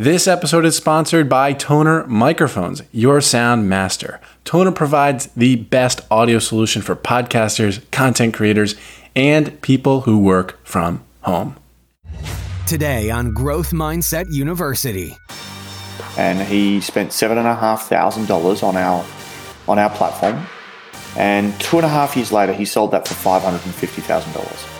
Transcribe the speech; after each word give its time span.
This 0.00 0.26
episode 0.26 0.64
is 0.64 0.74
sponsored 0.76 1.28
by 1.28 1.52
Tonor 1.52 2.06
Microphones, 2.06 2.80
your 2.90 3.20
sound 3.20 3.68
master. 3.68 4.18
Tonor 4.46 4.72
provides 4.72 5.26
the 5.36 5.56
best 5.56 6.00
audio 6.10 6.38
solution 6.38 6.80
for 6.80 6.96
podcasters, 6.96 7.82
content 7.90 8.32
creators, 8.32 8.76
and 9.14 9.60
people 9.60 10.00
who 10.00 10.18
work 10.18 10.58
from 10.64 11.04
home. 11.20 11.54
Today 12.66 13.10
on 13.10 13.34
Growth 13.34 13.72
Mindset 13.72 14.24
University. 14.30 15.14
And 16.16 16.40
he 16.48 16.80
spent 16.80 17.12
seven 17.12 17.36
and 17.36 17.46
a 17.46 17.54
half 17.54 17.86
thousand 17.86 18.26
dollars 18.26 18.62
on 18.62 18.78
our 18.78 19.04
on 19.68 19.78
our 19.78 19.90
platform. 19.90 20.46
And 21.14 21.52
two 21.60 21.76
and 21.76 21.84
a 21.84 21.90
half 21.90 22.16
years 22.16 22.32
later 22.32 22.54
he 22.54 22.64
sold 22.64 22.92
that 22.92 23.06
for 23.06 23.12
five 23.12 23.42
hundred 23.42 23.66
and 23.66 23.74
fifty 23.74 24.00
thousand 24.00 24.32
dollars. 24.32 24.79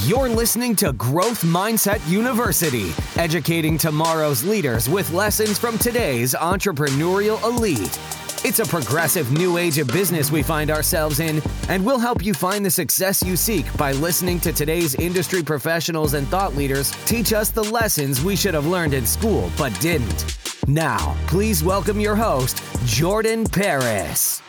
You're 0.00 0.30
listening 0.30 0.74
to 0.76 0.94
Growth 0.94 1.42
Mindset 1.42 2.00
University, 2.08 2.94
educating 3.20 3.76
tomorrow's 3.76 4.42
leaders 4.42 4.88
with 4.88 5.12
lessons 5.12 5.58
from 5.58 5.76
today's 5.76 6.32
entrepreneurial 6.32 7.40
elite. 7.42 8.00
It's 8.42 8.58
a 8.58 8.64
progressive 8.64 9.30
new 9.32 9.58
age 9.58 9.76
of 9.76 9.88
business 9.88 10.32
we 10.32 10.42
find 10.42 10.70
ourselves 10.70 11.20
in, 11.20 11.42
and 11.68 11.84
we'll 11.84 11.98
help 11.98 12.24
you 12.24 12.32
find 12.32 12.64
the 12.64 12.70
success 12.70 13.22
you 13.22 13.36
seek 13.36 13.66
by 13.76 13.92
listening 13.92 14.40
to 14.40 14.52
today's 14.54 14.94
industry 14.94 15.42
professionals 15.42 16.14
and 16.14 16.26
thought 16.28 16.56
leaders 16.56 16.90
teach 17.04 17.34
us 17.34 17.50
the 17.50 17.64
lessons 17.64 18.24
we 18.24 18.34
should 18.34 18.54
have 18.54 18.66
learned 18.66 18.94
in 18.94 19.04
school 19.04 19.52
but 19.58 19.78
didn't. 19.78 20.38
Now, 20.66 21.14
please 21.26 21.62
welcome 21.62 22.00
your 22.00 22.16
host, 22.16 22.62
Jordan 22.86 23.44
Paris. 23.44 24.40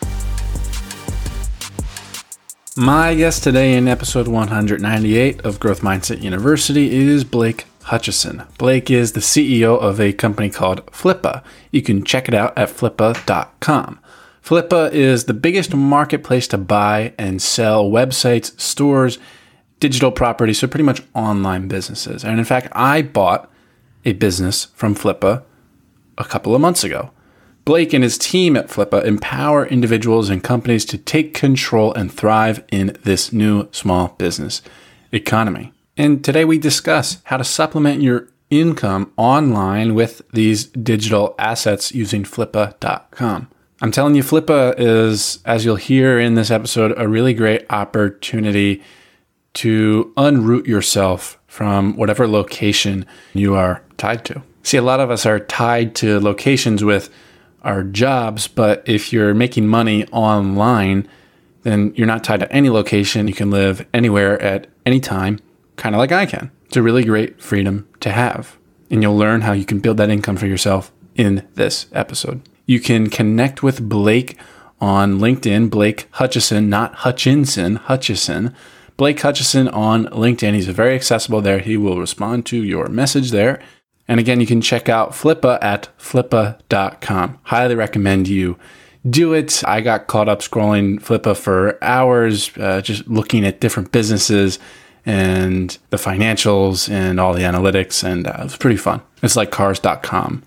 My 2.75 3.13
guest 3.13 3.43
today 3.43 3.77
in 3.77 3.87
episode 3.87 4.27
198 4.27 5.41
of 5.41 5.59
Growth 5.59 5.81
Mindset 5.81 6.23
University 6.23 6.91
is 6.91 7.23
Blake 7.23 7.65
Hutchison. 7.83 8.43
Blake 8.57 8.89
is 8.89 9.11
the 9.11 9.19
CEO 9.19 9.79
of 9.79 10.01
a 10.01 10.11
company 10.11 10.49
called 10.49 10.83
Flippa. 10.87 11.43
You 11.69 11.83
can 11.83 12.03
check 12.03 12.27
it 12.27 12.33
out 12.33 12.57
at 12.57 12.69
flippa.com. 12.69 13.99
Flippa 14.43 14.91
is 14.91 15.25
the 15.25 15.35
biggest 15.35 15.75
marketplace 15.75 16.47
to 16.47 16.57
buy 16.57 17.13
and 17.19 17.43
sell 17.43 17.91
websites, 17.91 18.59
stores, 18.59 19.19
digital 19.79 20.11
properties, 20.11 20.57
so 20.57 20.67
pretty 20.67 20.83
much 20.83 21.03
online 21.13 21.67
businesses. 21.67 22.25
And 22.25 22.39
in 22.39 22.45
fact, 22.45 22.69
I 22.71 23.03
bought 23.03 23.51
a 24.03 24.13
business 24.13 24.65
from 24.73 24.95
Flippa 24.95 25.43
a 26.17 26.23
couple 26.23 26.55
of 26.55 26.61
months 26.61 26.83
ago. 26.83 27.11
Blake 27.65 27.93
and 27.93 28.03
his 28.03 28.17
team 28.17 28.57
at 28.57 28.67
Flippa 28.67 29.05
empower 29.05 29.65
individuals 29.65 30.29
and 30.29 30.43
companies 30.43 30.83
to 30.85 30.97
take 30.97 31.33
control 31.33 31.93
and 31.93 32.11
thrive 32.11 32.63
in 32.71 32.97
this 33.03 33.31
new 33.31 33.69
small 33.71 34.09
business 34.17 34.61
economy. 35.13 35.71
And 35.95 36.23
today 36.23 36.43
we 36.43 36.57
discuss 36.57 37.21
how 37.25 37.37
to 37.37 37.43
supplement 37.43 38.01
your 38.01 38.27
income 38.49 39.13
online 39.15 39.95
with 39.95 40.21
these 40.33 40.65
digital 40.65 41.35
assets 41.39 41.93
using 41.93 42.23
flippa.com. 42.23 43.47
I'm 43.81 43.91
telling 43.91 44.15
you, 44.15 44.23
Flippa 44.23 44.75
is, 44.77 45.39
as 45.45 45.65
you'll 45.65 45.75
hear 45.75 46.19
in 46.19 46.35
this 46.35 46.51
episode, 46.51 46.93
a 46.97 47.07
really 47.07 47.33
great 47.33 47.65
opportunity 47.69 48.81
to 49.55 50.13
unroot 50.17 50.67
yourself 50.67 51.39
from 51.47 51.95
whatever 51.95 52.27
location 52.27 53.05
you 53.33 53.55
are 53.55 53.83
tied 53.97 54.25
to. 54.25 54.41
See, 54.63 54.77
a 54.77 54.81
lot 54.81 54.99
of 54.99 55.11
us 55.11 55.25
are 55.25 55.39
tied 55.39 55.95
to 55.95 56.19
locations 56.19 56.83
with 56.83 57.09
our 57.63 57.83
jobs, 57.83 58.47
but 58.47 58.83
if 58.85 59.13
you're 59.13 59.33
making 59.33 59.67
money 59.67 60.05
online, 60.07 61.07
then 61.63 61.93
you're 61.95 62.07
not 62.07 62.23
tied 62.23 62.41
to 62.41 62.51
any 62.51 62.69
location. 62.69 63.27
You 63.27 63.33
can 63.33 63.49
live 63.49 63.85
anywhere 63.93 64.41
at 64.41 64.67
any 64.85 64.99
time, 64.99 65.39
kind 65.75 65.95
of 65.95 65.99
like 65.99 66.11
I 66.11 66.25
can. 66.25 66.51
It's 66.65 66.77
a 66.77 66.81
really 66.81 67.03
great 67.03 67.41
freedom 67.41 67.87
to 68.01 68.11
have. 68.11 68.57
And 68.89 69.01
you'll 69.01 69.17
learn 69.17 69.41
how 69.41 69.53
you 69.53 69.65
can 69.65 69.79
build 69.79 69.97
that 69.97 70.09
income 70.09 70.37
for 70.37 70.47
yourself 70.47 70.91
in 71.15 71.47
this 71.55 71.87
episode. 71.93 72.41
You 72.65 72.79
can 72.79 73.09
connect 73.09 73.63
with 73.63 73.87
Blake 73.87 74.37
on 74.79 75.19
LinkedIn, 75.19 75.69
Blake 75.69 76.07
Hutchison, 76.11 76.69
not 76.69 76.95
Hutchinson, 76.95 77.77
Hutchison. 77.77 78.53
Blake 78.97 79.19
Hutchison 79.21 79.67
on 79.69 80.05
LinkedIn. 80.07 80.53
He's 80.53 80.67
very 80.67 80.95
accessible 80.95 81.41
there. 81.41 81.59
He 81.59 81.77
will 81.77 81.99
respond 81.99 82.45
to 82.47 82.63
your 82.63 82.87
message 82.87 83.31
there. 83.31 83.61
And 84.07 84.19
again, 84.19 84.41
you 84.41 84.47
can 84.47 84.61
check 84.61 84.89
out 84.89 85.11
Flippa 85.11 85.63
at 85.63 85.89
flippa.com. 85.97 87.39
Highly 87.43 87.75
recommend 87.75 88.27
you 88.27 88.57
do 89.09 89.33
it. 89.33 89.63
I 89.65 89.81
got 89.81 90.07
caught 90.07 90.29
up 90.29 90.39
scrolling 90.39 90.99
Flippa 90.99 91.35
for 91.35 91.83
hours, 91.83 92.51
uh, 92.57 92.81
just 92.81 93.07
looking 93.07 93.45
at 93.45 93.59
different 93.59 93.91
businesses 93.91 94.59
and 95.05 95.77
the 95.89 95.97
financials 95.97 96.89
and 96.89 97.19
all 97.19 97.33
the 97.33 97.41
analytics, 97.41 98.03
and 98.03 98.25
uh, 98.25 98.37
it 98.39 98.43
was 98.43 98.57
pretty 98.57 98.77
fun. 98.77 99.01
It's 99.21 99.35
like 99.35 99.51
cars.com 99.51 100.43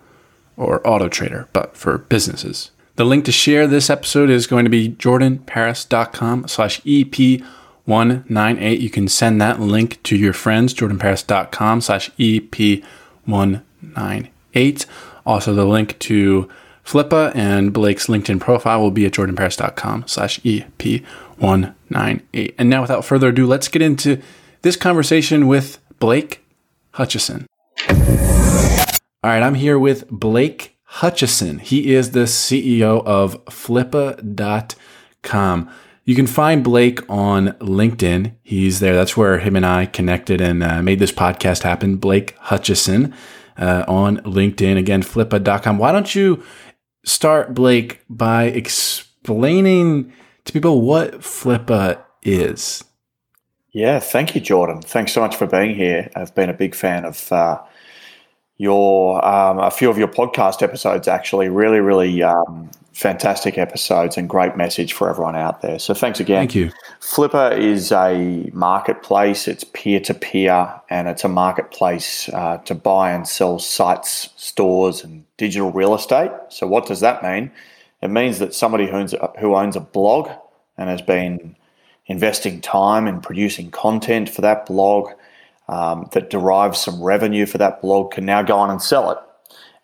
or 0.56 0.86
Auto 0.86 1.08
Trader, 1.08 1.48
but 1.52 1.76
for 1.76 1.98
businesses. 1.98 2.70
The 2.96 3.04
link 3.04 3.26
to 3.26 3.32
share 3.32 3.66
this 3.66 3.90
episode 3.90 4.30
is 4.30 4.46
going 4.46 4.64
to 4.64 4.70
be 4.70 4.88
jordanparis.com 4.88 6.48
slash 6.48 6.80
EP198. 6.80 8.80
You 8.80 8.88
can 8.88 9.08
send 9.08 9.42
that 9.42 9.60
link 9.60 10.02
to 10.04 10.16
your 10.16 10.32
friends, 10.32 10.72
jordanparis.com 10.72 11.82
slash 11.82 12.10
EP198. 12.12 12.84
Also, 15.26 15.54
the 15.54 15.64
link 15.64 15.98
to 15.98 16.48
Flippa 16.84 17.34
and 17.34 17.72
Blake's 17.72 18.06
LinkedIn 18.06 18.38
profile 18.40 18.80
will 18.80 18.92
be 18.92 19.06
at 19.06 19.12
jordanparis.com 19.12 20.04
slash 20.06 20.38
EP198. 20.40 22.54
And 22.56 22.70
now, 22.70 22.80
without 22.80 23.04
further 23.04 23.28
ado, 23.28 23.46
let's 23.46 23.68
get 23.68 23.82
into 23.82 24.22
this 24.62 24.76
conversation 24.76 25.48
with 25.48 25.78
Blake 25.98 26.44
Hutchison. 26.92 27.46
All 27.88 29.32
right, 29.32 29.42
I'm 29.42 29.54
here 29.54 29.78
with 29.78 30.08
Blake 30.08 30.78
Hutchison. 30.84 31.58
He 31.58 31.92
is 31.92 32.12
the 32.12 32.20
CEO 32.20 33.04
of 33.04 33.44
Flippa.com. 33.46 34.30
You 36.06 36.14
can 36.14 36.28
find 36.28 36.62
Blake 36.62 37.00
on 37.10 37.48
LinkedIn. 37.54 38.32
He's 38.44 38.78
there. 38.78 38.94
That's 38.94 39.16
where 39.16 39.40
him 39.40 39.56
and 39.56 39.66
I 39.66 39.86
connected 39.86 40.40
and 40.40 40.62
uh, 40.62 40.80
made 40.80 41.00
this 41.00 41.10
podcast 41.10 41.64
happen. 41.64 41.96
Blake 41.96 42.36
Hutchison 42.38 43.12
uh, 43.58 43.84
on 43.88 44.18
LinkedIn. 44.18 44.78
Again, 44.78 45.02
Flippa.com. 45.02 45.78
Why 45.78 45.90
don't 45.90 46.14
you 46.14 46.44
start, 47.04 47.54
Blake, 47.54 48.04
by 48.08 48.44
explaining 48.44 50.12
to 50.44 50.52
people 50.52 50.80
what 50.82 51.22
Flippa 51.22 52.00
is? 52.22 52.84
Yeah, 53.72 53.98
thank 53.98 54.36
you, 54.36 54.40
Jordan. 54.40 54.82
Thanks 54.82 55.12
so 55.12 55.20
much 55.20 55.34
for 55.34 55.48
being 55.48 55.74
here. 55.74 56.08
I've 56.14 56.32
been 56.36 56.50
a 56.50 56.54
big 56.54 56.76
fan 56.76 57.04
of 57.04 57.32
uh, 57.32 57.60
your 58.58 59.22
um, 59.26 59.58
a 59.58 59.72
few 59.72 59.90
of 59.90 59.98
your 59.98 60.08
podcast 60.08 60.62
episodes. 60.62 61.08
Actually, 61.08 61.48
really, 61.48 61.80
really 61.80 62.22
um, 62.22 62.70
fantastic 62.96 63.58
episodes 63.58 64.16
and 64.16 64.26
great 64.26 64.56
message 64.56 64.94
for 64.94 65.10
everyone 65.10 65.36
out 65.36 65.60
there. 65.60 65.78
So 65.78 65.92
thanks 65.92 66.18
again. 66.18 66.40
Thank 66.40 66.54
you. 66.54 66.72
Flippa 66.98 67.54
is 67.58 67.92
a 67.92 68.48
marketplace. 68.54 69.46
It's 69.46 69.64
peer 69.64 70.00
to 70.00 70.14
peer, 70.14 70.80
and 70.88 71.06
it's 71.06 71.22
a 71.22 71.28
marketplace 71.28 72.30
uh, 72.30 72.56
to 72.64 72.74
buy 72.74 73.12
and 73.12 73.28
sell 73.28 73.58
sites, 73.58 74.30
stores, 74.36 75.04
and 75.04 75.26
digital 75.36 75.70
real 75.72 75.94
estate. 75.94 76.30
So 76.48 76.66
what 76.66 76.86
does 76.86 77.00
that 77.00 77.22
mean? 77.22 77.50
It 78.00 78.08
means 78.08 78.38
that 78.38 78.54
somebody 78.54 78.86
who 78.86 78.92
owns, 78.92 79.14
who 79.40 79.54
owns 79.54 79.76
a 79.76 79.80
blog 79.80 80.30
and 80.78 80.88
has 80.88 81.02
been 81.02 81.54
investing 82.06 82.62
time 82.62 83.06
in 83.06 83.20
producing 83.20 83.70
content 83.70 84.30
for 84.30 84.40
that 84.40 84.64
blog 84.64 85.10
um, 85.68 86.08
that 86.12 86.30
derives 86.30 86.80
some 86.80 87.02
revenue 87.02 87.44
for 87.44 87.58
that 87.58 87.82
blog 87.82 88.12
can 88.12 88.24
now 88.24 88.40
go 88.40 88.56
on 88.56 88.70
and 88.70 88.80
sell 88.80 89.10
it. 89.10 89.18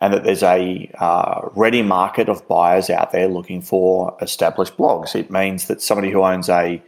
And 0.03 0.13
that 0.13 0.25
there's 0.25 0.43
a 0.43 0.91
uh, 0.99 1.49
ready 1.55 1.83
market 1.83 2.29
of 2.29 2.47
buyers 2.49 2.91
out 2.91 3.13
there 3.13 3.29
looking 3.29 3.63
for 3.63 4.17
established 4.21 4.77
blogs. 4.77 5.15
It 5.15 5.31
means 5.31 5.69
that 5.69 5.81
somebody 5.81 6.11
who 6.11 6.23
owns 6.23 6.49
a 6.49 6.83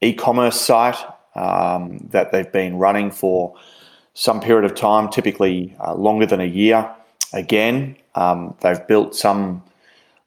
e-commerce 0.00 0.60
site 0.60 0.98
um, 1.36 1.98
that 2.10 2.32
they've 2.32 2.50
been 2.50 2.76
running 2.76 3.12
for 3.12 3.54
some 4.14 4.40
period 4.40 4.64
of 4.68 4.74
time, 4.74 5.08
typically 5.08 5.76
uh, 5.86 5.94
longer 5.94 6.26
than 6.26 6.40
a 6.40 6.50
year, 6.62 6.90
again, 7.32 7.94
um, 8.16 8.56
they've 8.62 8.84
built 8.88 9.14
some 9.14 9.62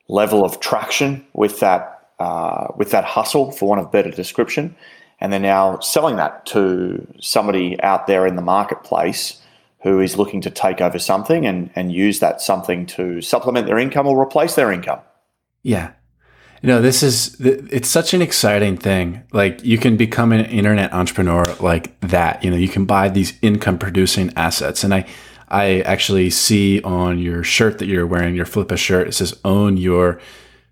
level 0.08 0.46
of 0.46 0.62
traction 0.62 1.26
with 1.34 1.60
that 1.60 1.82
uh, 2.20 2.68
with 2.78 2.92
that 2.92 3.04
hustle, 3.04 3.52
for 3.52 3.70
want 3.70 3.82
of 3.82 3.92
better 3.92 4.12
description, 4.12 4.76
and 5.20 5.34
they're 5.34 5.40
now 5.40 5.80
selling 5.80 6.16
that 6.18 6.46
to 6.46 7.06
somebody 7.20 7.82
out 7.82 8.08
there 8.08 8.26
in 8.26 8.36
the 8.36 8.42
marketplace 8.42 9.42
who 9.82 10.00
is 10.00 10.18
looking 10.18 10.42
to 10.42 10.50
take 10.50 10.82
over 10.82 11.00
something 11.00 11.46
and, 11.46 11.70
and 11.76 11.92
use 11.92 12.20
that 12.20 12.42
something 12.42 12.86
to 12.86 13.22
supplement 13.22 13.66
their 13.66 13.80
income 13.80 14.08
or 14.08 14.22
replace 14.22 14.56
their 14.56 14.72
income. 14.72 15.00
Yeah. 15.64 15.92
You 16.62 16.68
know, 16.68 16.82
this 16.82 17.02
is, 17.04 17.40
it's 17.40 17.88
such 17.88 18.14
an 18.14 18.22
exciting 18.22 18.76
thing. 18.76 19.24
Like, 19.32 19.64
you 19.64 19.78
can 19.78 19.96
become 19.96 20.34
an 20.34 20.44
internet 20.46 20.92
entrepreneur 20.92 21.46
like 21.62 21.98
that. 22.02 22.44
You 22.44 22.52
know, 22.52 22.58
you 22.58 22.68
can 22.68 22.84
buy 22.84 23.08
these 23.08 23.38
income 23.42 23.78
producing 23.78 24.34
assets. 24.36 24.84
And 24.84 24.94
I, 24.94 25.06
I 25.48 25.80
actually 25.82 26.30
see 26.30 26.82
on 26.82 27.18
your 27.18 27.44
shirt 27.44 27.80
that 27.80 27.86
you're 27.86 28.06
wearing, 28.06 28.36
your 28.36 28.46
Flippa 28.46 28.78
shirt, 28.78 29.08
it 29.08 29.14
says 29.14 29.40
own 29.46 29.78
your 29.78 30.20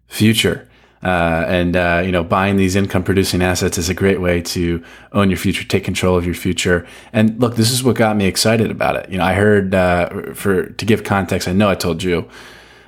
future. 0.07 0.66
Uh, 1.03 1.45
and 1.47 1.75
uh, 1.75 2.01
you 2.03 2.11
know, 2.11 2.23
buying 2.23 2.57
these 2.57 2.75
income-producing 2.75 3.41
assets 3.41 3.77
is 3.77 3.87
a 3.87 3.93
great 3.93 4.19
way 4.19 4.41
to 4.41 4.83
own 5.11 5.29
your 5.29 5.37
future, 5.37 5.63
take 5.63 5.83
control 5.83 6.17
of 6.17 6.25
your 6.25 6.33
future. 6.33 6.87
And 7.13 7.39
look, 7.39 7.55
this 7.55 7.71
is 7.71 7.83
what 7.83 7.95
got 7.95 8.17
me 8.17 8.25
excited 8.25 8.71
about 8.71 8.95
it. 8.95 9.09
You 9.09 9.17
know, 9.19 9.23
I 9.23 9.33
heard 9.33 9.75
uh, 9.75 10.33
for 10.33 10.67
to 10.67 10.85
give 10.85 11.03
context. 11.03 11.47
I 11.47 11.53
know 11.53 11.69
I 11.69 11.75
told 11.75 12.01
you 12.01 12.27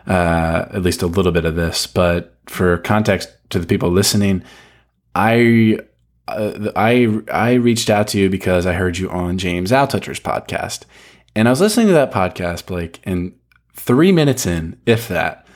uh, 0.08 0.66
at 0.72 0.82
least 0.82 1.04
a 1.04 1.08
little 1.08 1.32
bit 1.32 1.46
of 1.46 1.56
this, 1.56 1.86
but 1.86 2.36
for 2.48 2.80
context 2.80 3.30
to 3.52 3.60
the 3.60 3.68
people 3.68 3.92
listening, 3.92 4.44
I 5.14 5.80
uh, 6.28 6.72
I 6.76 7.22
I 7.32 7.54
reached 7.54 7.92
out 7.92 8.08
to 8.10 8.20
you 8.20 8.30
because 8.30 8.66
I 8.66 8.74
heard 8.74 8.98
you 8.98 9.10
on 9.12 9.38
James 9.38 9.72
Altucher's 9.72 10.20
podcast, 10.20 10.86
and 11.36 11.48
I 11.48 11.52
was 11.52 11.62
listening 11.62 11.88
to 11.88 11.94
that 11.94 12.12
podcast, 12.12 12.66
Blake, 12.66 13.02
and 13.04 13.34
three 13.76 14.12
minutes 14.12 14.46
in, 14.46 14.80
if 14.86 15.08
that, 15.08 15.48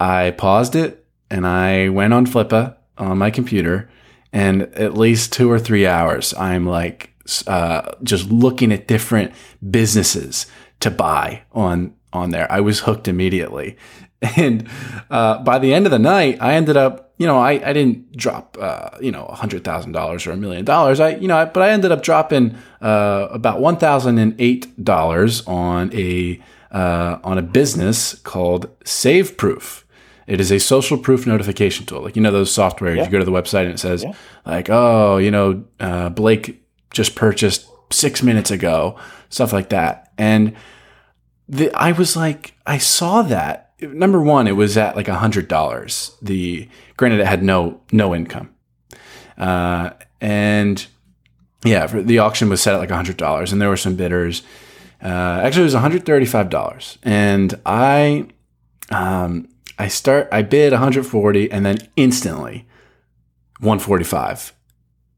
I 0.00 0.32
paused 0.32 0.74
it 0.74 0.97
and 1.30 1.46
I 1.46 1.88
went 1.88 2.14
on 2.14 2.26
Flippa 2.26 2.76
on 2.96 3.18
my 3.18 3.30
computer, 3.30 3.90
and 4.32 4.62
at 4.74 4.94
least 4.94 5.32
two 5.32 5.50
or 5.50 5.58
three 5.58 5.86
hours, 5.86 6.34
I'm 6.34 6.66
like 6.66 7.14
uh, 7.46 7.92
just 8.02 8.30
looking 8.30 8.72
at 8.72 8.88
different 8.88 9.32
businesses 9.70 10.46
to 10.80 10.90
buy 10.90 11.42
on 11.52 11.94
on 12.12 12.30
there. 12.30 12.50
I 12.50 12.60
was 12.60 12.80
hooked 12.80 13.08
immediately, 13.08 13.76
and 14.36 14.68
uh, 15.10 15.42
by 15.42 15.58
the 15.58 15.74
end 15.74 15.86
of 15.86 15.92
the 15.92 15.98
night, 15.98 16.38
I 16.40 16.54
ended 16.54 16.76
up, 16.76 17.12
you 17.18 17.26
know, 17.26 17.38
I, 17.38 17.52
I 17.52 17.72
didn't 17.72 18.16
drop, 18.16 18.56
uh, 18.60 18.90
you 19.00 19.12
know, 19.12 19.26
hundred 19.26 19.64
thousand 19.64 19.92
dollars 19.92 20.26
or 20.26 20.32
a 20.32 20.36
million 20.36 20.64
dollars. 20.64 21.00
I, 21.00 21.10
you 21.16 21.28
know, 21.28 21.50
but 21.52 21.62
I 21.62 21.70
ended 21.70 21.92
up 21.92 22.02
dropping 22.02 22.56
uh, 22.80 23.28
about 23.30 23.60
one 23.60 23.76
thousand 23.76 24.18
and 24.18 24.34
eight 24.38 24.82
dollars 24.82 25.46
on 25.46 25.94
a 25.94 26.40
uh, 26.70 27.18
on 27.24 27.38
a 27.38 27.42
business 27.42 28.14
called 28.14 28.78
SaveProof. 28.84 29.84
It 30.28 30.40
is 30.40 30.52
a 30.52 30.60
social 30.60 30.98
proof 30.98 31.26
notification 31.26 31.86
tool. 31.86 32.02
Like, 32.02 32.14
you 32.14 32.22
know, 32.22 32.30
those 32.30 32.52
software, 32.52 32.94
yeah. 32.94 33.04
you 33.04 33.10
go 33.10 33.18
to 33.18 33.24
the 33.24 33.32
website 33.32 33.64
and 33.64 33.72
it 33.72 33.80
says, 33.80 34.04
yeah. 34.04 34.12
like, 34.44 34.68
oh, 34.68 35.16
you 35.16 35.30
know, 35.30 35.64
uh, 35.80 36.10
Blake 36.10 36.62
just 36.90 37.16
purchased 37.16 37.66
six 37.90 38.22
minutes 38.22 38.50
ago, 38.50 38.98
stuff 39.30 39.52
like 39.52 39.70
that. 39.70 40.12
And 40.18 40.54
the, 41.48 41.72
I 41.72 41.92
was 41.92 42.14
like, 42.14 42.54
I 42.66 42.76
saw 42.76 43.22
that. 43.22 43.72
Number 43.80 44.20
one, 44.20 44.46
it 44.46 44.56
was 44.56 44.76
at 44.76 44.96
like 44.96 45.08
a 45.08 45.14
hundred 45.14 45.48
dollars. 45.48 46.16
The 46.20 46.68
granted, 46.96 47.20
it 47.20 47.26
had 47.26 47.44
no 47.44 47.80
no 47.92 48.12
income, 48.12 48.52
uh, 49.36 49.90
and 50.20 50.84
yeah, 51.64 51.86
the 51.86 52.18
auction 52.18 52.48
was 52.48 52.60
set 52.60 52.74
at 52.74 52.80
like 52.80 52.90
a 52.90 52.96
hundred 52.96 53.16
dollars, 53.16 53.52
and 53.52 53.62
there 53.62 53.68
were 53.68 53.76
some 53.76 53.94
bidders. 53.94 54.42
Uh, 55.00 55.42
actually, 55.44 55.60
it 55.60 55.66
was 55.66 55.74
one 55.74 55.82
hundred 55.82 56.04
thirty 56.04 56.26
five 56.26 56.50
dollars, 56.50 56.98
and 57.04 57.54
I 57.64 58.26
um, 58.90 59.48
I 59.78 59.88
start 59.88 60.28
I 60.32 60.42
bid 60.42 60.72
140 60.72 61.50
and 61.50 61.64
then 61.64 61.78
instantly 61.96 62.66
145. 63.60 64.52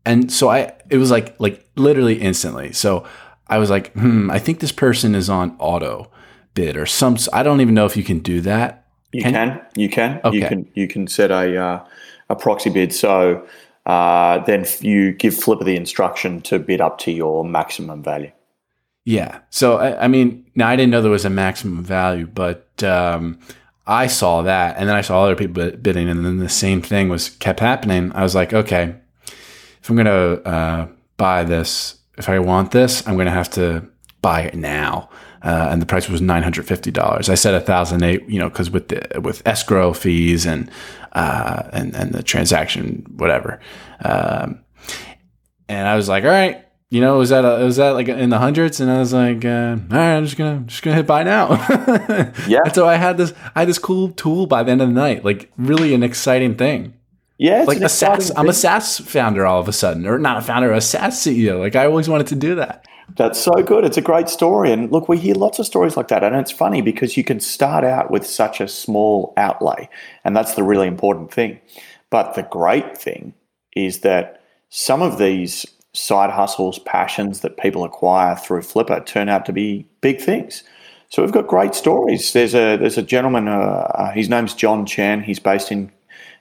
And 0.04 0.32
so 0.32 0.48
I 0.48 0.72
it 0.88 0.98
was 0.98 1.10
like 1.10 1.34
like 1.38 1.66
literally 1.76 2.20
instantly. 2.20 2.72
So 2.72 3.06
I 3.46 3.58
was 3.58 3.70
like, 3.70 3.92
"Hmm, 3.94 4.30
I 4.30 4.38
think 4.38 4.60
this 4.60 4.72
person 4.72 5.14
is 5.14 5.28
on 5.28 5.56
auto 5.58 6.10
bid 6.54 6.76
or 6.76 6.86
some 6.86 7.16
I 7.32 7.42
don't 7.42 7.60
even 7.60 7.74
know 7.74 7.86
if 7.86 7.96
you 7.96 8.04
can 8.04 8.20
do 8.20 8.40
that." 8.42 8.86
You 9.12 9.22
can. 9.22 9.32
can. 9.32 9.60
You 9.76 9.88
can. 9.88 10.20
Okay. 10.24 10.36
You 10.36 10.46
can 10.46 10.70
you 10.74 10.88
can 10.88 11.06
set 11.06 11.30
a 11.30 11.56
uh, 11.56 11.84
a 12.28 12.36
proxy 12.36 12.70
bid 12.70 12.94
so 12.94 13.46
uh, 13.86 14.38
then 14.44 14.64
you 14.80 15.12
give 15.12 15.34
Flippa 15.34 15.64
the 15.64 15.76
instruction 15.76 16.40
to 16.42 16.58
bid 16.58 16.80
up 16.80 16.98
to 16.98 17.10
your 17.10 17.44
maximum 17.44 18.02
value. 18.02 18.30
Yeah. 19.04 19.40
So 19.50 19.78
I, 19.78 20.04
I 20.04 20.08
mean, 20.08 20.46
now 20.54 20.68
I 20.68 20.76
didn't 20.76 20.90
know 20.90 21.02
there 21.02 21.10
was 21.10 21.24
a 21.24 21.30
maximum 21.30 21.82
value, 21.82 22.26
but 22.26 22.82
um, 22.84 23.38
I 23.86 24.06
saw 24.06 24.42
that, 24.42 24.76
and 24.76 24.88
then 24.88 24.96
I 24.96 25.00
saw 25.00 25.24
other 25.24 25.36
people 25.36 25.70
bidding, 25.70 26.08
and 26.08 26.24
then 26.24 26.38
the 26.38 26.48
same 26.48 26.82
thing 26.82 27.08
was 27.08 27.30
kept 27.30 27.60
happening. 27.60 28.12
I 28.14 28.22
was 28.22 28.34
like, 28.34 28.52
okay, 28.52 28.94
if 29.82 29.88
I'm 29.88 29.96
gonna 29.96 30.34
uh, 30.44 30.88
buy 31.16 31.44
this, 31.44 31.96
if 32.18 32.28
I 32.28 32.38
want 32.38 32.70
this, 32.70 33.06
I'm 33.06 33.16
gonna 33.16 33.30
have 33.30 33.50
to 33.50 33.88
buy 34.22 34.42
it 34.42 34.54
now. 34.54 35.08
Uh, 35.42 35.68
and 35.70 35.80
the 35.80 35.86
price 35.86 36.08
was 36.08 36.20
nine 36.20 36.42
hundred 36.42 36.66
fifty 36.66 36.90
dollars. 36.90 37.30
I 37.30 37.34
said 37.34 37.54
a 37.54 37.60
thousand 37.60 38.02
eight, 38.02 38.28
you 38.28 38.38
know, 38.38 38.50
because 38.50 38.70
with 38.70 38.88
the 38.88 39.20
with 39.20 39.42
escrow 39.46 39.94
fees 39.94 40.44
and 40.46 40.70
uh, 41.12 41.62
and 41.72 41.96
and 41.96 42.12
the 42.12 42.22
transaction 42.22 43.06
whatever. 43.16 43.58
Um, 44.04 44.62
and 45.68 45.88
I 45.88 45.96
was 45.96 46.08
like, 46.08 46.24
all 46.24 46.30
right, 46.30 46.66
you 46.90 47.00
know, 47.00 47.14
it 47.14 47.18
was 47.18 47.28
that 47.28 47.44
a, 47.44 47.60
it 47.60 47.64
was 47.64 47.76
that 47.76 47.90
like 47.90 48.08
in 48.08 48.30
the 48.30 48.38
hundreds, 48.38 48.80
and 48.80 48.90
I 48.90 48.98
was 48.98 49.12
like, 49.12 49.44
uh, 49.44 49.76
all 49.90 49.96
right, 49.96 50.16
I'm 50.16 50.24
just 50.24 50.36
gonna 50.36 50.64
just 50.66 50.82
gonna 50.82 50.96
hit 50.96 51.06
buy 51.06 51.22
now. 51.22 51.50
yeah. 52.48 52.58
And 52.64 52.74
so 52.74 52.88
I 52.88 52.96
had 52.96 53.16
this 53.16 53.32
I 53.54 53.60
had 53.60 53.68
this 53.68 53.78
cool 53.78 54.10
tool 54.10 54.46
by 54.46 54.64
the 54.64 54.72
end 54.72 54.82
of 54.82 54.88
the 54.88 54.94
night, 54.94 55.24
like 55.24 55.52
really 55.56 55.94
an 55.94 56.02
exciting 56.02 56.56
thing. 56.56 56.94
Yeah, 57.38 57.62
like 57.62 57.80
a 57.80 57.88
SaaS. 57.88 58.28
Thing. 58.28 58.36
I'm 58.36 58.48
a 58.48 58.52
SaaS 58.52 58.98
founder 58.98 59.46
all 59.46 59.60
of 59.60 59.68
a 59.68 59.72
sudden, 59.72 60.04
or 60.04 60.18
not 60.18 60.38
a 60.38 60.42
founder, 60.42 60.72
a 60.72 60.80
SaaS 60.80 61.14
CEO. 61.14 61.60
Like 61.60 61.76
I 61.76 61.86
always 61.86 62.08
wanted 62.08 62.26
to 62.26 62.34
do 62.34 62.56
that. 62.56 62.84
That's 63.16 63.40
so 63.40 63.52
good. 63.62 63.84
It's 63.84 63.96
a 63.96 64.02
great 64.02 64.28
story, 64.28 64.72
and 64.72 64.90
look, 64.90 65.08
we 65.08 65.16
hear 65.16 65.34
lots 65.36 65.60
of 65.60 65.66
stories 65.66 65.96
like 65.96 66.08
that, 66.08 66.24
and 66.24 66.34
it's 66.34 66.50
funny 66.50 66.82
because 66.82 67.16
you 67.16 67.22
can 67.22 67.38
start 67.38 67.84
out 67.84 68.10
with 68.10 68.26
such 68.26 68.60
a 68.60 68.66
small 68.66 69.32
outlay, 69.36 69.88
and 70.24 70.36
that's 70.36 70.54
the 70.54 70.64
really 70.64 70.88
important 70.88 71.32
thing. 71.32 71.60
But 72.10 72.34
the 72.34 72.42
great 72.42 72.98
thing 72.98 73.34
is 73.76 74.00
that 74.00 74.42
some 74.68 75.02
of 75.02 75.18
these 75.18 75.66
side 75.92 76.30
hustles, 76.30 76.78
passions 76.80 77.40
that 77.40 77.56
people 77.56 77.84
acquire 77.84 78.36
through 78.36 78.60
Flippa 78.60 79.04
turn 79.06 79.28
out 79.28 79.44
to 79.46 79.52
be 79.52 79.86
big 80.00 80.20
things. 80.20 80.62
So 81.08 81.22
we've 81.22 81.32
got 81.32 81.48
great 81.48 81.74
stories. 81.74 82.32
There's 82.32 82.54
a 82.54 82.76
there's 82.76 82.98
a 82.98 83.02
gentleman. 83.02 83.48
Uh, 83.48 83.90
uh, 83.94 84.10
his 84.12 84.28
name's 84.28 84.54
John 84.54 84.86
Chan. 84.86 85.24
He's 85.24 85.40
based 85.40 85.72
in 85.72 85.90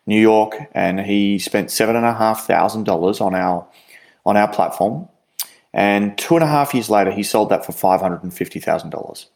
New 0.05 0.19
York, 0.19 0.55
and 0.73 0.99
he 0.99 1.39
spent 1.39 1.71
seven 1.71 1.95
and 1.95 2.05
a 2.05 2.13
half 2.13 2.45
thousand 2.45 2.83
dollars 2.83 3.19
on 3.19 3.33
our 3.33 3.67
on 4.25 4.37
our 4.37 4.47
platform. 4.47 5.07
And 5.73 6.17
two 6.17 6.35
and 6.35 6.43
a 6.43 6.47
half 6.47 6.73
years 6.73 6.89
later, 6.89 7.11
he 7.11 7.23
sold 7.23 7.49
that 7.49 7.65
for 7.65 7.71
five 7.71 7.99
hundred 7.99 8.23
and 8.23 8.33
fifty 8.33 8.59
thousand 8.59 8.91
dollars. 8.91 9.27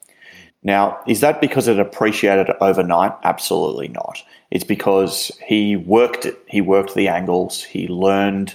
Now, 0.62 1.00
is 1.08 1.20
that 1.20 1.42
because 1.42 1.68
it 1.68 1.80
appreciated 1.80 2.50
overnight? 2.62 3.12
Absolutely 3.24 3.90
not. 3.90 4.24
It's 4.50 4.64
because 4.64 5.32
he 5.46 5.76
worked 5.76 6.26
it. 6.26 6.38
He 6.48 6.62
worked 6.62 6.94
the 6.94 7.08
angles. 7.08 7.64
He 7.64 7.88
learned 7.88 8.54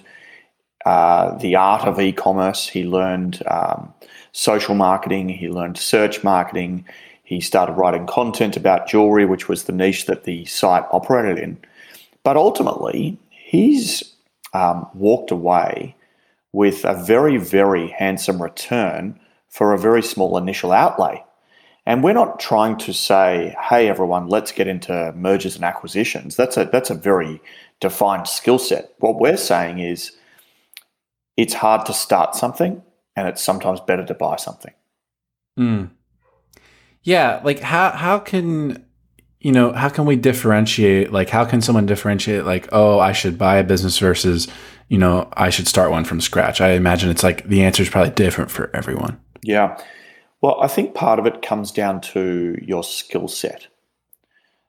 uh, 0.89 1.37
the 1.37 1.55
art 1.55 1.85
of 1.87 2.01
e-commerce. 2.01 2.67
He 2.67 2.85
learned 2.85 3.43
um, 3.47 3.93
social 4.33 4.75
marketing. 4.75 5.29
He 5.29 5.49
learned 5.51 5.77
search 5.77 6.25
marketing. 6.25 6.87
He 7.25 7.41
started 7.43 7.75
writing 7.75 8.07
content 8.07 8.57
about 8.57 8.89
jewelry, 8.89 9.27
which 9.27 9.49
was 9.51 9.65
the 9.65 9.73
niche 9.73 10.07
that 10.07 10.25
the 10.25 10.47
site 10.47 10.87
operated 10.91 11.39
in. 11.39 11.59
But 12.23 12.39
ultimately, 12.39 13.19
he's 13.29 14.15
um, 14.55 14.87
walked 14.95 15.31
away 15.31 15.95
with 16.53 16.87
a 16.87 16.95
very, 16.95 17.37
very 17.37 17.89
handsome 17.89 18.41
return 18.41 19.21
for 19.51 19.75
a 19.75 19.79
very 19.79 20.03
small 20.03 20.39
initial 20.39 20.73
outlay. 20.73 21.23
And 21.85 22.03
we're 22.03 22.15
not 22.15 22.41
trying 22.41 22.79
to 22.79 22.95
say, 22.95 23.55
hey, 23.69 23.89
everyone, 23.89 24.29
let's 24.29 24.53
get 24.53 24.69
into 24.69 25.13
mergers 25.15 25.57
and 25.57 25.65
acquisitions. 25.65 26.37
That's 26.37 26.57
a, 26.57 26.65
that's 26.65 26.89
a 26.89 26.95
very 26.95 27.43
defined 27.81 28.27
skill 28.27 28.59
set. 28.59 28.95
What 29.01 29.21
we're 29.21 29.37
saying 29.37 29.81
is, 29.81 30.13
it's 31.39 31.55
hard 31.55 31.87
to 31.87 31.95
start 31.95 32.35
something 32.35 32.83
and 33.17 33.29
it's 33.29 33.41
sometimes 33.41 33.81
better 33.81 34.05
to 34.05 34.13
buy 34.13 34.37
something. 34.37 34.75
Mm. 35.59 35.91
Yeah, 37.03 37.41
like 37.45 37.61
how 37.61 37.93
how 37.93 38.19
can 38.19 38.85
you 39.41 39.53
know, 39.53 39.73
how 39.73 39.89
can 39.89 40.05
we 40.05 40.17
differentiate 40.17 41.13
like 41.13 41.31
how 41.31 41.45
can 41.45 41.63
someone 41.63 41.87
differentiate 41.87 42.45
like, 42.45 42.69
oh, 42.73 42.99
I 42.99 43.13
should 43.13 43.39
buy 43.39 43.57
a 43.57 43.65
business 43.65 43.99
versus, 43.99 44.49
you 44.89 44.99
know, 44.99 45.29
I 45.35 45.51
should 45.51 45.69
start 45.69 45.93
one 45.93 46.05
from 46.05 46.21
scratch? 46.21 46.61
I 46.61 46.71
imagine 46.71 47.09
it's 47.09 47.23
like 47.23 47.49
the 47.49 47.63
answer 47.63 47.85
is 47.85 47.89
probably 47.89 48.13
different 48.13 48.51
for 48.51 48.75
everyone. 48.75 49.21
Yeah. 49.43 49.81
Well, 50.41 50.61
I 50.61 50.67
think 50.67 50.95
part 50.95 51.21
of 51.21 51.27
it 51.27 51.41
comes 51.41 51.71
down 51.71 52.01
to 52.13 52.59
your 52.61 52.83
skill 52.83 53.29
set. 53.29 53.69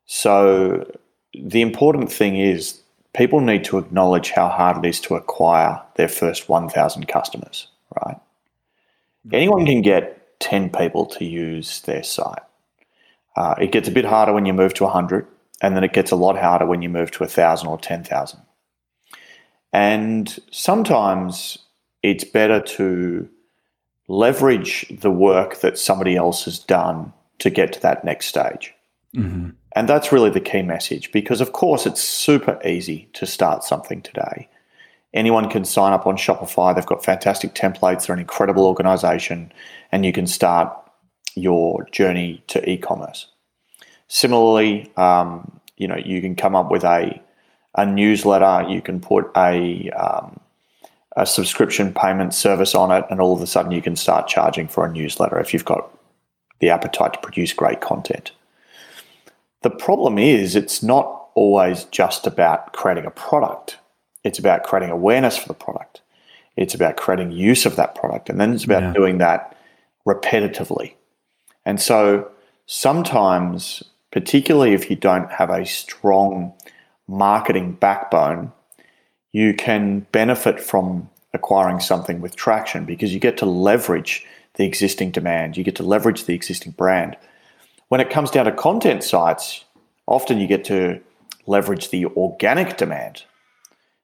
So 0.05 0.85
the 1.33 1.61
important 1.61 2.11
thing 2.11 2.37
is 2.37 2.81
people 3.19 3.41
need 3.41 3.65
to 3.65 3.77
acknowledge 3.77 4.31
how 4.31 4.47
hard 4.47 4.77
it 4.77 4.87
is 4.87 5.01
to 5.01 5.13
acquire 5.13 5.81
their 5.95 6.07
first 6.07 6.47
1,000 6.47 7.05
customers, 7.09 7.67
right? 8.01 8.15
Anyone 9.33 9.65
can 9.65 9.81
get 9.81 10.39
10 10.39 10.69
people 10.69 11.05
to 11.05 11.25
use 11.25 11.81
their 11.81 12.01
site. 12.01 12.41
Uh, 13.35 13.55
it 13.59 13.73
gets 13.73 13.89
a 13.89 13.91
bit 13.91 14.05
harder 14.05 14.31
when 14.31 14.45
you 14.45 14.53
move 14.53 14.73
to 14.75 14.85
100, 14.85 15.27
and 15.61 15.75
then 15.75 15.83
it 15.83 15.91
gets 15.91 16.11
a 16.11 16.15
lot 16.15 16.37
harder 16.37 16.65
when 16.65 16.81
you 16.81 16.87
move 16.87 17.11
to 17.11 17.19
1,000 17.19 17.67
or 17.67 17.77
10,000. 17.77 18.39
And 19.73 20.39
sometimes 20.49 21.57
it's 22.01 22.23
better 22.23 22.61
to 22.61 23.27
leverage 24.07 24.85
the 25.01 25.11
work 25.11 25.59
that 25.59 25.77
somebody 25.77 26.15
else 26.15 26.45
has 26.45 26.57
done 26.57 27.11
to 27.39 27.49
get 27.49 27.73
to 27.73 27.81
that 27.81 28.05
next 28.05 28.27
stage. 28.27 28.73
Mm-hmm. 29.13 29.49
And 29.73 29.87
that's 29.87 30.11
really 30.11 30.29
the 30.29 30.39
key 30.39 30.61
message 30.61 31.11
because, 31.11 31.41
of 31.41 31.51
course, 31.51 31.85
it's 31.85 32.03
super 32.03 32.59
easy 32.65 33.09
to 33.13 33.25
start 33.25 33.63
something 33.63 34.01
today. 34.01 34.49
Anyone 35.13 35.49
can 35.49 35.65
sign 35.65 35.93
up 35.93 36.05
on 36.05 36.17
Shopify. 36.17 36.73
They've 36.73 36.85
got 36.85 37.03
fantastic 37.03 37.53
templates. 37.55 38.05
They're 38.05 38.15
an 38.15 38.19
incredible 38.19 38.65
organization, 38.65 39.51
and 39.91 40.05
you 40.05 40.13
can 40.13 40.27
start 40.27 40.71
your 41.35 41.83
journey 41.91 42.43
to 42.47 42.67
e-commerce. 42.69 43.27
Similarly, 44.07 44.91
um, 44.97 45.59
you 45.77 45.87
know, 45.87 45.97
you 45.97 46.21
can 46.21 46.35
come 46.35 46.55
up 46.55 46.69
with 46.69 46.83
a 46.83 47.21
a 47.75 47.85
newsletter, 47.85 48.67
you 48.69 48.81
can 48.81 48.99
put 48.99 49.29
a 49.37 49.89
um, 49.91 50.39
a 51.15 51.25
subscription 51.25 51.93
payment 51.93 52.33
service 52.33 52.75
on 52.75 52.91
it, 52.91 53.05
and 53.09 53.19
all 53.19 53.33
of 53.33 53.41
a 53.41 53.47
sudden 53.47 53.71
you 53.71 53.81
can 53.81 53.95
start 53.95 54.27
charging 54.27 54.67
for 54.67 54.85
a 54.85 54.91
newsletter 54.91 55.39
if 55.39 55.53
you've 55.53 55.65
got 55.65 55.89
the 56.59 56.69
appetite 56.69 57.13
to 57.13 57.19
produce 57.19 57.53
great 57.53 57.81
content. 57.81 58.31
The 59.61 59.69
problem 59.69 60.17
is, 60.17 60.55
it's 60.55 60.81
not 60.81 61.27
always 61.35 61.85
just 61.85 62.25
about 62.25 62.73
creating 62.73 63.05
a 63.05 63.11
product. 63.11 63.77
It's 64.23 64.39
about 64.39 64.63
creating 64.63 64.89
awareness 64.89 65.37
for 65.37 65.47
the 65.47 65.53
product. 65.53 66.01
It's 66.55 66.73
about 66.73 66.97
creating 66.97 67.31
use 67.31 67.65
of 67.65 67.75
that 67.77 67.95
product. 67.95 68.29
And 68.29 68.39
then 68.39 68.53
it's 68.53 68.65
about 68.65 68.83
yeah. 68.83 68.93
doing 68.93 69.17
that 69.19 69.55
repetitively. 70.07 70.93
And 71.65 71.79
so 71.81 72.29
sometimes, 72.65 73.83
particularly 74.11 74.73
if 74.73 74.89
you 74.89 74.95
don't 74.95 75.31
have 75.31 75.49
a 75.49 75.65
strong 75.65 76.53
marketing 77.07 77.73
backbone, 77.73 78.51
you 79.31 79.53
can 79.53 80.01
benefit 80.11 80.59
from 80.59 81.09
acquiring 81.33 81.79
something 81.79 82.21
with 82.21 82.35
traction 82.35 82.85
because 82.85 83.13
you 83.13 83.19
get 83.19 83.37
to 83.37 83.45
leverage 83.45 84.25
the 84.55 84.65
existing 84.65 85.11
demand, 85.11 85.55
you 85.55 85.63
get 85.63 85.75
to 85.75 85.83
leverage 85.83 86.25
the 86.25 86.33
existing 86.33 86.71
brand. 86.73 87.15
When 87.89 88.01
it 88.01 88.09
comes 88.09 88.31
down 88.31 88.45
to 88.45 88.51
content 88.51 89.03
sites, 89.03 89.65
often 90.07 90.39
you 90.39 90.47
get 90.47 90.63
to 90.65 91.01
leverage 91.45 91.89
the 91.89 92.05
organic 92.05 92.77
demand, 92.77 93.23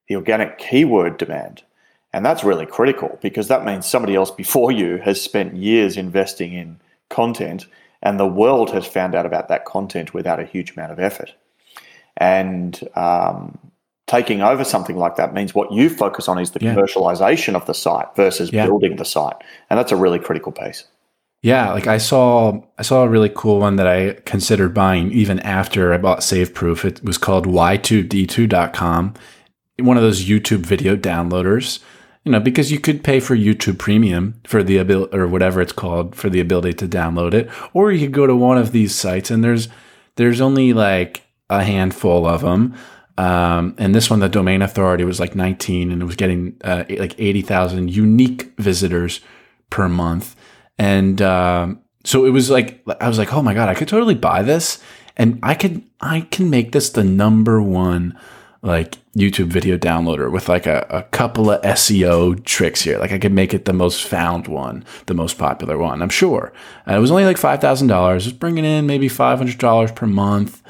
the 0.07 0.15
organic 0.15 0.57
keyword 0.57 1.17
demand. 1.17 1.63
And 2.11 2.25
that's 2.25 2.43
really 2.43 2.65
critical 2.65 3.19
because 3.21 3.47
that 3.47 3.65
means 3.65 3.85
somebody 3.85 4.15
else 4.15 4.31
before 4.31 4.71
you 4.71 4.97
has 4.97 5.21
spent 5.21 5.55
years 5.55 5.97
investing 5.97 6.53
in 6.53 6.79
content 7.09 7.67
and 8.01 8.19
the 8.19 8.27
world 8.27 8.71
has 8.71 8.85
found 8.85 9.15
out 9.15 9.25
about 9.25 9.49
that 9.49 9.65
content 9.65 10.13
without 10.13 10.39
a 10.39 10.45
huge 10.45 10.71
amount 10.71 10.91
of 10.91 10.99
effort. 10.99 11.33
And 12.17 12.79
um, 12.95 13.57
taking 14.07 14.41
over 14.41 14.63
something 14.63 14.97
like 14.97 15.15
that 15.17 15.33
means 15.33 15.53
what 15.53 15.71
you 15.71 15.89
focus 15.89 16.27
on 16.27 16.39
is 16.39 16.51
the 16.51 16.59
yeah. 16.61 16.75
commercialization 16.75 17.55
of 17.55 17.65
the 17.65 17.73
site 17.73 18.15
versus 18.15 18.51
yeah. 18.51 18.65
building 18.65 18.95
the 18.95 19.05
site. 19.05 19.35
And 19.69 19.77
that's 19.77 19.91
a 19.91 19.95
really 19.95 20.19
critical 20.19 20.51
piece. 20.51 20.85
Yeah, 21.45 21.73
like 21.73 21.85
I 21.85 21.99
saw 21.99 22.63
I 22.79 22.81
saw 22.81 23.03
a 23.03 23.07
really 23.07 23.29
cool 23.29 23.59
one 23.59 23.75
that 23.75 23.85
I 23.85 24.13
considered 24.25 24.73
buying 24.73 25.11
even 25.11 25.39
after 25.41 25.93
I 25.93 25.97
bought 25.97 26.21
SaveProof. 26.21 26.83
It 26.83 27.03
was 27.03 27.19
called 27.19 27.45
y2d2.com. 27.45 29.13
One 29.77 29.95
of 29.95 30.01
those 30.01 30.25
YouTube 30.25 30.65
video 30.65 30.95
downloaders. 30.95 31.83
You 32.23 32.31
know, 32.31 32.39
because 32.39 32.71
you 32.71 32.79
could 32.79 33.03
pay 33.03 33.19
for 33.19 33.35
YouTube 33.35 33.77
Premium 33.77 34.41
for 34.43 34.63
the 34.63 34.77
ability 34.77 35.15
or 35.15 35.27
whatever 35.27 35.61
it's 35.61 35.71
called 35.71 36.15
for 36.15 36.31
the 36.31 36.39
ability 36.39 36.73
to 36.77 36.87
download 36.87 37.35
it, 37.35 37.47
or 37.73 37.91
you 37.91 38.07
could 38.07 38.15
go 38.15 38.25
to 38.25 38.35
one 38.35 38.57
of 38.57 38.71
these 38.71 38.95
sites 38.95 39.29
and 39.29 39.43
there's 39.43 39.67
there's 40.15 40.41
only 40.41 40.73
like 40.73 41.27
a 41.51 41.63
handful 41.63 42.25
of 42.25 42.41
them. 42.41 42.73
Um, 43.19 43.75
and 43.77 43.93
this 43.93 44.09
one, 44.09 44.19
the 44.19 44.29
domain 44.29 44.63
authority 44.63 45.03
was 45.03 45.19
like 45.19 45.35
19 45.35 45.91
and 45.91 46.01
it 46.01 46.05
was 46.05 46.15
getting 46.15 46.57
uh, 46.63 46.85
like 46.89 47.13
80,000 47.19 47.91
unique 47.91 48.51
visitors 48.57 49.21
per 49.69 49.87
month. 49.87 50.35
And 50.77 51.22
um, 51.22 51.82
so 52.03 52.25
it 52.25 52.32
was 52.32 52.50
like, 52.50 52.84
I 53.00 53.08
was 53.08 53.17
like, 53.17 53.34
oh 53.34 53.41
my 53.41 53.53
God, 53.53 53.70
I 53.70 53.74
could 53.74 53.88
totally 53.88 54.15
buy 54.15 54.41
this. 54.41 54.82
And 55.17 55.39
I 55.41 55.53
could, 55.53 55.84
I 56.01 56.22
can 56.22 56.50
make 56.50 56.72
this 56.72 56.89
the 56.89 57.03
number 57.03 57.62
one 57.62 58.17
like 58.65 58.98
YouTube 59.15 59.48
video 59.48 59.77
downloader 59.77 60.32
with 60.32 60.50
like 60.50 60.65
a, 60.65 60.86
a 60.89 61.03
couple 61.03 61.51
of 61.51 61.62
SEO 61.62 62.44
tricks 62.46 62.82
here. 62.82 62.98
Like 62.98 63.12
I 63.12 63.20
could 63.20 63.32
make 63.32 63.53
it 63.53 63.65
the 63.65 63.74
most 63.74 64.03
found 64.03 64.48
one, 64.48 64.84
the 65.05 65.13
most 65.13 65.38
popular 65.38 65.77
one, 65.77 66.01
I'm 66.01 66.10
sure. 66.10 66.51
Uh, 66.88 66.96
it 66.96 67.00
was 67.00 67.12
only 67.12 67.25
like 67.25 67.38
$5,000. 67.38 68.12
It 68.12 68.13
was 68.15 68.34
bringing 68.34 68.65
in 68.65 68.88
maybe 68.88 69.08
$500 69.08 69.96
per 69.96 70.08
month. 70.08 70.63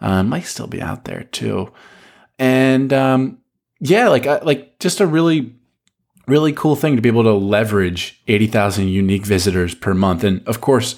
Uh, 0.00 0.22
might 0.22 0.46
still 0.46 0.66
be 0.66 0.80
out 0.80 1.04
there 1.04 1.24
too. 1.24 1.70
And 2.38 2.90
um, 2.92 3.38
yeah, 3.80 4.08
like, 4.08 4.24
like 4.24 4.78
just 4.78 5.00
a 5.00 5.06
really 5.06 5.54
really 6.26 6.52
cool 6.52 6.76
thing 6.76 6.96
to 6.96 7.02
be 7.02 7.08
able 7.08 7.24
to 7.24 7.32
leverage 7.32 8.20
80,000 8.28 8.88
unique 8.88 9.26
visitors 9.26 9.74
per 9.74 9.94
month. 9.94 10.24
And 10.24 10.46
of 10.46 10.60
course, 10.60 10.96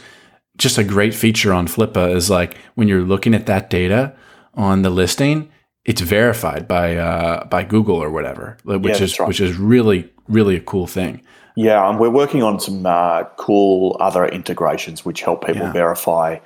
just 0.56 0.78
a 0.78 0.84
great 0.84 1.14
feature 1.14 1.52
on 1.52 1.66
Flippa 1.66 2.14
is 2.14 2.30
like 2.30 2.56
when 2.74 2.88
you're 2.88 3.02
looking 3.02 3.34
at 3.34 3.46
that 3.46 3.70
data 3.70 4.14
on 4.54 4.82
the 4.82 4.90
listing, 4.90 5.50
it's 5.84 6.00
verified 6.00 6.66
by 6.66 6.96
uh, 6.96 7.44
by 7.46 7.62
Google 7.64 7.96
or 7.96 8.10
whatever, 8.10 8.56
which 8.64 8.98
yeah, 8.98 9.04
is 9.04 9.18
right. 9.18 9.28
which 9.28 9.40
is 9.40 9.58
really 9.58 10.10
really 10.28 10.56
a 10.56 10.60
cool 10.60 10.86
thing. 10.86 11.22
Yeah, 11.56 11.88
and 11.88 12.00
we're 12.00 12.10
working 12.10 12.42
on 12.42 12.58
some 12.58 12.84
uh, 12.84 13.24
cool 13.36 13.96
other 14.00 14.26
integrations 14.26 15.04
which 15.04 15.22
help 15.22 15.46
people 15.46 15.62
yeah. 15.62 15.72
verify 15.72 16.38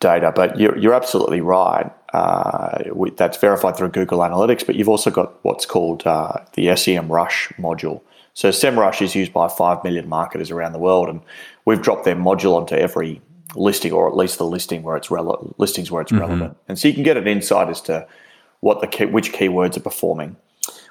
data. 0.00 0.32
But 0.34 0.58
you're, 0.58 0.76
you're 0.76 0.94
absolutely 0.94 1.40
right. 1.40 1.90
Uh, 2.12 2.84
we, 2.92 3.10
that's 3.10 3.36
verified 3.36 3.76
through 3.76 3.90
Google 3.90 4.20
Analytics, 4.20 4.66
but 4.66 4.74
you've 4.74 4.88
also 4.88 5.10
got 5.10 5.44
what's 5.44 5.66
called 5.66 6.06
uh, 6.06 6.38
the 6.54 6.66
SEMrush 6.68 7.54
module, 7.56 8.00
so 8.38 8.50
SEMrush 8.50 9.02
is 9.02 9.16
used 9.16 9.32
by 9.32 9.48
5 9.48 9.82
million 9.82 10.08
marketers 10.08 10.52
around 10.52 10.72
the 10.72 10.78
world, 10.78 11.08
and 11.08 11.22
we've 11.64 11.82
dropped 11.82 12.04
their 12.04 12.14
module 12.14 12.54
onto 12.54 12.76
every 12.76 13.20
listing, 13.56 13.90
or 13.90 14.06
at 14.06 14.16
least 14.16 14.38
the 14.38 14.46
listing 14.46 14.84
where 14.84 14.96
it's 14.96 15.08
rele- 15.08 15.54
listings 15.58 15.90
where 15.90 16.02
it's 16.02 16.12
mm-hmm. 16.12 16.20
relevant. 16.20 16.56
And 16.68 16.78
so 16.78 16.86
you 16.86 16.94
can 16.94 17.02
get 17.02 17.16
an 17.16 17.26
insight 17.26 17.68
as 17.68 17.80
to 17.82 18.06
what 18.60 18.80
the 18.80 18.86
key, 18.86 19.06
which 19.06 19.32
keywords 19.32 19.76
are 19.76 19.80
performing. 19.80 20.36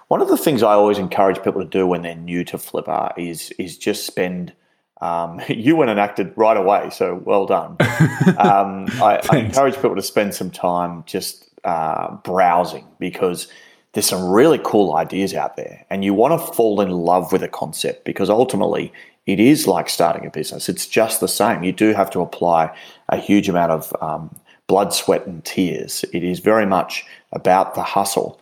One 0.09 0.21
of 0.21 0.27
the 0.27 0.35
things 0.35 0.61
I 0.61 0.73
always 0.73 0.97
encourage 0.97 1.41
people 1.41 1.61
to 1.61 1.69
do 1.69 1.87
when 1.87 2.01
they're 2.01 2.15
new 2.15 2.43
to 2.43 2.57
Flippa 2.57 3.17
is 3.17 3.51
is 3.51 3.77
just 3.77 4.05
spend. 4.05 4.51
Um, 4.99 5.39
you 5.47 5.77
went 5.77 5.89
and 5.89 6.01
acted 6.01 6.33
right 6.35 6.57
away, 6.57 6.89
so 6.89 7.15
well 7.15 7.45
done. 7.45 7.77
um, 8.39 8.87
I, 9.01 9.21
I, 9.31 9.37
encourage 9.37 9.75
people 9.75 9.95
to 9.95 10.01
spend 10.01 10.35
some 10.35 10.51
time 10.51 11.05
just 11.05 11.49
uh, 11.63 12.13
browsing 12.25 12.87
because 12.99 13.47
there's 13.97 14.05
some 14.05 14.29
really 14.29 14.59
cool 14.63 14.95
ideas 14.95 15.33
out 15.33 15.55
there, 15.55 15.83
and 15.89 16.05
you 16.05 16.13
want 16.13 16.39
to 16.39 16.53
fall 16.53 16.81
in 16.81 16.91
love 16.91 17.31
with 17.31 17.41
a 17.41 17.47
concept 17.47 18.05
because 18.05 18.29
ultimately 18.29 18.93
it 19.25 19.39
is 19.39 19.65
like 19.65 19.89
starting 19.89 20.23
a 20.23 20.29
business. 20.29 20.69
It's 20.69 20.85
just 20.85 21.19
the 21.19 21.27
same. 21.27 21.63
You 21.63 21.71
do 21.71 21.93
have 21.93 22.11
to 22.11 22.21
apply 22.21 22.77
a 23.09 23.17
huge 23.17 23.49
amount 23.49 23.71
of 23.71 23.95
um, 23.99 24.35
blood, 24.67 24.93
sweat, 24.93 25.25
and 25.25 25.43
tears. 25.43 26.05
It 26.13 26.23
is 26.23 26.37
very 26.37 26.67
much 26.67 27.05
about 27.31 27.73
the 27.73 27.81
hustle. 27.81 28.39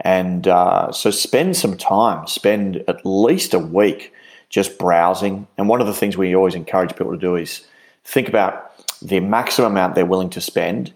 And 0.00 0.46
uh, 0.46 0.92
so 0.92 1.10
spend 1.10 1.56
some 1.56 1.78
time, 1.78 2.26
spend 2.26 2.84
at 2.86 3.00
least 3.06 3.54
a 3.54 3.58
week 3.58 4.12
just 4.50 4.78
browsing. 4.78 5.46
And 5.56 5.70
one 5.70 5.80
of 5.80 5.86
the 5.86 5.94
things 5.94 6.18
we 6.18 6.36
always 6.36 6.54
encourage 6.54 6.90
people 6.90 7.12
to 7.12 7.18
do 7.18 7.34
is 7.34 7.66
think 8.04 8.28
about 8.28 8.72
the 9.00 9.20
maximum 9.20 9.72
amount 9.72 9.94
they're 9.94 10.04
willing 10.04 10.28
to 10.28 10.42
spend 10.42 10.92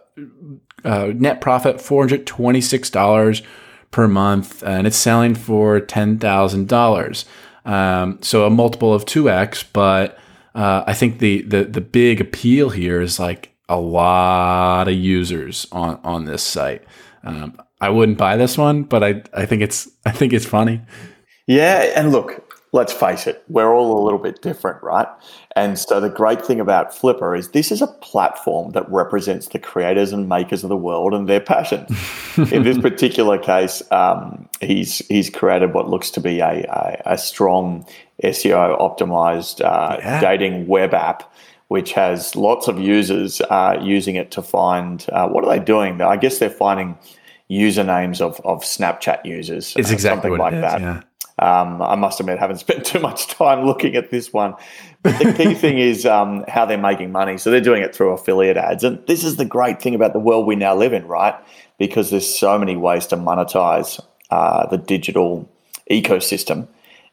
uh, 0.84 1.12
net 1.14 1.40
profit 1.40 1.76
$426 1.76 3.42
per 3.90 4.08
month, 4.08 4.62
and 4.62 4.86
it's 4.86 4.96
selling 4.96 5.34
for 5.34 5.80
$10,000. 5.80 7.24
Um, 7.64 8.18
so 8.22 8.46
a 8.46 8.50
multiple 8.50 8.94
of 8.94 9.04
2x, 9.04 9.64
but 9.72 10.18
uh, 10.54 10.84
I 10.86 10.94
think 10.94 11.18
the, 11.18 11.42
the, 11.42 11.64
the 11.64 11.80
big 11.80 12.20
appeal 12.20 12.70
here 12.70 13.00
is 13.00 13.18
like 13.18 13.52
a 13.68 13.78
lot 13.78 14.88
of 14.88 14.94
users 14.94 15.66
on, 15.72 15.98
on 16.04 16.24
this 16.24 16.42
site. 16.42 16.84
Um, 17.24 17.58
I 17.80 17.90
wouldn't 17.90 18.18
buy 18.18 18.36
this 18.36 18.56
one, 18.56 18.84
but 18.84 19.02
I, 19.02 19.22
I 19.34 19.46
think 19.46 19.62
it's 19.62 19.88
I 20.06 20.12
think 20.12 20.32
it's 20.32 20.46
funny. 20.46 20.80
Yeah, 21.46 21.92
and 21.94 22.10
look, 22.10 22.45
let's 22.72 22.92
face 22.92 23.26
it, 23.26 23.42
we're 23.48 23.72
all 23.74 24.02
a 24.02 24.04
little 24.04 24.18
bit 24.18 24.42
different, 24.42 24.82
right? 24.82 25.06
And 25.54 25.78
so 25.78 26.00
the 26.00 26.10
great 26.10 26.44
thing 26.44 26.60
about 26.60 26.90
Flippa 26.90 27.38
is 27.38 27.50
this 27.50 27.72
is 27.72 27.80
a 27.80 27.86
platform 27.86 28.72
that 28.72 28.90
represents 28.90 29.48
the 29.48 29.58
creators 29.58 30.12
and 30.12 30.28
makers 30.28 30.62
of 30.62 30.68
the 30.68 30.76
world 30.76 31.14
and 31.14 31.28
their 31.28 31.40
passions. 31.40 31.90
In 32.52 32.64
this 32.64 32.78
particular 32.78 33.38
case, 33.38 33.82
um, 33.90 34.48
he's 34.60 34.98
he's 35.08 35.30
created 35.30 35.72
what 35.72 35.88
looks 35.88 36.10
to 36.10 36.20
be 36.20 36.40
a, 36.40 36.64
a, 36.64 37.02
a 37.12 37.18
strong 37.18 37.86
SEO 38.22 38.78
optimized 38.78 39.64
uh, 39.64 39.96
yeah. 39.98 40.20
dating 40.20 40.66
web 40.66 40.94
app 40.94 41.32
which 41.68 41.94
has 41.94 42.36
lots 42.36 42.68
of 42.68 42.78
users 42.78 43.40
uh, 43.40 43.76
using 43.82 44.14
it 44.14 44.30
to 44.30 44.40
find 44.40 45.04
uh, 45.12 45.26
what 45.28 45.44
are 45.44 45.50
they 45.50 45.64
doing? 45.64 46.00
I 46.00 46.16
guess 46.16 46.38
they're 46.38 46.48
finding 46.48 46.96
usernames 47.50 48.20
of, 48.20 48.40
of 48.44 48.62
Snapchat 48.62 49.24
users. 49.24 49.74
It's 49.76 49.90
exactly 49.90 50.30
something 50.30 50.38
like 50.38 50.60
that. 50.60 50.80
Yeah. 50.80 51.02
Um, 51.38 51.82
I 51.82 51.94
must 51.96 52.18
admit, 52.18 52.38
I 52.38 52.40
haven't 52.40 52.58
spent 52.66 52.84
too 52.84 53.00
much 53.00 53.26
time 53.28 53.66
looking 53.66 53.96
at 53.96 54.10
this 54.10 54.32
one. 54.32 54.54
But 55.02 55.18
the 55.18 55.32
key 55.32 55.54
thing 55.62 55.78
is 55.78 56.06
um, 56.06 56.44
how 56.48 56.64
they're 56.64 56.78
making 56.78 57.12
money. 57.12 57.38
So 57.38 57.50
they're 57.50 57.60
doing 57.60 57.82
it 57.82 57.94
through 57.94 58.10
affiliate 58.10 58.56
ads. 58.56 58.84
And 58.84 59.04
this 59.06 59.24
is 59.24 59.36
the 59.36 59.44
great 59.44 59.80
thing 59.80 59.94
about 59.94 60.12
the 60.12 60.20
world 60.20 60.46
we 60.46 60.56
now 60.56 60.74
live 60.74 60.92
in, 60.92 61.06
right? 61.06 61.34
Because 61.78 62.10
there's 62.10 62.32
so 62.32 62.58
many 62.58 62.76
ways 62.76 63.06
to 63.08 63.16
monetize 63.16 64.00
uh, 64.30 64.66
the 64.66 64.78
digital 64.78 65.48
ecosystem. 65.90 66.68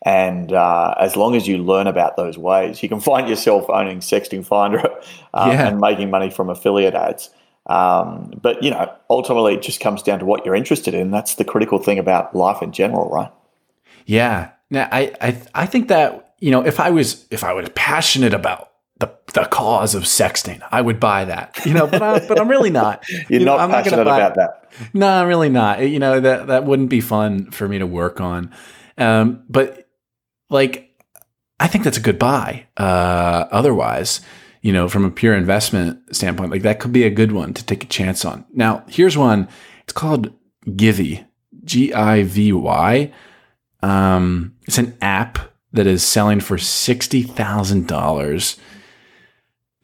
And 0.06 0.52
uh, 0.52 0.96
as 1.00 1.16
long 1.16 1.36
as 1.36 1.48
you 1.48 1.58
learn 1.60 1.88
about 1.88 2.18
those 2.18 2.38
ways, 2.38 2.84
you 2.84 2.90
can 2.90 3.00
find 3.00 3.30
yourself 3.30 3.70
owning 3.70 4.00
Sexting 4.00 4.46
Finder 4.46 4.86
uh, 5.34 5.50
yeah. 5.52 5.68
and 5.68 5.80
making 5.80 6.10
money 6.10 6.30
from 6.30 6.50
affiliate 6.50 6.94
ads. 6.94 7.30
Um, 7.68 8.38
but 8.42 8.62
you 8.62 8.72
know, 8.72 8.94
ultimately, 9.10 9.56
it 9.56 9.62
just 9.62 9.80
comes 9.80 10.04
down 10.04 10.20
to 10.20 10.26
what 10.26 10.46
you're 10.46 10.56
interested 10.56 10.94
in. 10.94 11.12
That's 11.12 11.36
the 11.36 11.46
critical 11.46 11.80
thing 11.80 11.98
about 11.98 12.36
life 12.36 12.62
in 12.62 12.74
general, 12.74 13.10
right? 13.10 13.32
Yeah. 14.06 14.52
Now, 14.70 14.88
I, 14.92 15.14
I, 15.22 15.42
I 15.54 15.66
think 15.66 15.88
that 15.90 16.24
you 16.40 16.52
know, 16.52 16.66
if 16.66 16.80
I 16.80 16.90
was 16.90 17.26
if 17.32 17.44
I 17.44 17.54
was 17.54 17.70
passionate 17.74 18.34
about 18.34 18.70
the 19.00 19.10
the 19.34 19.46
cause 19.46 19.96
of 19.96 20.04
sexting, 20.04 20.62
I 20.72 20.82
would 20.82 21.00
buy 21.00 21.26
that. 21.26 21.58
You 21.66 21.74
know, 21.74 21.88
but 21.88 22.02
I, 22.02 22.28
but 22.28 22.40
I'm 22.40 22.50
really 22.50 22.70
not. 22.70 23.08
You're 23.30 23.40
you 23.40 23.46
know, 23.46 23.56
not 23.56 23.62
I'm 23.62 23.70
passionate 23.70 24.04
not 24.04 24.08
about 24.08 24.36
that. 24.36 24.90
No, 24.94 25.08
I'm 25.08 25.28
really 25.28 25.50
not. 25.50 25.88
You 25.88 26.00
know 26.00 26.20
that 26.20 26.48
that 26.48 26.66
wouldn't 26.66 26.90
be 26.90 27.00
fun 27.00 27.52
for 27.52 27.68
me 27.68 27.80
to 27.80 27.88
work 27.88 28.20
on. 28.20 28.54
Um, 28.98 29.44
but 29.48 29.88
like, 30.50 30.94
I 31.60 31.68
think 31.68 31.86
that's 31.86 31.98
a 31.98 32.02
good 32.02 32.20
buy. 32.20 32.68
Uh, 32.76 33.46
otherwise, 33.52 34.20
you 34.62 34.74
know, 34.74 34.90
from 34.90 35.06
a 35.06 35.12
pure 35.12 35.36
investment 35.36 36.16
standpoint, 36.16 36.52
like 36.52 36.64
that 36.64 36.80
could 36.80 36.92
be 36.92 37.04
a 37.04 37.10
good 37.10 37.32
one 37.32 37.54
to 37.54 37.66
take 37.66 37.84
a 37.84 37.88
chance 37.88 38.26
on. 38.26 38.46
Now, 38.54 38.84
here's 38.88 39.18
one. 39.18 39.48
It's 39.84 39.94
called 39.94 40.34
Givy, 40.76 41.26
G 41.64 41.94
I 41.94 42.24
V 42.24 42.52
Y. 42.52 43.14
Um, 43.84 44.56
it's 44.64 44.78
an 44.78 44.98
app 45.02 45.40
that 45.74 45.88
is 45.88 46.04
selling 46.04 46.40
for 46.40 46.58
sixty 46.58 47.22
thousand 47.22 47.88
dollars, 47.88 48.58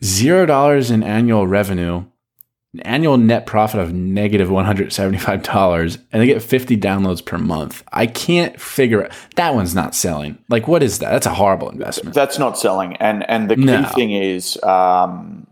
zero 0.03 0.45
dollars 0.45 0.89
in 0.89 1.03
annual 1.03 1.47
revenue, 1.47 2.05
an 2.73 2.79
annual 2.81 3.17
net 3.17 3.45
profit 3.45 3.81
of 3.81 3.91
negative 3.91 4.49
one 4.49 4.63
hundred 4.63 4.93
seventy-five 4.93 5.43
dollars, 5.43 5.97
and 6.13 6.21
they 6.21 6.27
get 6.27 6.41
fifty 6.41 6.77
downloads 6.77 7.25
per 7.25 7.37
month. 7.37 7.83
I 7.91 8.07
can't 8.07 8.59
figure 8.59 9.03
out 9.03 9.11
that 9.35 9.53
one's 9.53 9.75
not 9.75 9.93
selling. 9.93 10.37
Like, 10.47 10.67
what 10.67 10.81
is 10.81 10.99
that? 10.99 11.11
That's 11.11 11.25
a 11.25 11.33
horrible 11.33 11.69
investment. 11.69 12.15
That's 12.15 12.39
not 12.39 12.57
selling, 12.57 12.95
and 12.97 13.29
and 13.29 13.49
the 13.49 13.57
key 13.57 13.65
no. 13.65 13.83
thing 13.83 14.11
is, 14.11 14.57
um, 14.63 15.45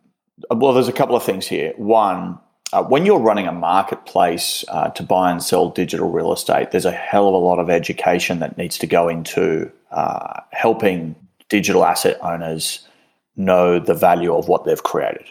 well, 0.50 0.72
there's 0.74 0.88
a 0.88 0.94
couple 0.94 1.18
of 1.18 1.24
things 1.24 1.48
here. 1.48 1.74
One, 1.76 2.40
uh, 2.74 2.84
when 2.84 3.06
you're 3.06 3.20
running 3.20 3.48
a 3.48 3.52
marketplace 3.52 4.66
uh, 4.70 4.90
to 4.90 5.04
buy 5.04 5.32
and 5.32 5.42
sell 5.42 5.70
digital 5.70 6.10
real 6.10 6.34
estate, 6.34 6.72
there's 6.72 6.86
a 6.86 6.92
hell 6.92 7.28
of 7.28 7.34
a 7.34 7.38
lot 7.38 7.60
of 7.60 7.70
education 7.70 8.40
that 8.40 8.58
needs 8.58 8.78
to 8.78 8.88
go 8.88 9.08
into 9.08 9.72
uh, 9.92 10.42
helping 10.52 11.16
digital 11.50 11.86
asset 11.86 12.18
owners 12.22 12.86
know 13.38 13.80
the 13.80 13.94
value 13.94 14.34
of 14.34 14.48
what 14.48 14.66
they've 14.66 14.84
created. 14.84 15.26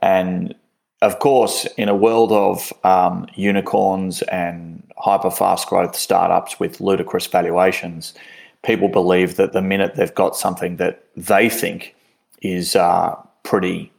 And 0.00 0.54
of 1.02 1.18
course, 1.18 1.66
in 1.76 1.90
a 1.90 1.94
world 1.94 2.32
of 2.32 2.72
um, 2.82 3.26
unicorns 3.34 4.22
and 4.22 4.82
hyper 4.96 5.30
fast 5.30 5.68
growth 5.68 5.94
startups 5.94 6.58
with 6.58 6.80
ludicrous 6.80 7.26
valuations, 7.26 8.14
people 8.62 8.88
believe 8.88 9.36
that 9.36 9.52
the 9.52 9.60
minute 9.60 9.96
they've 9.96 10.14
got 10.14 10.34
something 10.34 10.76
that 10.76 11.04
they 11.14 11.50
think 11.50 11.94
is 12.40 12.74
uh, 12.74 13.14
pretty 13.42 13.92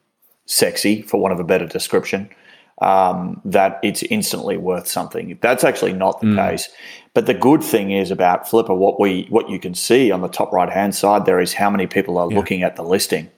sexy, 0.48 1.04
for 1.04 1.20
want 1.20 1.34
of 1.34 1.40
a 1.40 1.44
better 1.44 1.68
description, 1.68 2.30
um, 2.82 3.42
that 3.46 3.80
it's 3.84 4.04
instantly 4.04 4.58
worth 4.58 4.88
something. 4.88 5.38
That's 5.42 5.64
actually 5.64 5.94
not 5.94 6.20
the 6.22 6.28
mm. 6.28 6.36
case. 6.36 6.70
But 7.14 7.26
the 7.26 7.34
good 7.34 7.64
thing 7.64 7.92
is 7.92 8.12
about 8.12 8.46
Flippa, 8.46 8.76
what 8.76 9.00
we 9.00 9.28
what 9.30 9.50
you 9.50 9.60
can 9.60 9.74
see 9.74 10.12
on 10.12 10.22
the 10.22 10.28
top 10.28 10.52
right 10.52 10.70
hand 10.70 10.94
side 10.96 11.26
there 11.26 11.40
is 11.40 11.54
how 11.54 11.70
many 11.70 11.88
people 11.88 12.18
are 12.18 12.30
yeah. 12.30 12.38
looking 12.38 12.64
at 12.64 12.76
the 12.76 12.84
listing. 12.84 13.32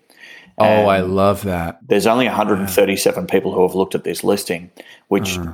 And 0.60 0.88
oh, 0.88 0.90
I 0.90 1.02
love 1.02 1.44
that. 1.44 1.80
There's 1.88 2.08
only 2.08 2.26
137 2.26 3.24
yeah. 3.24 3.28
people 3.30 3.54
who 3.54 3.62
have 3.62 3.76
looked 3.76 3.94
at 3.94 4.04
this 4.04 4.24
listing, 4.24 4.72
which 5.08 5.38
uh, 5.38 5.54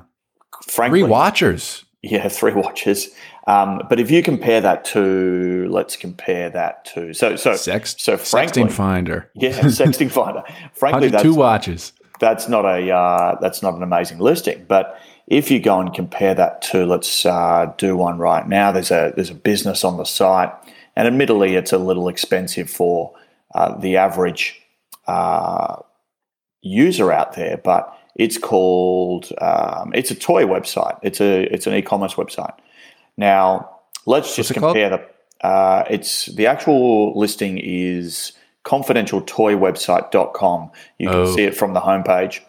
frankly 0.66 1.02
three 1.02 1.10
watchers. 1.10 1.84
Yeah, 2.02 2.28
three 2.30 2.54
watchers. 2.54 3.10
Um, 3.48 3.82
but 3.90 4.00
if 4.00 4.10
you 4.10 4.24
compare 4.24 4.62
that 4.62 4.86
to, 4.86 5.68
let's 5.70 5.98
compare 5.98 6.50
that 6.50 6.86
to 6.86 7.14
so 7.14 7.36
so 7.36 7.52
Sext, 7.52 8.00
so 8.00 8.16
frankly, 8.16 8.64
sexting 8.64 8.72
finder. 8.72 9.30
Yeah, 9.36 9.60
sexting 9.60 10.10
finder. 10.20 10.44
Frankly, 10.72 11.10
that's 11.10 11.24
two 11.24 11.34
watches 11.34 11.92
that's 12.24 12.48
not 12.48 12.66
a 12.66 12.90
uh, 12.90 13.38
that's 13.42 13.62
not 13.62 13.76
an 13.76 13.84
amazing 13.84 14.20
listing. 14.20 14.66
But 14.68 15.00
if 15.28 15.52
you 15.52 15.60
go 15.60 15.80
and 15.80 15.94
compare 15.94 16.34
that 16.34 16.62
to 16.64 16.86
let's 16.86 17.26
uh, 17.26 17.74
do 17.78 17.96
one 17.98 18.18
right 18.18 18.48
now, 18.48 18.72
there's 18.72 18.92
a 18.92 19.14
there's 19.16 19.30
a 19.30 19.36
business 19.36 19.84
on 19.84 19.98
the 19.98 20.06
site, 20.06 20.52
and 20.96 21.08
admittedly, 21.08 21.56
it's 21.56 21.74
a 21.74 21.78
little 21.78 22.08
expensive 22.08 22.70
for 22.70 23.14
uh, 23.54 23.78
the 23.78 23.98
average 23.98 24.62
uh, 25.08 25.78
user 26.62 27.12
out 27.12 27.34
there, 27.34 27.58
but 27.58 27.98
it's 28.16 28.38
called 28.38 29.32
um, 29.40 29.92
it's 29.94 30.12
a 30.12 30.16
toy 30.16 30.44
website. 30.44 30.98
It's 31.04 31.20
a 31.20 31.54
it's 31.54 31.68
an 31.68 31.74
e-commerce 31.74 32.14
website. 32.16 32.56
Now 33.18 33.80
let's 34.06 34.36
just 34.36 34.54
compare 34.54 34.90
the. 34.90 35.08
Uh, 35.46 35.84
it's 35.90 36.28
the 36.28 36.48
actual 36.48 37.20
listing 37.20 37.58
is 37.58 38.32
confidentialtoywebsite.com. 38.66 40.72
You 40.98 41.10
can 41.10 41.18
oh. 41.18 41.36
see 41.36 41.44
it 41.44 41.56
from 41.56 41.74
the 41.74 41.82
homepage. 41.82 42.40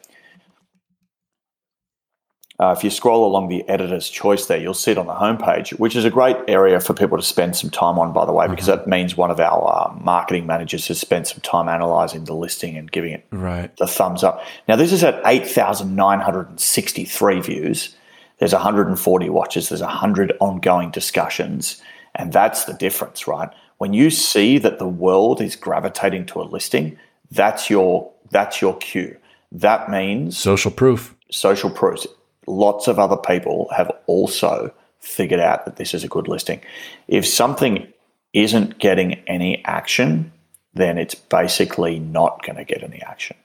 Uh, 2.61 2.73
if 2.77 2.85
you 2.85 2.91
scroll 2.91 3.27
along 3.27 3.49
the 3.49 3.69
editor's 3.69 4.09
choice 4.09 4.47
there, 4.47 4.59
you'll 4.59 4.75
see 4.75 4.93
it 4.93 4.99
on 4.99 5.07
the 5.07 5.15
homepage, 5.15 5.77
which 5.81 5.97
is 5.97 6.05
a 6.05 6.11
great 6.11 6.37
area 6.47 6.79
for 6.79 6.95
people 6.95 7.19
to 7.19 7.23
spend 7.23 7.57
some 7.57 7.69
time 7.69 7.99
on, 7.99 8.13
by 8.13 8.25
the 8.25 8.33
way, 8.33 8.47
because 8.47 8.69
mm-hmm. 8.69 8.79
that 8.79 8.87
means 8.87 9.17
one 9.17 9.33
of 9.33 9.41
our 9.41 9.67
uh, 9.67 9.93
marketing 10.01 10.47
managers 10.47 10.87
has 10.87 11.01
spent 11.01 11.27
some 11.27 11.41
time 11.41 11.69
analyzing 11.69 12.27
the 12.27 12.35
listing 12.35 12.77
and 12.77 12.93
giving 12.93 13.13
it 13.13 13.27
right. 13.33 13.77
the 13.79 13.89
thumbs 13.89 14.23
up. 14.23 14.41
Now, 14.69 14.77
this 14.77 14.93
is 14.93 15.03
at 15.03 15.21
8,963 15.27 17.41
views. 17.41 17.97
There's 18.39 18.53
140 18.53 19.31
watches, 19.31 19.69
there's 19.69 19.81
100 19.81 20.35
ongoing 20.39 20.93
discussions, 20.93 21.83
and 22.15 22.33
that's 22.33 22.67
the 22.67 22.75
difference, 22.75 23.27
right? 23.27 23.49
When 23.79 23.93
you 23.93 24.11
see 24.11 24.59
that 24.59 24.79
the 24.79 24.89
world 24.89 25.41
is 25.41 25.57
gravitating 25.57 26.27
to 26.27 26.41
a 26.41 26.45
listing, 26.45 26.99
that's 27.31 27.69
your 27.71 28.11
that's 28.31 28.61
your 28.61 28.77
cue. 28.79 29.17
That 29.53 29.91
means 29.91 30.37
social 30.37 30.71
proof. 30.71 31.15
Social 31.31 31.71
proof. 31.71 32.07
Lots 32.47 32.89
of 32.89 32.99
other 32.99 33.17
people 33.17 33.69
have 33.75 33.91
also 34.07 34.73
figured 35.01 35.41
out 35.41 35.65
that 35.65 35.77
this 35.77 35.95
is 35.95 36.05
a 36.05 36.09
good 36.09 36.29
listing. 36.29 36.61
If 37.09 37.27
something 37.27 37.93
isn't 38.33 38.79
getting 38.79 39.15
any 39.27 39.65
action, 39.65 40.33
then 40.75 40.99
it's 40.99 41.15
basically 41.15 41.99
not 41.99 42.43
going 42.45 42.57
to 42.57 42.65
get 42.65 42.83
any 42.83 43.01
action. 43.03 43.37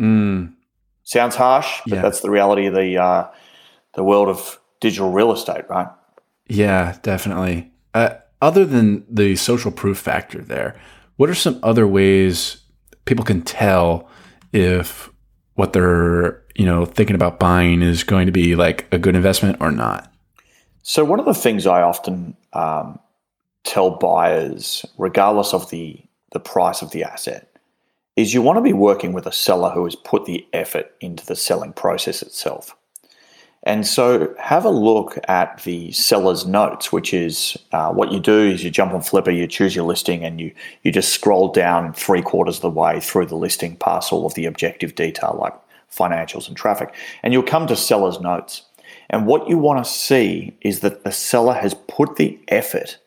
Mm. 0.00 0.54
Sounds 1.04 1.36
harsh, 1.36 1.80
but 1.86 1.96
yeah. 1.96 2.02
that's 2.02 2.20
the 2.20 2.30
reality 2.30 2.66
of 2.66 2.74
the 2.74 2.96
uh, 2.96 3.28
the 3.94 4.02
world 4.02 4.28
of 4.28 4.58
digital 4.80 5.12
real 5.12 5.32
estate, 5.32 5.68
right? 5.68 5.88
Yeah, 6.48 6.96
definitely. 7.02 7.70
Uh, 7.92 8.14
other 8.40 8.64
than 8.64 9.04
the 9.08 9.36
social 9.36 9.70
proof 9.70 9.98
factor 9.98 10.40
there, 10.40 10.78
what 11.16 11.30
are 11.30 11.34
some 11.34 11.60
other 11.62 11.86
ways 11.86 12.58
people 13.04 13.24
can 13.24 13.42
tell 13.42 14.08
if 14.52 15.10
what 15.54 15.72
they're, 15.72 16.42
you 16.54 16.66
know, 16.66 16.84
thinking 16.84 17.16
about 17.16 17.38
buying 17.38 17.82
is 17.82 18.02
going 18.04 18.26
to 18.26 18.32
be 18.32 18.56
like 18.56 18.86
a 18.92 18.98
good 18.98 19.14
investment 19.14 19.58
or 19.60 19.70
not? 19.70 20.12
So 20.82 21.04
one 21.04 21.20
of 21.20 21.26
the 21.26 21.34
things 21.34 21.66
I 21.66 21.82
often 21.82 22.36
um, 22.52 22.98
tell 23.64 23.90
buyers, 23.90 24.84
regardless 24.98 25.54
of 25.54 25.70
the 25.70 26.00
the 26.32 26.40
price 26.40 26.82
of 26.82 26.90
the 26.90 27.04
asset, 27.04 27.48
is 28.16 28.34
you 28.34 28.42
want 28.42 28.56
to 28.56 28.62
be 28.62 28.72
working 28.72 29.12
with 29.12 29.26
a 29.26 29.32
seller 29.32 29.70
who 29.70 29.84
has 29.84 29.94
put 29.94 30.24
the 30.24 30.46
effort 30.52 30.92
into 31.00 31.24
the 31.24 31.36
selling 31.36 31.72
process 31.72 32.22
itself. 32.22 32.76
And 33.66 33.86
so 33.86 34.34
have 34.38 34.66
a 34.66 34.70
look 34.70 35.18
at 35.26 35.62
the 35.64 35.90
seller's 35.92 36.46
notes, 36.46 36.92
which 36.92 37.14
is 37.14 37.56
uh, 37.72 37.90
what 37.92 38.12
you 38.12 38.20
do 38.20 38.40
is 38.40 38.62
you 38.62 38.70
jump 38.70 38.92
on 38.92 39.00
Flippa, 39.00 39.34
you 39.34 39.46
choose 39.46 39.74
your 39.74 39.86
listing, 39.86 40.22
and 40.22 40.38
you, 40.38 40.54
you 40.82 40.92
just 40.92 41.14
scroll 41.14 41.48
down 41.48 41.94
three 41.94 42.20
quarters 42.20 42.56
of 42.56 42.62
the 42.62 42.70
way 42.70 43.00
through 43.00 43.26
the 43.26 43.36
listing 43.36 43.76
past 43.76 44.12
all 44.12 44.26
of 44.26 44.34
the 44.34 44.44
objective 44.44 44.94
detail 44.94 45.38
like 45.40 45.54
financials 45.90 46.46
and 46.46 46.56
traffic. 46.56 46.94
And 47.22 47.32
you'll 47.32 47.42
come 47.42 47.66
to 47.68 47.76
seller's 47.76 48.20
notes. 48.20 48.62
And 49.08 49.26
what 49.26 49.48
you 49.48 49.56
want 49.56 49.82
to 49.84 49.90
see 49.90 50.56
is 50.60 50.80
that 50.80 51.04
the 51.04 51.12
seller 51.12 51.54
has 51.54 51.74
put 51.88 52.16
the 52.16 52.38
effort, 52.48 52.98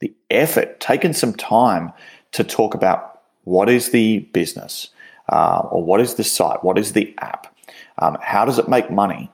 the 0.00 0.14
effort, 0.30 0.80
taken 0.80 1.12
some 1.12 1.34
time 1.34 1.92
to 2.32 2.42
talk 2.42 2.74
about 2.74 3.20
what 3.42 3.68
is 3.68 3.90
the 3.90 4.20
business 4.32 4.88
uh, 5.28 5.62
or 5.70 5.84
what 5.84 6.00
is 6.00 6.14
the 6.14 6.24
site, 6.24 6.64
what 6.64 6.78
is 6.78 6.92
the 6.92 7.14
app, 7.18 7.54
um, 7.98 8.16
how 8.22 8.44
does 8.44 8.58
it 8.58 8.68
make 8.68 8.90
money, 8.90 9.30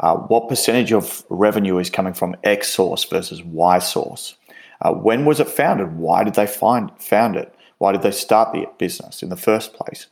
uh, 0.00 0.16
what 0.16 0.48
percentage 0.48 0.92
of 0.92 1.24
revenue 1.28 1.78
is 1.78 1.90
coming 1.90 2.14
from 2.14 2.36
X 2.44 2.68
source 2.68 3.04
versus 3.04 3.42
Y 3.42 3.78
source, 3.78 4.36
uh, 4.82 4.92
when 4.92 5.24
was 5.24 5.40
it 5.40 5.48
founded, 5.48 5.96
why 5.96 6.24
did 6.24 6.34
they 6.34 6.46
find 6.46 6.90
found 7.00 7.36
it, 7.36 7.54
why 7.78 7.92
did 7.92 8.02
they 8.02 8.10
start 8.10 8.52
the 8.52 8.66
business 8.78 9.22
in 9.22 9.28
the 9.28 9.36
first 9.36 9.74
place. 9.74 10.06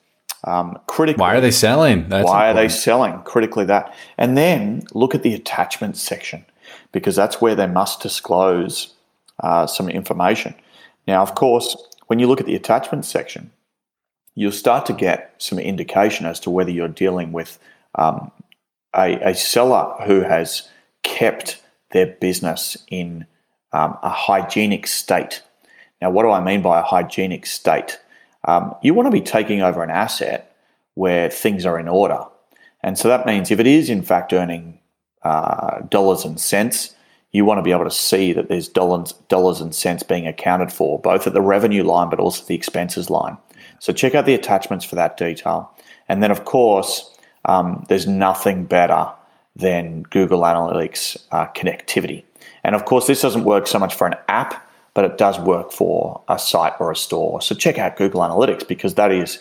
Um, 0.44 0.78
critically, 0.86 1.20
why 1.20 1.36
are 1.36 1.40
they 1.40 1.52
selling? 1.52 2.08
That's 2.08 2.26
why 2.26 2.48
important. 2.48 2.58
are 2.58 2.62
they 2.62 2.68
selling? 2.68 3.22
Critically, 3.22 3.64
that, 3.66 3.94
and 4.18 4.36
then 4.36 4.82
look 4.92 5.14
at 5.14 5.22
the 5.22 5.34
attachment 5.34 5.96
section 5.96 6.44
because 6.90 7.14
that's 7.14 7.40
where 7.40 7.54
they 7.54 7.66
must 7.66 8.00
disclose 8.00 8.94
uh, 9.40 9.66
some 9.66 9.88
information. 9.88 10.54
Now, 11.06 11.22
of 11.22 11.34
course, 11.34 11.76
when 12.08 12.18
you 12.18 12.26
look 12.26 12.40
at 12.40 12.46
the 12.46 12.56
attachment 12.56 13.04
section, 13.04 13.52
you'll 14.34 14.52
start 14.52 14.86
to 14.86 14.92
get 14.92 15.34
some 15.38 15.58
indication 15.58 16.26
as 16.26 16.40
to 16.40 16.50
whether 16.50 16.70
you're 16.70 16.88
dealing 16.88 17.32
with 17.32 17.58
um, 17.94 18.32
a, 18.94 19.30
a, 19.30 19.34
seller 19.34 19.94
who 20.06 20.20
has 20.20 20.68
kept 21.02 21.62
their 21.90 22.06
business 22.06 22.76
in 22.88 23.26
um, 23.72 23.96
a 24.02 24.10
hygienic 24.10 24.86
state. 24.86 25.42
Now, 26.00 26.10
what 26.10 26.22
do 26.24 26.30
I 26.30 26.42
mean 26.42 26.62
by 26.62 26.80
a 26.80 26.82
hygienic 26.82 27.46
state? 27.46 27.98
Um, 28.44 28.74
you 28.82 28.94
want 28.94 29.06
to 29.06 29.12
be 29.12 29.20
taking 29.20 29.62
over 29.62 29.82
an 29.82 29.90
asset 29.90 30.56
where 30.94 31.30
things 31.30 31.64
are 31.64 31.78
in 31.78 31.88
order. 31.88 32.24
And 32.82 32.98
so 32.98 33.08
that 33.08 33.26
means 33.26 33.50
if 33.50 33.60
it 33.60 33.66
is 33.66 33.88
in 33.88 34.02
fact 34.02 34.32
earning 34.32 34.80
uh, 35.22 35.80
dollars 35.82 36.24
and 36.24 36.40
cents, 36.40 36.94
you 37.30 37.44
want 37.44 37.58
to 37.58 37.62
be 37.62 37.72
able 37.72 37.84
to 37.84 37.90
see 37.90 38.32
that 38.32 38.48
there's 38.48 38.68
dollars, 38.68 39.12
dollars 39.28 39.60
and 39.60 39.74
cents 39.74 40.02
being 40.02 40.26
accounted 40.26 40.72
for, 40.72 40.98
both 40.98 41.26
at 41.26 41.32
the 41.32 41.40
revenue 41.40 41.82
line 41.82 42.10
but 42.10 42.20
also 42.20 42.44
the 42.44 42.54
expenses 42.54 43.08
line. 43.08 43.38
So 43.78 43.92
check 43.92 44.14
out 44.14 44.26
the 44.26 44.34
attachments 44.34 44.84
for 44.84 44.96
that 44.96 45.16
detail. 45.16 45.72
And 46.08 46.22
then, 46.22 46.30
of 46.30 46.44
course, 46.44 47.11
um, 47.44 47.84
there's 47.88 48.06
nothing 48.06 48.64
better 48.64 49.10
than 49.56 50.02
Google 50.04 50.42
Analytics 50.42 51.16
uh, 51.30 51.46
connectivity. 51.48 52.24
And 52.64 52.74
of 52.74 52.84
course, 52.84 53.06
this 53.06 53.20
doesn't 53.20 53.44
work 53.44 53.66
so 53.66 53.78
much 53.78 53.94
for 53.94 54.06
an 54.06 54.14
app, 54.28 54.68
but 54.94 55.04
it 55.04 55.18
does 55.18 55.38
work 55.38 55.72
for 55.72 56.22
a 56.28 56.38
site 56.38 56.74
or 56.80 56.90
a 56.90 56.96
store. 56.96 57.40
So 57.42 57.54
check 57.54 57.78
out 57.78 57.96
Google 57.96 58.20
Analytics 58.20 58.66
because 58.66 58.94
that 58.94 59.10
is 59.10 59.38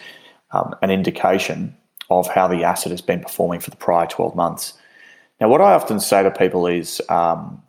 um, 0.52 0.76
an 0.82 0.92
indication 0.92 1.76
of 2.10 2.28
how 2.28 2.48
the 2.48 2.64
asset 2.64 2.92
has 2.92 3.02
been 3.02 3.22
performing 3.22 3.60
for 3.60 3.70
the 3.70 3.78
prior 3.78 4.08
12 4.08 4.36
months. 4.36 4.74
Now, 5.40 5.50
what 5.50 5.62
I 5.62 5.74
often 5.74 6.00
say 6.00 6.24
to 6.24 6.32
people 6.32 6.68
is 6.68 7.02
um, 7.10 7.62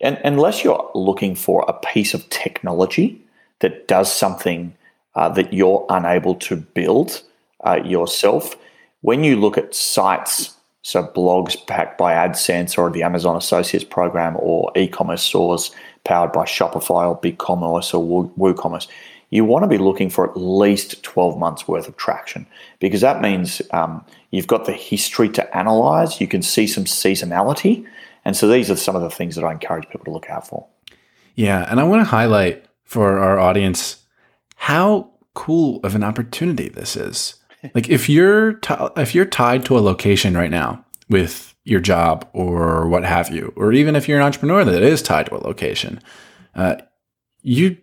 and, 0.00 0.20
unless 0.24 0.64
you're 0.64 0.90
looking 0.94 1.34
for 1.34 1.64
a 1.66 1.72
piece 1.72 2.14
of 2.14 2.28
technology 2.30 3.20
that 3.60 3.88
does 3.88 4.12
something 4.12 4.74
uh, 5.14 5.28
that 5.30 5.52
you're 5.52 5.86
unable 5.88 6.34
to 6.34 6.56
build 6.56 7.22
uh, 7.64 7.80
yourself, 7.84 8.56
when 9.04 9.22
you 9.22 9.38
look 9.38 9.58
at 9.58 9.74
sites, 9.74 10.56
so 10.80 11.02
blogs 11.02 11.66
backed 11.66 11.98
by 11.98 12.14
AdSense 12.14 12.78
or 12.78 12.88
the 12.88 13.02
Amazon 13.02 13.36
Associates 13.36 13.84
program 13.84 14.34
or 14.38 14.72
e 14.74 14.88
commerce 14.88 15.22
stores 15.22 15.72
powered 16.04 16.32
by 16.32 16.46
Shopify 16.46 17.06
or 17.06 17.20
BigCommerce 17.20 17.92
or 17.92 18.26
WooCommerce, 18.38 18.88
you 19.28 19.44
want 19.44 19.62
to 19.62 19.68
be 19.68 19.76
looking 19.76 20.08
for 20.08 20.30
at 20.30 20.38
least 20.38 21.02
12 21.02 21.38
months 21.38 21.68
worth 21.68 21.86
of 21.86 21.98
traction 21.98 22.46
because 22.80 23.02
that 23.02 23.20
means 23.20 23.60
um, 23.72 24.02
you've 24.30 24.46
got 24.46 24.64
the 24.64 24.72
history 24.72 25.28
to 25.28 25.54
analyze, 25.54 26.18
you 26.18 26.26
can 26.26 26.40
see 26.40 26.66
some 26.66 26.84
seasonality, 26.84 27.86
and 28.24 28.34
so 28.34 28.48
these 28.48 28.70
are 28.70 28.76
some 28.76 28.96
of 28.96 29.02
the 29.02 29.10
things 29.10 29.36
that 29.36 29.44
I 29.44 29.52
encourage 29.52 29.86
people 29.90 30.06
to 30.06 30.12
look 30.12 30.30
out 30.30 30.48
for. 30.48 30.66
Yeah, 31.34 31.66
and 31.70 31.78
I 31.78 31.84
want 31.84 32.00
to 32.00 32.08
highlight 32.08 32.64
for 32.84 33.18
our 33.18 33.38
audience 33.38 34.02
how 34.56 35.10
cool 35.34 35.80
of 35.84 35.94
an 35.94 36.02
opportunity 36.02 36.70
this 36.70 36.96
is. 36.96 37.34
like 37.74 37.88
if 37.88 38.08
you're 38.08 38.54
t- 38.54 38.74
if 38.96 39.14
you're 39.14 39.24
tied 39.24 39.64
to 39.66 39.78
a 39.78 39.80
location 39.80 40.36
right 40.36 40.50
now 40.50 40.84
with 41.08 41.54
your 41.64 41.80
job 41.80 42.28
or 42.32 42.88
what 42.88 43.04
have 43.04 43.30
you, 43.30 43.52
or 43.56 43.72
even 43.72 43.96
if 43.96 44.08
you're 44.08 44.18
an 44.18 44.24
entrepreneur 44.24 44.64
that 44.64 44.82
is 44.82 45.02
tied 45.02 45.26
to 45.26 45.36
a 45.36 45.38
location, 45.38 46.00
uh, 46.54 46.76
you 47.42 47.76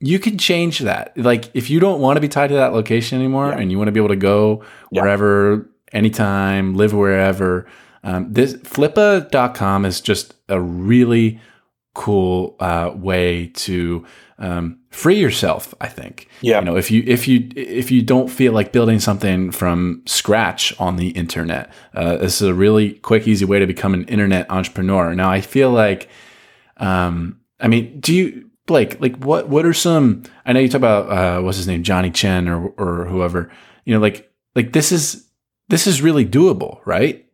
you 0.00 0.18
can 0.18 0.36
change 0.36 0.80
that. 0.80 1.16
Like 1.16 1.50
if 1.54 1.70
you 1.70 1.78
don't 1.80 2.00
want 2.00 2.16
to 2.16 2.20
be 2.20 2.28
tied 2.28 2.48
to 2.48 2.54
that 2.54 2.72
location 2.72 3.18
anymore 3.18 3.50
yeah. 3.50 3.58
and 3.58 3.70
you 3.70 3.78
want 3.78 3.88
to 3.88 3.92
be 3.92 4.00
able 4.00 4.08
to 4.08 4.16
go 4.16 4.64
yeah. 4.90 5.02
wherever, 5.02 5.70
anytime, 5.92 6.74
live 6.74 6.92
wherever, 6.92 7.66
um, 8.02 8.32
this 8.32 8.54
flippa.com 8.54 9.84
is 9.84 10.00
just 10.00 10.34
a 10.48 10.60
really 10.60 11.40
cool 11.94 12.56
uh, 12.58 12.90
way 12.94 13.48
to 13.54 14.04
um, 14.38 14.78
free 14.90 15.18
yourself. 15.18 15.74
I 15.80 15.88
think. 15.88 16.28
Yeah. 16.40 16.60
You 16.60 16.64
know, 16.64 16.76
if 16.76 16.90
you 16.90 17.02
if 17.06 17.28
you 17.28 17.48
if 17.54 17.90
you 17.90 18.02
don't 18.02 18.28
feel 18.28 18.52
like 18.52 18.72
building 18.72 19.00
something 19.00 19.50
from 19.50 20.02
scratch 20.06 20.78
on 20.80 20.96
the 20.96 21.08
internet, 21.10 21.72
uh, 21.94 22.16
this 22.16 22.40
is 22.40 22.48
a 22.48 22.54
really 22.54 22.94
quick, 22.94 23.26
easy 23.26 23.44
way 23.44 23.58
to 23.58 23.66
become 23.66 23.94
an 23.94 24.04
internet 24.04 24.50
entrepreneur. 24.50 25.14
Now, 25.14 25.30
I 25.30 25.40
feel 25.40 25.70
like, 25.70 26.08
um, 26.78 27.40
I 27.60 27.68
mean, 27.68 28.00
do 28.00 28.14
you? 28.14 28.48
Blake, 28.66 29.00
like 29.00 29.16
what 29.16 29.48
what 29.48 29.66
are 29.66 29.74
some 29.74 30.22
I 30.46 30.52
know 30.52 30.60
you 30.60 30.68
talk 30.68 30.78
about 30.78 31.10
uh 31.10 31.42
what's 31.42 31.56
his 31.56 31.66
name, 31.66 31.82
Johnny 31.82 32.10
Chen 32.10 32.48
or 32.48 32.68
or 32.78 33.06
whoever, 33.06 33.50
you 33.84 33.92
know, 33.92 34.00
like 34.00 34.32
like 34.54 34.72
this 34.72 34.92
is 34.92 35.28
this 35.68 35.88
is 35.88 36.00
really 36.00 36.24
doable, 36.24 36.78
right? 36.86 37.26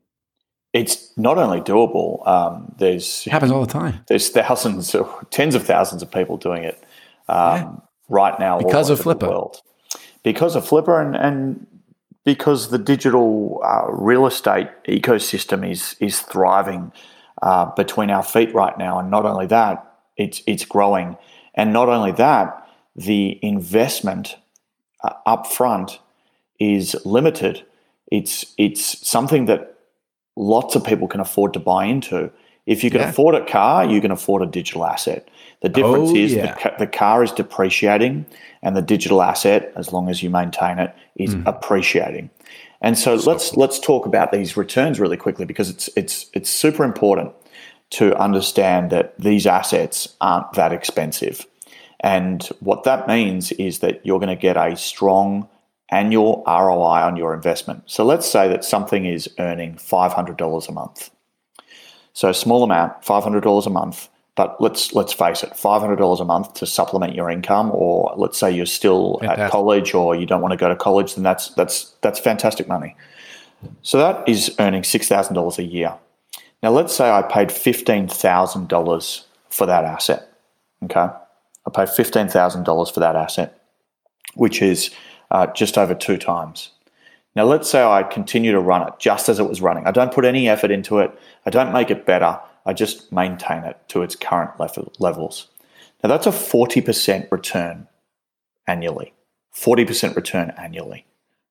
it's 0.73 1.17
not 1.17 1.39
only 1.39 1.61
doable. 1.61 2.27
Um, 2.27 2.75
there's 2.79 3.27
it 3.27 3.31
happens 3.31 3.53
all 3.53 3.65
the 3.65 3.73
time. 3.73 4.01
There's 4.07 4.29
thousands, 4.29 4.95
tens 5.31 5.55
of 5.55 5.65
thousands 5.65 6.03
of 6.03 6.11
people 6.11 6.37
doing 6.37 6.65
it 6.65 6.83
um, 7.29 7.57
yeah. 7.57 7.71
right 8.09 8.39
now 8.39 8.59
because 8.59 8.91
of 8.91 9.01
Flippa. 9.01 9.29
World. 9.29 9.63
Because 10.23 10.57
of 10.57 10.69
Flippa 10.69 11.01
and, 11.01 11.17
and 11.17 11.67
because 12.25 12.69
the 12.69 12.79
digital 12.79 13.61
uh, 13.65 13.91
real 13.91 14.27
estate 14.27 14.69
ecosystem 14.87 15.69
is 15.69 15.97
is 16.01 16.21
thriving 16.21 16.93
uh, 17.41 17.67
between 17.75 18.11
our 18.11 18.23
feet 18.23 18.53
right 18.55 18.77
now, 18.77 18.99
and 18.99 19.11
not 19.11 19.25
only 19.25 19.47
that, 19.47 19.97
it's 20.17 20.43
it's 20.47 20.65
growing, 20.65 21.17
and 21.55 21.73
not 21.73 21.89
only 21.89 22.13
that, 22.13 22.69
the 22.95 23.39
investment 23.43 24.37
uh, 25.03 25.13
up 25.25 25.47
front 25.47 26.01
is 26.59 26.97
limited. 27.05 27.65
It's 28.11 28.53
it's 28.59 29.07
something 29.07 29.47
that 29.47 29.77
lots 30.37 30.75
of 30.77 30.85
people 30.85 31.09
can 31.09 31.21
afford 31.21 31.53
to 31.55 31.61
buy 31.61 31.87
into. 31.87 32.31
If 32.67 32.85
you 32.85 32.91
can 32.91 33.01
yeah. 33.01 33.09
afford 33.09 33.35
a 33.35 33.45
car, 33.47 33.87
you 33.87 34.01
can 34.01 34.11
afford 34.11 34.43
a 34.43 34.47
digital 34.47 34.85
asset. 34.85 35.29
The 35.61 35.69
difference 35.69 36.11
oh, 36.11 36.17
is 36.17 36.35
yeah. 36.35 36.55
the, 36.55 36.75
the, 36.79 36.87
car 36.87 37.25
is 37.25 37.33
depreciating, 37.33 38.27
and 38.63 38.77
the 38.77 38.83
digital 38.83 39.23
asset, 39.23 39.73
as 39.75 39.93
long 39.93 40.09
as 40.09 40.23
you 40.23 40.31
maintain 40.31 40.79
it, 40.79 40.95
is 41.17 41.35
mm. 41.35 41.45
appreciating. 41.47 42.31
And 42.81 42.97
so, 42.97 43.19
so 43.19 43.31
let's 43.31 43.51
cool. 43.51 43.61
let's 43.61 43.81
talk 43.81 44.07
about 44.07 44.31
these 44.31 44.57
returns 44.57 45.01
really 45.01 45.17
quickly 45.17 45.45
because 45.45 45.69
it's 45.69 45.89
it's 45.97 46.31
it's 46.33 46.49
super 46.49 46.85
important 46.85 47.33
to 47.91 48.17
understand 48.17 48.91
that 48.91 49.19
these 49.19 49.47
assets 49.47 50.15
aren't 50.21 50.53
that 50.53 50.73
expensive. 50.73 51.47
And 52.01 52.45
what 52.61 52.85
that 52.85 53.09
means 53.09 53.51
is 53.53 53.81
that 53.81 54.05
you're 54.07 54.21
going 54.21 54.29
to 54.29 54.41
get 54.41 54.57
a 54.57 54.77
strong 54.77 55.49
annual 55.91 56.45
ROI 56.47 57.03
on 57.03 57.17
your 57.17 57.35
investment. 57.35 57.83
So 57.87 58.05
let's 58.05 58.29
say 58.29 58.47
that 58.49 58.65
something 58.65 59.07
is 59.07 59.29
earning 59.39 59.75
$500 59.77 60.69
a 60.69 60.73
month. 60.73 61.11
So 62.13 62.29
a 62.29 62.35
small 62.35 62.63
amount, 62.63 63.03
$500 63.03 63.67
a 63.67 63.71
month, 63.71 64.09
but 64.39 64.61
let's 64.61 64.95
let's 64.95 65.13
face 65.13 65.43
it, 65.43 65.51
$500 65.51 66.21
a 66.21 66.25
month 66.25 66.55
to 66.55 66.65
supplement 66.65 67.13
your 67.13 67.29
income 67.29 67.73
or 67.75 68.15
let's 68.17 68.39
say 68.39 68.49
you're 68.49 68.67
still 68.67 69.19
fantastic. 69.19 69.45
at 69.47 69.51
college 69.51 69.95
or 69.95 70.15
you 70.15 70.27
don't 70.27 70.41
want 70.41 70.53
to 70.53 70.57
go 70.57 70.69
to 70.69 70.77
college, 70.77 71.17
then 71.17 71.25
that's 71.25 71.49
that's 71.57 71.97
that's 72.03 72.21
fantastic 72.21 72.69
money. 72.69 72.95
So 73.83 73.99
that 73.99 74.29
is 74.29 74.55
earning 74.61 74.83
$6,000 74.83 75.59
a 75.59 75.63
year. 75.65 75.93
Now 76.63 76.71
let's 76.71 76.95
say 76.95 77.11
I 77.11 77.23
paid 77.23 77.49
$15,000 77.49 79.25
for 79.51 79.67
that 79.67 79.85
asset. 79.85 80.33
Okay? 80.85 81.01
I 81.01 81.71
paid 81.75 81.89
$15,000 81.89 82.95
for 82.95 83.01
that 83.01 83.17
asset, 83.17 83.61
which 84.35 84.63
is 84.63 84.91
uh, 85.33 85.49
just 85.49 85.77
over 85.77 85.97
two 85.97 86.17
times. 86.17 86.71
Now, 87.35 87.45
let's 87.45 87.71
say 87.71 87.85
I 87.85 88.03
continue 88.03 88.51
to 88.51 88.59
run 88.59 88.83
it 88.83 88.95
just 88.99 89.29
as 89.29 89.39
it 89.39 89.49
was 89.49 89.61
running. 89.61 89.87
I 89.87 89.93
don't 89.93 90.13
put 90.13 90.25
any 90.25 90.49
effort 90.49 90.73
into 90.73 90.99
it, 90.99 91.17
I 91.47 91.51
don't 91.51 91.73
make 91.73 91.89
it 91.89 92.05
better, 92.05 92.41
I 92.69 92.75
just 92.75 93.11
maintain 93.11 93.65
it 93.65 93.79
to 93.89 94.03
its 94.03 94.15
current 94.15 94.61
level, 94.61 94.93
levels. 94.99 95.49
Now, 96.05 96.11
that's 96.11 96.27
a 96.27 96.31
40% 96.31 97.33
return 97.33 97.89
annually. 98.67 99.15
40% 99.57 100.15
return 100.15 100.53
annually. 100.59 101.07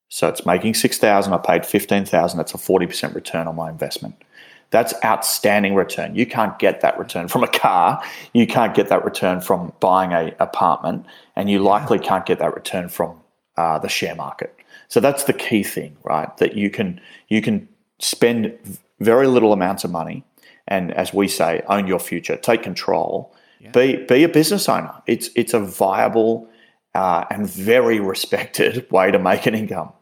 So 0.10 0.28
it's 0.30 0.46
making 0.46 0.76
6,000, 0.76 1.34
I 1.34 1.38
paid 1.40 1.66
15,000, 1.66 2.38
that's 2.38 2.54
a 2.54 2.58
40% 2.58 3.16
return 3.16 3.48
on 3.48 3.56
my 3.56 3.70
investment. 3.70 4.24
That's 4.70 4.94
outstanding 5.04 5.74
return. 5.74 6.16
You 6.16 6.28
can't 6.28 6.60
get 6.60 6.82
that 6.82 7.00
return 7.00 7.28
from 7.30 7.44
a 7.44 7.48
car. 7.48 8.02
You 8.34 8.46
can't 8.46 8.76
get 8.76 8.90
that 8.90 9.04
return 9.04 9.42
from 9.42 9.74
buying 9.80 10.12
a 10.12 10.36
apartment, 10.40 11.06
and 11.36 11.50
you 11.50 11.60
likely 11.60 11.98
can't 11.98 12.26
get 12.26 12.38
that 12.40 12.54
return 12.54 12.90
from 12.90 13.20
uh, 13.56 13.80
the 13.80 13.90
share 13.90 14.14
market. 14.14 14.56
So 14.88 15.00
that's 15.00 15.24
the 15.24 15.34
key 15.34 15.64
thing, 15.64 15.98
right? 16.04 16.36
That 16.38 16.56
you 16.56 16.70
can 16.70 17.00
you 17.30 17.42
can 17.42 17.68
spend 18.00 18.58
very 19.00 19.28
little 19.28 19.54
amounts 19.54 19.86
of 19.86 19.92
money, 19.92 20.26
and 20.68 20.94
as 20.94 21.14
we 21.14 21.28
say, 21.28 21.62
own 21.68 21.88
your 21.88 22.00
future, 22.00 22.38
take 22.38 22.64
control, 22.64 23.34
Yeah. 23.60 23.72
Be 23.72 24.06
be 24.06 24.24
a 24.24 24.30
business 24.30 24.70
owner. 24.70 24.94
It's 25.08 25.30
it's 25.36 25.54
a 25.54 25.60
viable 25.60 26.48
uh, 26.94 27.26
and 27.30 27.50
very 27.50 28.00
respected 28.00 28.86
way 28.92 29.12
to 29.12 29.20
make 29.20 29.48
an 29.48 29.56
income. 29.56 29.94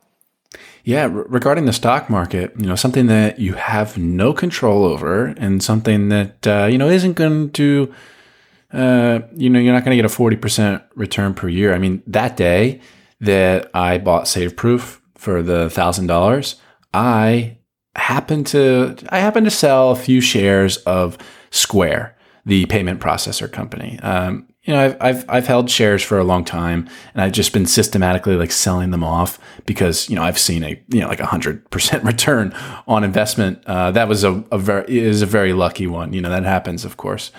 Yeah, 0.84 1.10
regarding 1.12 1.66
the 1.66 1.74
stock 1.74 2.10
market, 2.10 2.54
you 2.58 2.68
know, 2.68 2.76
something 2.76 3.08
that 3.08 3.40
you 3.40 3.54
have 3.54 3.98
no 3.98 4.34
control 4.34 4.86
over, 4.86 5.34
and 5.38 5.64
something 5.64 6.10
that 6.10 6.48
uh, 6.48 6.68
you 6.72 6.78
know 6.78 6.90
isn't 6.90 7.14
going 7.14 7.52
to, 7.52 7.94
uh, 8.72 9.20
you 9.36 9.50
know, 9.50 9.60
you're 9.60 9.74
not 9.74 9.84
going 9.84 9.98
to 9.98 10.02
get 10.02 10.06
a 10.06 10.10
forty 10.10 10.36
percent 10.36 10.84
return 10.96 11.34
per 11.34 11.48
year. 11.48 11.74
I 11.74 11.80
mean, 11.80 12.04
that 12.08 12.38
day 12.38 12.82
that 13.20 13.72
I 13.74 13.98
bought 13.98 14.26
SaveProof 14.26 15.00
for 15.16 15.42
the 15.42 15.70
thousand 15.70 16.08
dollars, 16.08 16.58
I 16.94 17.58
happened 17.96 18.48
to 18.48 18.96
I 19.10 19.20
happened 19.20 19.46
to 19.46 19.52
sell 19.52 19.92
a 19.92 19.96
few 19.96 20.22
shares 20.22 20.78
of 20.78 21.18
Square, 21.52 22.18
the 22.46 22.66
payment 22.66 23.00
processor 23.00 23.52
company. 23.52 24.00
Um, 24.02 24.48
you 24.66 24.74
know, 24.74 24.84
I've, 24.84 24.98
I've, 25.00 25.26
I've 25.30 25.48
held 25.48 25.70
shares 25.70 26.02
for 26.02 26.18
a 26.18 26.24
long 26.24 26.44
time 26.44 26.90
and 27.14 27.22
I've 27.22 27.32
just 27.32 27.54
been 27.54 27.68
systematically 27.68 28.36
like 28.36 28.52
selling 28.52 28.90
them 28.90 29.04
off 29.04 29.40
because, 29.68 30.10
you 30.10 30.16
know, 30.16 30.24
I've 30.24 30.40
seen 30.40 30.64
a, 30.64 30.82
you 30.88 31.02
know, 31.02 31.08
like 31.08 31.20
a 31.20 31.26
hundred 31.26 31.70
percent 31.70 32.04
return 32.06 32.54
on 32.88 33.04
investment. 33.04 33.64
Uh, 33.66 33.92
that 33.92 34.08
was 34.08 34.24
a, 34.24 34.44
a 34.52 34.58
very, 34.58 34.98
is 34.98 35.22
a 35.22 35.28
very 35.28 35.54
lucky 35.54 35.86
one. 35.86 36.14
You 36.14 36.22
know, 36.22 36.30
that 36.30 36.44
happens, 36.44 36.84
of 36.84 36.98
course, 36.98 37.32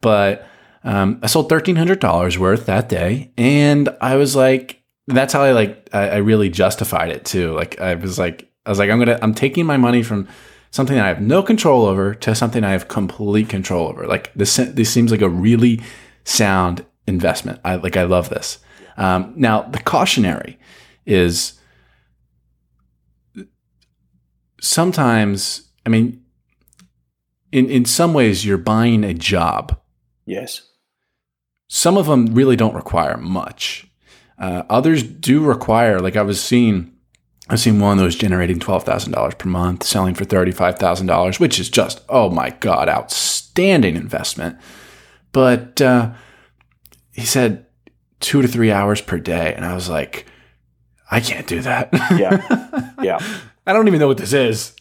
but, 0.00 0.46
um, 0.82 1.20
I 1.22 1.26
sold 1.26 1.50
$1,300 1.50 2.38
worth 2.38 2.64
that 2.64 2.88
day. 2.88 3.32
And 3.36 3.90
I 4.00 4.16
was 4.16 4.34
like, 4.34 4.82
that's 5.06 5.34
how 5.34 5.42
I 5.42 5.52
like, 5.52 5.90
I, 5.92 6.08
I 6.08 6.16
really 6.16 6.48
justified 6.48 7.10
it 7.10 7.26
too. 7.26 7.52
Like, 7.52 7.78
I 7.78 7.94
was 7.94 8.18
like, 8.18 8.49
I 8.66 8.70
was 8.70 8.78
like, 8.78 8.90
I'm 8.90 9.04
to, 9.04 9.22
I'm 9.22 9.34
taking 9.34 9.66
my 9.66 9.76
money 9.76 10.02
from 10.02 10.28
something 10.70 10.98
I 10.98 11.08
have 11.08 11.20
no 11.20 11.42
control 11.42 11.86
over 11.86 12.14
to 12.14 12.34
something 12.34 12.62
I 12.62 12.72
have 12.72 12.88
complete 12.88 13.48
control 13.48 13.88
over. 13.88 14.06
Like 14.06 14.32
this, 14.34 14.56
this 14.56 14.90
seems 14.90 15.10
like 15.10 15.22
a 15.22 15.28
really, 15.28 15.80
sound 16.24 16.84
investment. 17.06 17.60
I 17.64 17.76
like 17.76 17.96
I 17.96 18.04
love 18.04 18.28
this. 18.28 18.58
Um, 18.96 19.32
now 19.36 19.62
the 19.62 19.78
cautionary 19.78 20.58
is 21.06 21.58
sometimes 24.60 25.68
I 25.84 25.88
mean 25.88 26.22
in 27.52 27.68
in 27.70 27.84
some 27.84 28.14
ways 28.14 28.44
you're 28.44 28.58
buying 28.58 29.04
a 29.04 29.14
job. 29.14 29.78
Yes. 30.26 30.62
Some 31.68 31.96
of 31.96 32.06
them 32.06 32.34
really 32.34 32.56
don't 32.56 32.74
require 32.74 33.16
much. 33.16 33.86
Uh, 34.38 34.62
others 34.70 35.02
do 35.02 35.44
require, 35.44 36.00
like 36.00 36.16
I 36.16 36.22
was 36.22 36.42
seeing, 36.42 36.89
I've 37.50 37.60
seen 37.60 37.80
one 37.80 37.98
that 37.98 38.04
was 38.04 38.16
generating 38.16 38.58
twelve 38.58 38.84
thousand 38.84 39.12
dollars 39.12 39.34
per 39.34 39.48
month, 39.48 39.82
selling 39.82 40.14
for 40.14 40.24
thirty 40.24 40.52
five 40.52 40.78
thousand 40.78 41.08
dollars, 41.08 41.38
which 41.40 41.58
is 41.58 41.68
just 41.68 42.00
oh 42.08 42.30
my 42.30 42.50
god, 42.50 42.88
outstanding 42.88 43.96
investment. 43.96 44.56
But 45.32 45.80
uh, 45.80 46.12
he 47.12 47.26
said 47.26 47.66
two 48.20 48.42
to 48.42 48.48
three 48.48 48.70
hours 48.70 49.00
per 49.00 49.18
day. 49.18 49.54
And 49.54 49.64
I 49.64 49.74
was 49.74 49.88
like, 49.88 50.26
I 51.10 51.20
can't 51.20 51.46
do 51.46 51.60
that. 51.62 51.88
yeah. 52.16 52.66
Yeah. 53.02 53.18
I 53.66 53.72
don't 53.72 53.88
even 53.88 53.98
know 53.98 54.08
what 54.08 54.18
this 54.18 54.34
is. 54.34 54.74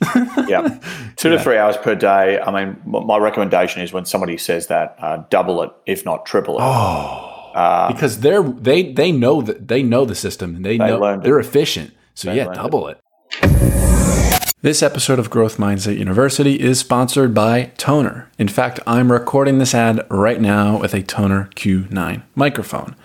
yeah. 0.48 0.80
Two 1.16 1.30
yeah. 1.30 1.38
to 1.38 1.44
three 1.44 1.58
hours 1.58 1.78
per 1.78 1.96
day. 1.96 2.40
I 2.40 2.52
mean, 2.52 2.82
my 2.86 3.18
recommendation 3.18 3.82
is 3.82 3.94
when 3.94 4.04
somebody 4.04 4.36
says 4.38 4.68
that, 4.68 4.96
uh, 5.00 5.24
double 5.30 5.62
it, 5.64 5.72
if 5.86 6.04
not 6.04 6.26
triple 6.26 6.56
it. 6.56 6.62
Oh. 6.62 7.52
Uh, 7.54 7.94
because 7.94 8.20
they're 8.20 8.44
they 8.44 8.92
they 8.92 9.12
know 9.12 9.42
that 9.42 9.68
they 9.70 9.84
know 9.84 10.04
the 10.06 10.16
system 10.16 10.56
and 10.56 10.66
they, 10.66 10.78
they 10.78 10.88
know 10.88 11.18
they're 11.20 11.40
it. 11.40 11.46
efficient. 11.46 11.94
So 12.20 12.34
yeah, 12.34 12.52
double 12.54 12.90
it. 12.90 13.00
it. 13.32 14.54
This 14.62 14.84
episode 14.84 15.20
of 15.20 15.30
Growth 15.30 15.56
Mindset 15.56 15.98
University 15.98 16.60
is 16.60 16.78
sponsored 16.78 17.34
by 17.34 17.72
Tonor. 17.78 18.30
In 18.38 18.50
fact, 18.50 18.82
I'm 18.86 19.10
recording 19.10 19.58
this 19.58 19.74
ad 19.74 20.06
right 20.10 20.42
now 20.42 20.78
with 20.78 20.94
a 20.94 21.02
Tonor 21.02 21.50
Q9 21.56 22.24
microphone. 22.36 22.98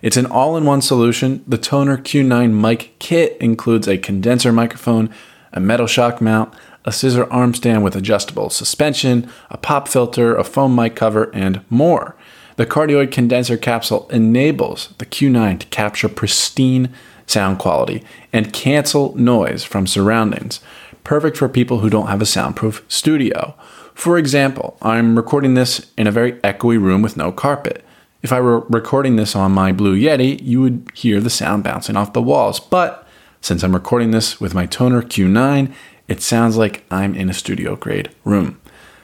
It's 0.00 0.16
an 0.16 0.24
all 0.24 0.56
in 0.56 0.64
one 0.64 0.80
solution. 0.80 1.44
The 1.46 1.58
Tonor 1.58 1.98
Q9 1.98 2.50
mic 2.58 2.98
kit 2.98 3.36
includes 3.42 3.86
a 3.86 3.98
condenser 3.98 4.52
microphone, 4.52 5.10
a 5.52 5.60
metal 5.60 5.86
shock 5.86 6.22
mount, 6.22 6.54
a 6.86 6.92
scissor 6.92 7.30
arm 7.30 7.52
stand 7.52 7.84
with 7.84 7.94
adjustable 7.94 8.48
suspension, 8.48 9.28
a 9.50 9.58
pop 9.58 9.86
filter, 9.86 10.34
a 10.34 10.44
foam 10.44 10.74
mic 10.74 10.96
cover, 10.96 11.30
and 11.34 11.60
more. 11.68 12.16
The 12.56 12.64
cardioid 12.64 13.12
condenser 13.12 13.58
capsule 13.58 14.08
enables 14.08 14.94
the 14.96 15.04
Q9 15.04 15.60
to 15.60 15.66
capture 15.66 16.08
pristine 16.08 16.88
sound 17.26 17.58
quality 17.58 18.02
and 18.32 18.52
cancel 18.52 19.16
noise 19.16 19.64
from 19.64 19.86
surroundings 19.86 20.60
perfect 21.04 21.36
for 21.36 21.48
people 21.48 21.80
who 21.80 21.90
don't 21.90 22.06
have 22.08 22.22
a 22.22 22.26
soundproof 22.26 22.84
studio. 22.88 23.54
For 23.94 24.18
example, 24.18 24.76
I'm 24.80 25.16
recording 25.16 25.54
this 25.54 25.90
in 25.96 26.06
a 26.06 26.12
very 26.12 26.34
echoey 26.40 26.80
room 26.80 27.02
with 27.02 27.16
no 27.16 27.32
carpet. 27.32 27.84
If 28.22 28.32
I 28.32 28.40
were 28.40 28.60
recording 28.60 29.16
this 29.16 29.34
on 29.34 29.52
my 29.52 29.72
Blue 29.72 29.98
Yeti, 29.98 30.40
you 30.42 30.60
would 30.60 30.88
hear 30.94 31.20
the 31.20 31.30
sound 31.30 31.64
bouncing 31.64 31.96
off 31.96 32.12
the 32.12 32.22
walls. 32.22 32.60
But 32.60 33.06
since 33.40 33.62
I'm 33.62 33.74
recording 33.74 34.12
this 34.12 34.40
with 34.40 34.54
my 34.54 34.66
Tonor 34.66 35.02
Q9, 35.02 35.72
it 36.08 36.22
sounds 36.22 36.56
like 36.56 36.84
I'm 36.90 37.14
in 37.14 37.28
a 37.28 37.34
studio 37.34 37.74
grade 37.76 38.10
room. 38.24 38.60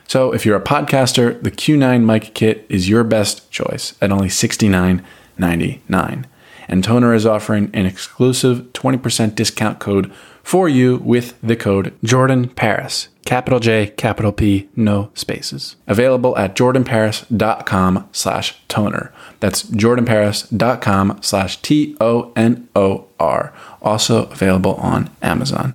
So 0.06 0.32
if 0.32 0.46
you're 0.46 0.56
a 0.56 0.64
podcaster, 0.64 1.42
the 1.42 1.50
Q9 1.50 2.04
mic 2.04 2.32
kit 2.34 2.64
is 2.68 2.88
your 2.88 3.04
best 3.04 3.50
choice 3.50 3.94
at 4.00 4.12
only 4.12 4.28
$69.99. 4.28 6.24
And 6.68 6.84
Tonor 6.84 7.14
is 7.14 7.24
offering 7.26 7.70
an 7.72 7.86
exclusive 7.86 8.72
20% 8.74 9.34
discount 9.34 9.78
code 9.78 10.12
for 10.42 10.68
you 10.68 10.96
with 10.98 11.38
the 11.42 11.56
code 11.56 11.94
Jordan 12.04 12.48
Paris. 12.48 13.08
Capital 13.24 13.60
J, 13.60 13.88
capital 13.88 14.32
P, 14.32 14.68
no 14.74 15.10
spaces. 15.14 15.76
Available 15.86 16.36
at 16.38 16.54
jordanparis.com 16.56 18.08
slash 18.12 18.56
tonor. 18.68 19.12
That's 19.40 19.64
jordanparis.com 19.64 21.18
slash 21.22 21.60
T 21.60 21.96
O 22.00 22.32
N 22.34 22.68
O 22.74 23.08
R. 23.20 23.52
Also 23.82 24.26
available 24.26 24.74
on 24.76 25.10
Amazon. 25.20 25.74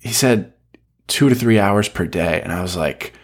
He 0.00 0.12
said 0.12 0.52
two 1.06 1.28
to 1.28 1.34
three 1.34 1.58
hours 1.58 1.88
per 1.88 2.06
day. 2.06 2.40
And 2.42 2.52
I 2.52 2.60
was 2.62 2.76
like, 2.76 3.14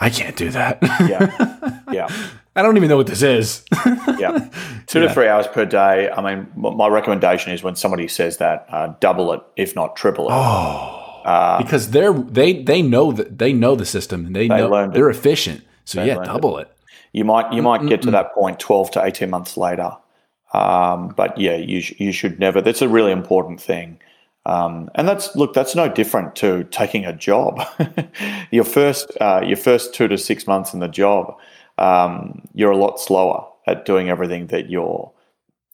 I 0.00 0.10
can't 0.10 0.36
do 0.36 0.50
that. 0.50 0.78
yeah. 0.82 1.56
Yeah. 1.92 2.06
I 2.60 2.62
don't 2.62 2.76
even 2.76 2.90
know 2.90 2.98
what 2.98 3.06
this 3.06 3.22
is. 3.22 3.64
yeah. 4.18 4.50
Two 4.86 5.00
yeah. 5.00 5.08
to 5.08 5.14
three 5.14 5.28
hours 5.28 5.46
per 5.46 5.64
day. 5.64 6.10
I 6.10 6.20
mean, 6.20 6.46
my 6.54 6.88
recommendation 6.88 7.52
is 7.52 7.62
when 7.62 7.74
somebody 7.74 8.06
says 8.06 8.36
that, 8.36 8.66
uh, 8.68 8.92
double 9.00 9.32
it, 9.32 9.40
if 9.56 9.74
not 9.74 9.96
triple 9.96 10.26
it. 10.26 10.32
Oh. 10.32 11.22
Uh, 11.24 11.62
because 11.62 11.90
they're 11.90 12.12
they 12.12 12.62
they 12.62 12.82
know 12.82 13.12
that 13.12 13.38
they 13.38 13.54
know 13.54 13.76
the 13.76 13.86
system 13.86 14.26
and 14.26 14.36
they, 14.36 14.46
they 14.46 14.58
know 14.58 14.90
they're 14.90 15.08
it. 15.08 15.16
efficient. 15.16 15.62
So 15.86 16.00
they 16.00 16.08
yeah, 16.08 16.22
double 16.22 16.58
it. 16.58 16.68
it. 16.68 16.76
You 17.12 17.24
might 17.24 17.50
you 17.50 17.62
might 17.62 17.80
Mm-mm-mm. 17.80 17.88
get 17.88 18.02
to 18.02 18.10
that 18.10 18.34
point 18.34 18.60
twelve 18.60 18.90
to 18.92 19.02
eighteen 19.02 19.30
months 19.30 19.56
later. 19.56 19.92
Um, 20.52 21.08
but 21.08 21.38
yeah, 21.38 21.56
you 21.56 21.80
sh- 21.80 21.94
you 21.98 22.12
should 22.12 22.38
never. 22.38 22.60
That's 22.60 22.82
a 22.82 22.88
really 22.88 23.12
important 23.12 23.60
thing. 23.60 23.98
Um, 24.44 24.90
and 24.94 25.08
that's 25.08 25.34
look, 25.34 25.54
that's 25.54 25.74
no 25.74 25.88
different 25.88 26.36
to 26.36 26.64
taking 26.64 27.06
a 27.06 27.12
job. 27.14 27.62
your 28.50 28.64
first 28.64 29.10
uh, 29.18 29.42
your 29.46 29.56
first 29.56 29.94
two 29.94 30.08
to 30.08 30.18
six 30.18 30.46
months 30.46 30.74
in 30.74 30.80
the 30.80 30.88
job 30.88 31.36
um, 31.80 32.42
you're 32.54 32.70
a 32.70 32.76
lot 32.76 33.00
slower 33.00 33.46
at 33.66 33.84
doing 33.84 34.08
everything 34.08 34.48
that 34.48 34.70
your 34.70 35.12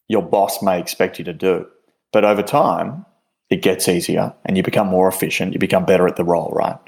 your 0.08 0.22
boss 0.22 0.62
may 0.62 0.78
expect 0.78 1.18
you 1.18 1.24
to 1.24 1.32
do. 1.32 1.66
But 2.12 2.24
over 2.24 2.42
time, 2.42 3.04
it 3.50 3.62
gets 3.62 3.88
easier, 3.88 4.32
and 4.44 4.56
you 4.56 4.62
become 4.62 4.86
more 4.86 5.08
efficient. 5.08 5.52
You 5.52 5.58
become 5.58 5.84
better 5.84 6.06
at 6.06 6.16
the 6.16 6.24
role, 6.24 6.50
right? 6.54 6.78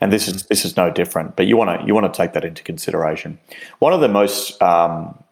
And 0.00 0.12
this 0.12 0.28
is 0.28 0.44
this 0.46 0.64
is 0.64 0.76
no 0.76 0.90
different. 0.90 1.36
But 1.36 1.46
you 1.46 1.56
want 1.56 1.80
to 1.80 1.86
you 1.86 1.94
want 1.94 2.12
to 2.12 2.16
take 2.16 2.32
that 2.34 2.44
into 2.44 2.62
consideration. 2.62 3.38
One 3.78 3.92
of 3.92 4.00
the 4.00 4.08
most 4.08 4.60
um, 4.60 5.22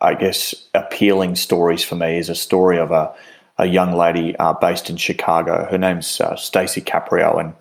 I 0.00 0.14
guess 0.14 0.54
appealing 0.74 1.36
stories 1.36 1.84
for 1.84 1.96
me 1.96 2.18
is 2.18 2.28
a 2.28 2.34
story 2.34 2.78
of 2.78 2.90
a 2.90 3.14
a 3.60 3.66
young 3.66 3.92
lady 3.92 4.36
uh, 4.36 4.52
based 4.52 4.88
in 4.88 4.96
Chicago. 4.96 5.66
Her 5.68 5.78
name's 5.78 6.20
uh, 6.20 6.36
Stacey 6.36 6.80
Caprio, 6.80 7.40
and 7.40 7.54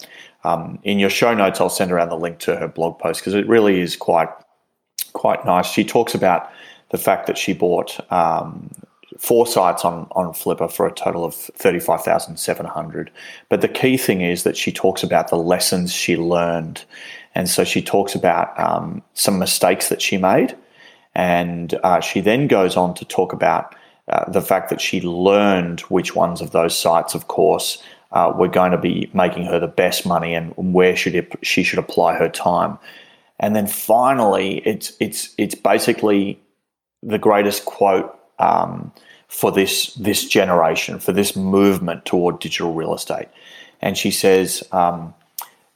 um, 0.43 0.79
in 0.83 0.99
your 0.99 1.09
show 1.09 1.33
notes, 1.33 1.59
I'll 1.59 1.69
send 1.69 1.91
around 1.91 2.09
the 2.09 2.17
link 2.17 2.39
to 2.39 2.55
her 2.55 2.67
blog 2.67 2.99
post 2.99 3.21
because 3.21 3.33
it 3.33 3.47
really 3.47 3.81
is 3.81 3.95
quite 3.95 4.29
quite 5.17 5.45
nice. 5.45 5.67
She 5.71 5.83
talks 5.83 6.13
about 6.15 6.41
the 6.89 6.97
fact 6.97 7.25
that 7.27 7.37
she 7.37 7.53
bought 7.53 7.99
um, 8.11 8.69
four 9.17 9.47
sites 9.47 9.83
on 9.83 10.07
on 10.11 10.33
Flippa 10.33 10.71
for 10.71 10.85
a 10.85 10.93
total 10.93 11.25
of 11.25 11.33
thirty 11.33 11.79
five 11.79 12.03
thousand 12.03 12.37
seven 12.37 12.65
hundred. 12.65 13.11
But 13.49 13.61
the 13.61 13.67
key 13.81 13.97
thing 13.97 14.21
is 14.21 14.43
that 14.43 14.55
she 14.55 14.71
talks 14.71 15.03
about 15.03 15.29
the 15.29 15.43
lessons 15.53 15.91
she 15.91 16.15
learned, 16.15 16.85
and 17.33 17.49
so 17.49 17.63
she 17.63 17.81
talks 17.81 18.15
about 18.15 18.47
um, 18.59 19.01
some 19.13 19.39
mistakes 19.39 19.89
that 19.89 20.01
she 20.01 20.17
made, 20.17 20.55
and 21.15 21.73
uh, 21.83 21.99
she 21.99 22.21
then 22.21 22.47
goes 22.47 22.77
on 22.77 22.93
to 22.93 23.05
talk 23.05 23.33
about 23.33 23.75
uh, 24.07 24.29
the 24.31 24.41
fact 24.41 24.69
that 24.69 24.81
she 24.81 25.01
learned 25.01 25.81
which 25.89 26.15
ones 26.15 26.41
of 26.41 26.51
those 26.51 26.77
sites, 26.77 27.15
of 27.15 27.27
course. 27.27 27.83
Uh, 28.13 28.31
were 28.39 28.47
going 28.47 28.71
to 28.71 28.77
be 28.77 29.09
making 29.13 29.45
her 29.45 29.59
the 29.59 29.73
best 29.75 30.05
money, 30.05 30.33
and 30.33 30.53
where 30.55 30.95
should 30.95 31.13
it, 31.13 31.27
she 31.41 31.61
should 31.61 31.79
apply 31.79 32.15
her 32.15 32.29
time. 32.29 32.79
And 33.39 33.55
then 33.55 33.67
finally, 33.67 34.59
it's 34.65 34.93
it's 34.99 35.33
it's 35.37 35.55
basically 35.55 36.39
the 37.03 37.19
greatest 37.19 37.65
quote 37.65 38.17
um, 38.39 38.91
for 39.27 39.51
this 39.51 39.93
this 39.95 40.27
generation, 40.27 40.99
for 40.99 41.11
this 41.11 41.35
movement 41.35 42.05
toward 42.05 42.39
digital 42.39 42.73
real 42.73 42.93
estate. 42.93 43.27
And 43.81 43.95
she 43.95 44.09
says, 44.09 44.63
um, 44.71 45.13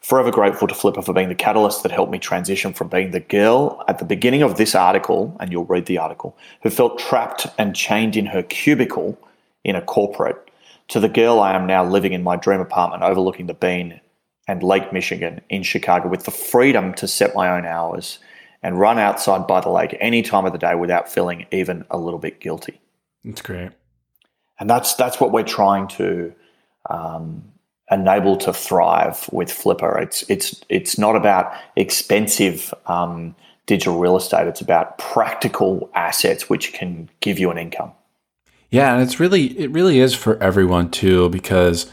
Forever 0.02 0.32
grateful 0.32 0.67
to 0.67 0.74
Flippa 0.74 1.06
for 1.06 1.13
being 1.13 1.30
the 1.30 1.36
catalyst 1.36 1.84
that 1.84 1.91
helped 1.91 2.12
me 2.12 2.17
transition 2.17 2.74
from 2.74 2.88
being 2.88 3.12
the 3.12 3.19
girl 3.19 3.84
at 3.88 4.00
the 4.00 4.06
beginning 4.06 4.41
of 4.41 4.58
this 4.58 4.74
article, 4.74 5.38
and 5.39 5.52
you'll 5.52 5.65
read 5.65 5.86
the 5.86 6.00
article, 6.00 6.36
who 6.63 6.71
felt 6.71 6.97
trapped 6.97 7.45
and 7.60 7.76
chained 7.76 8.17
in 8.17 8.26
her 8.26 8.41
cubicle 8.41 9.15
in 9.63 9.76
a 9.76 9.82
corporate, 9.82 10.50
to 10.88 11.00
the 11.00 11.08
girl 11.08 11.39
I 11.39 11.54
am 11.54 11.67
now 11.67 11.86
living 11.86 12.13
in 12.13 12.24
my 12.24 12.36
dream 12.36 12.60
apartment 12.60 13.04
overlooking 13.04 13.45
the 13.45 13.54
Bean 13.54 14.02
and 14.51 14.61
Lake 14.63 14.91
Michigan 14.91 15.39
in 15.49 15.63
Chicago 15.63 16.09
with 16.09 16.25
the 16.25 16.31
freedom 16.31 16.93
to 16.95 17.07
set 17.07 17.33
my 17.33 17.49
own 17.49 17.65
hours 17.65 18.19
and 18.61 18.77
run 18.77 18.99
outside 18.99 19.47
by 19.47 19.61
the 19.61 19.69
lake 19.69 19.95
any 20.01 20.21
time 20.21 20.45
of 20.45 20.51
the 20.51 20.57
day 20.57 20.75
without 20.75 21.07
feeling 21.09 21.45
even 21.53 21.85
a 21.89 21.97
little 21.97 22.19
bit 22.19 22.41
guilty. 22.41 22.81
That's 23.23 23.41
great. 23.41 23.71
And 24.59 24.69
that's 24.69 24.93
that's 24.95 25.21
what 25.21 25.31
we're 25.31 25.43
trying 25.43 25.87
to 25.99 26.33
um, 26.89 27.45
enable 27.89 28.35
to 28.37 28.51
thrive 28.51 29.29
with 29.31 29.47
Flippa. 29.47 30.01
It's 30.01 30.29
it's 30.29 30.61
it's 30.67 30.97
not 30.97 31.15
about 31.15 31.53
expensive 31.77 32.73
um, 32.87 33.33
digital 33.67 33.99
real 33.99 34.17
estate. 34.17 34.47
It's 34.47 34.61
about 34.61 34.97
practical 34.97 35.89
assets 35.95 36.49
which 36.49 36.73
can 36.73 37.09
give 37.21 37.39
you 37.39 37.51
an 37.51 37.57
income. 37.57 37.93
Yeah, 38.69 38.93
and 38.93 39.01
it's 39.01 39.17
really 39.17 39.57
it 39.57 39.71
really 39.71 39.99
is 39.99 40.13
for 40.13 40.37
everyone 40.43 40.91
too 40.91 41.29
because 41.29 41.89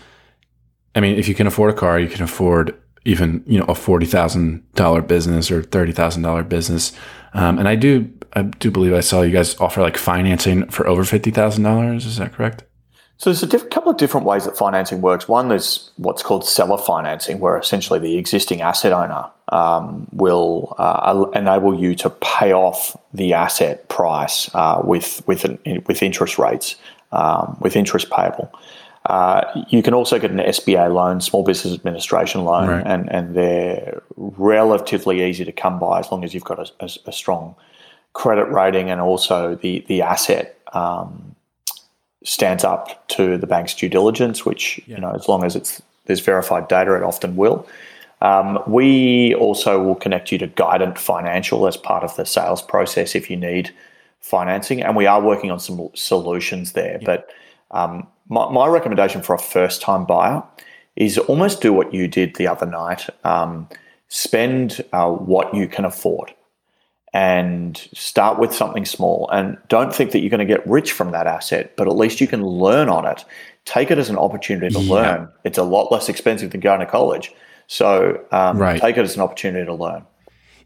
I 0.94 1.00
mean, 1.00 1.18
if 1.18 1.28
you 1.28 1.34
can 1.34 1.46
afford 1.46 1.70
a 1.72 1.76
car, 1.76 1.98
you 1.98 2.08
can 2.08 2.22
afford 2.22 2.78
even 3.04 3.42
you 3.46 3.58
know 3.58 3.64
a 3.66 3.74
forty 3.74 4.06
thousand 4.06 4.62
dollar 4.74 5.02
business 5.02 5.50
or 5.50 5.62
thirty 5.62 5.92
thousand 5.92 6.22
dollar 6.22 6.42
business. 6.42 6.92
Um, 7.34 7.58
and 7.58 7.68
I 7.68 7.74
do 7.74 8.10
I 8.32 8.42
do 8.42 8.70
believe 8.70 8.94
I 8.94 9.00
saw 9.00 9.22
you 9.22 9.32
guys 9.32 9.58
offer 9.60 9.80
like 9.80 9.96
financing 9.96 10.68
for 10.68 10.86
over 10.86 11.04
fifty 11.04 11.30
thousand 11.30 11.64
dollars. 11.64 12.06
Is 12.06 12.18
that 12.18 12.32
correct? 12.32 12.64
So 13.18 13.30
there's 13.30 13.42
a 13.42 13.48
diff- 13.48 13.70
couple 13.70 13.90
of 13.90 13.98
different 13.98 14.26
ways 14.26 14.44
that 14.44 14.56
financing 14.56 15.00
works. 15.00 15.26
One, 15.26 15.48
there's 15.48 15.90
what's 15.96 16.22
called 16.22 16.46
seller 16.46 16.78
financing, 16.78 17.40
where 17.40 17.58
essentially 17.58 17.98
the 17.98 18.16
existing 18.16 18.60
asset 18.60 18.92
owner 18.92 19.28
um, 19.50 20.06
will 20.12 20.74
uh, 20.78 21.26
enable 21.34 21.78
you 21.78 21.96
to 21.96 22.10
pay 22.10 22.52
off 22.52 22.96
the 23.12 23.32
asset 23.32 23.88
price 23.88 24.54
uh, 24.54 24.80
with 24.84 25.26
with 25.26 25.44
an, 25.44 25.58
with 25.86 26.00
interest 26.02 26.38
rates, 26.38 26.76
um, 27.10 27.58
with 27.60 27.74
interest 27.74 28.08
payable. 28.10 28.52
Uh, 29.08 29.64
you 29.70 29.82
can 29.82 29.94
also 29.94 30.18
get 30.18 30.30
an 30.30 30.36
SBA 30.36 30.92
loan, 30.92 31.22
Small 31.22 31.42
Business 31.42 31.72
Administration 31.72 32.44
loan, 32.44 32.68
right. 32.68 32.86
and, 32.86 33.10
and 33.10 33.34
they're 33.34 34.02
relatively 34.16 35.24
easy 35.24 35.46
to 35.46 35.52
come 35.52 35.78
by 35.78 35.98
as 35.98 36.12
long 36.12 36.24
as 36.24 36.34
you've 36.34 36.44
got 36.44 36.58
a, 36.58 36.70
a, 36.84 36.90
a 37.06 37.12
strong 37.12 37.56
credit 38.12 38.46
rating 38.46 38.90
and 38.90 39.00
also 39.00 39.54
the 39.54 39.84
the 39.88 40.02
asset 40.02 40.58
um, 40.74 41.34
stands 42.22 42.64
up 42.64 43.08
to 43.08 43.38
the 43.38 43.46
bank's 43.46 43.74
due 43.74 43.88
diligence, 43.88 44.44
which 44.44 44.78
yeah. 44.86 44.96
you 44.96 45.00
know 45.00 45.12
as 45.12 45.26
long 45.26 45.42
as 45.42 45.56
it's 45.56 45.80
there's 46.04 46.20
verified 46.20 46.68
data, 46.68 46.94
it 46.94 47.02
often 47.02 47.34
will. 47.36 47.66
Um, 48.20 48.58
we 48.66 49.34
also 49.36 49.82
will 49.82 49.94
connect 49.94 50.32
you 50.32 50.38
to 50.38 50.48
Guidant 50.48 50.98
Financial 50.98 51.66
as 51.66 51.76
part 51.76 52.02
of 52.04 52.14
the 52.16 52.26
sales 52.26 52.60
process 52.60 53.14
if 53.14 53.30
you 53.30 53.36
need 53.36 53.72
financing, 54.20 54.82
and 54.82 54.96
we 54.96 55.06
are 55.06 55.22
working 55.22 55.50
on 55.50 55.60
some 55.60 55.88
solutions 55.94 56.72
there. 56.72 56.98
Yeah. 57.00 57.06
But 57.06 57.30
um, 57.70 58.06
my, 58.28 58.50
my, 58.50 58.66
recommendation 58.66 59.22
for 59.22 59.34
a 59.34 59.38
first 59.38 59.80
time 59.80 60.04
buyer 60.04 60.42
is 60.96 61.18
almost 61.18 61.60
do 61.60 61.72
what 61.72 61.94
you 61.94 62.08
did 62.08 62.36
the 62.36 62.46
other 62.48 62.66
night. 62.66 63.06
Um, 63.24 63.68
spend 64.08 64.84
uh, 64.92 65.10
what 65.10 65.54
you 65.54 65.68
can 65.68 65.84
afford 65.84 66.34
and 67.14 67.88
start 67.94 68.38
with 68.38 68.54
something 68.54 68.84
small 68.84 69.28
and 69.32 69.56
don't 69.68 69.94
think 69.94 70.12
that 70.12 70.20
you're 70.20 70.30
going 70.30 70.46
to 70.46 70.54
get 70.54 70.66
rich 70.66 70.92
from 70.92 71.10
that 71.12 71.26
asset 71.26 71.74
but 71.76 71.86
at 71.86 71.96
least 71.96 72.20
you 72.20 72.26
can 72.26 72.44
learn 72.44 72.88
on 72.88 73.06
it 73.06 73.24
take 73.64 73.90
it 73.90 73.98
as 73.98 74.10
an 74.10 74.16
opportunity 74.16 74.68
to 74.74 74.80
yeah. 74.80 74.92
learn 74.92 75.28
it's 75.44 75.58
a 75.58 75.62
lot 75.62 75.90
less 75.90 76.08
expensive 76.08 76.50
than 76.50 76.60
going 76.60 76.80
to 76.80 76.86
college 76.86 77.32
so 77.66 78.22
um, 78.30 78.58
right. 78.58 78.80
take 78.80 78.96
it 78.96 79.00
as 79.00 79.16
an 79.16 79.22
opportunity 79.22 79.64
to 79.64 79.74
learn 79.74 80.04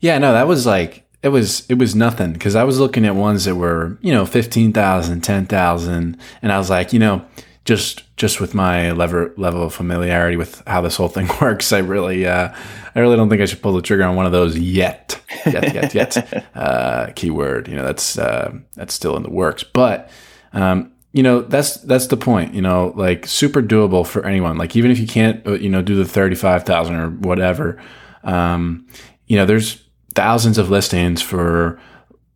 yeah 0.00 0.18
no 0.18 0.32
that 0.32 0.48
was 0.48 0.66
like 0.66 1.04
it 1.22 1.28
was 1.28 1.64
it 1.68 1.78
was 1.78 1.94
nothing 1.94 2.32
because 2.32 2.56
i 2.56 2.64
was 2.64 2.80
looking 2.80 3.06
at 3.06 3.14
ones 3.14 3.44
that 3.44 3.54
were 3.54 3.96
you 4.00 4.12
know 4.12 4.26
15000 4.26 5.20
10000 5.20 6.18
and 6.42 6.52
i 6.52 6.58
was 6.58 6.68
like 6.68 6.92
you 6.92 6.98
know 6.98 7.24
just 7.64 8.02
just 8.16 8.40
with 8.40 8.54
my 8.54 8.90
level 8.92 9.30
level 9.36 9.62
of 9.62 9.74
familiarity 9.74 10.36
with 10.36 10.62
how 10.66 10.80
this 10.80 10.96
whole 10.96 11.08
thing 11.08 11.28
works, 11.40 11.72
I 11.72 11.78
really 11.78 12.26
uh, 12.26 12.54
I 12.94 13.00
really 13.00 13.16
don't 13.16 13.28
think 13.28 13.42
I 13.42 13.46
should 13.46 13.62
pull 13.62 13.74
the 13.74 13.82
trigger 13.82 14.04
on 14.04 14.16
one 14.16 14.26
of 14.26 14.32
those 14.32 14.58
yet. 14.58 15.20
Yet, 15.46 15.74
yet, 15.74 15.94
yet. 15.94 16.44
Uh, 16.54 17.10
keyword. 17.16 17.66
You 17.68 17.76
know, 17.76 17.84
that's 17.84 18.18
uh, 18.18 18.52
that's 18.74 18.94
still 18.94 19.16
in 19.16 19.22
the 19.22 19.30
works. 19.30 19.64
But 19.64 20.10
um, 20.52 20.92
you 21.12 21.22
know, 21.22 21.40
that's 21.40 21.76
that's 21.78 22.08
the 22.08 22.16
point. 22.16 22.54
You 22.54 22.62
know, 22.62 22.92
like 22.96 23.26
super 23.26 23.62
doable 23.62 24.06
for 24.06 24.26
anyone. 24.26 24.58
Like 24.58 24.76
even 24.76 24.90
if 24.90 24.98
you 24.98 25.06
can't, 25.06 25.44
uh, 25.46 25.54
you 25.54 25.70
know, 25.70 25.82
do 25.82 25.96
the 25.96 26.04
thirty 26.04 26.36
five 26.36 26.64
thousand 26.64 26.96
or 26.96 27.10
whatever. 27.10 27.82
Um, 28.24 28.86
you 29.26 29.36
know, 29.36 29.46
there's 29.46 29.82
thousands 30.14 30.58
of 30.58 30.70
listings 30.70 31.22
for 31.22 31.80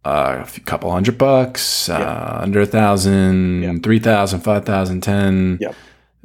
uh, 0.06 0.46
a 0.56 0.60
couple 0.60 0.90
hundred 0.92 1.18
bucks, 1.18 1.88
yep. 1.88 2.00
uh, 2.00 2.38
under 2.40 2.60
a 2.60 2.66
thousand, 2.66 3.62
yep. 3.62 3.82
three 3.82 3.98
thousand, 3.98 4.40
five 4.40 4.64
thousand, 4.64 5.00
ten, 5.00 5.58
yep. 5.60 5.74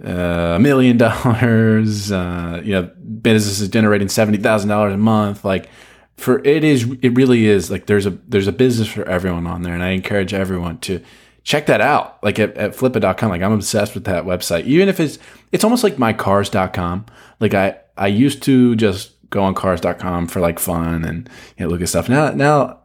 uh, 0.05 0.55
a 0.55 0.59
million 0.59 0.97
dollars. 1.05 2.11
Uh, 2.11 2.61
you 2.63 2.73
know, 2.73 2.83
businesses 2.83 3.67
generating 3.69 4.07
seventy 4.07 4.37
thousand 4.37 4.69
dollars 4.69 4.93
a 4.93 4.97
month. 4.97 5.43
Like 5.43 5.67
for 6.15 6.45
it 6.45 6.63
is, 6.63 6.83
it 7.01 7.15
really 7.15 7.47
is 7.47 7.71
like 7.71 7.87
there's 7.87 8.05
a 8.05 8.11
there's 8.27 8.47
a 8.47 8.51
business 8.51 8.87
for 8.87 9.03
everyone 9.09 9.47
on 9.47 9.63
there, 9.63 9.73
and 9.73 9.81
I 9.81 9.89
encourage 9.89 10.31
everyone 10.31 10.77
to 10.79 11.01
check 11.43 11.65
that 11.65 11.81
out. 11.81 12.23
Like 12.23 12.37
at, 12.37 12.55
at 12.57 12.75
flippa.com. 12.75 13.29
Like 13.31 13.41
I'm 13.41 13.51
obsessed 13.51 13.95
with 13.95 14.03
that 14.03 14.25
website. 14.25 14.65
Even 14.65 14.89
if 14.89 14.99
it's 14.99 15.17
it's 15.51 15.63
almost 15.63 15.83
like 15.83 15.95
mycars.com. 15.95 17.07
Like 17.39 17.55
I 17.55 17.79
I 17.97 18.07
used 18.07 18.43
to 18.43 18.75
just 18.75 19.13
go 19.31 19.41
on 19.41 19.55
cars.com 19.55 20.27
for 20.27 20.39
like 20.39 20.59
fun 20.59 21.03
and 21.03 21.27
you 21.57 21.65
know, 21.65 21.71
look 21.71 21.81
at 21.81 21.89
stuff. 21.89 22.07
Now 22.07 22.29
now 22.29 22.80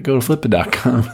go 0.00 0.18
to 0.18 0.36
flippa.com. 0.36 1.08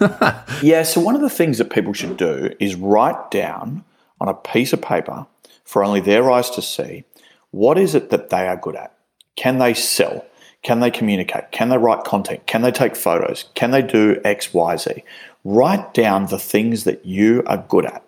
yeah, 0.62 0.82
so 0.82 1.00
one 1.00 1.14
of 1.14 1.20
the 1.20 1.30
things 1.30 1.58
that 1.58 1.70
people 1.70 1.92
should 1.92 2.16
do 2.16 2.54
is 2.60 2.74
write 2.74 3.30
down 3.30 3.84
on 4.20 4.28
a 4.28 4.34
piece 4.34 4.72
of 4.72 4.82
paper 4.82 5.26
for 5.64 5.84
only 5.84 6.00
their 6.00 6.30
eyes 6.30 6.50
to 6.50 6.62
see 6.62 7.04
what 7.50 7.78
is 7.78 7.94
it 7.94 8.10
that 8.10 8.30
they 8.30 8.46
are 8.46 8.56
good 8.56 8.76
at? 8.76 8.94
Can 9.36 9.58
they 9.58 9.74
sell? 9.74 10.24
Can 10.62 10.80
they 10.80 10.90
communicate? 10.90 11.50
Can 11.50 11.68
they 11.68 11.78
write 11.78 12.04
content? 12.04 12.46
Can 12.46 12.62
they 12.62 12.72
take 12.72 12.96
photos? 12.96 13.46
Can 13.54 13.70
they 13.70 13.82
do 13.82 14.20
X, 14.24 14.52
Y, 14.52 14.76
Z? 14.76 15.04
Write 15.44 15.94
down 15.94 16.26
the 16.26 16.38
things 16.38 16.84
that 16.84 17.06
you 17.06 17.42
are 17.46 17.64
good 17.68 17.86
at. 17.86 18.04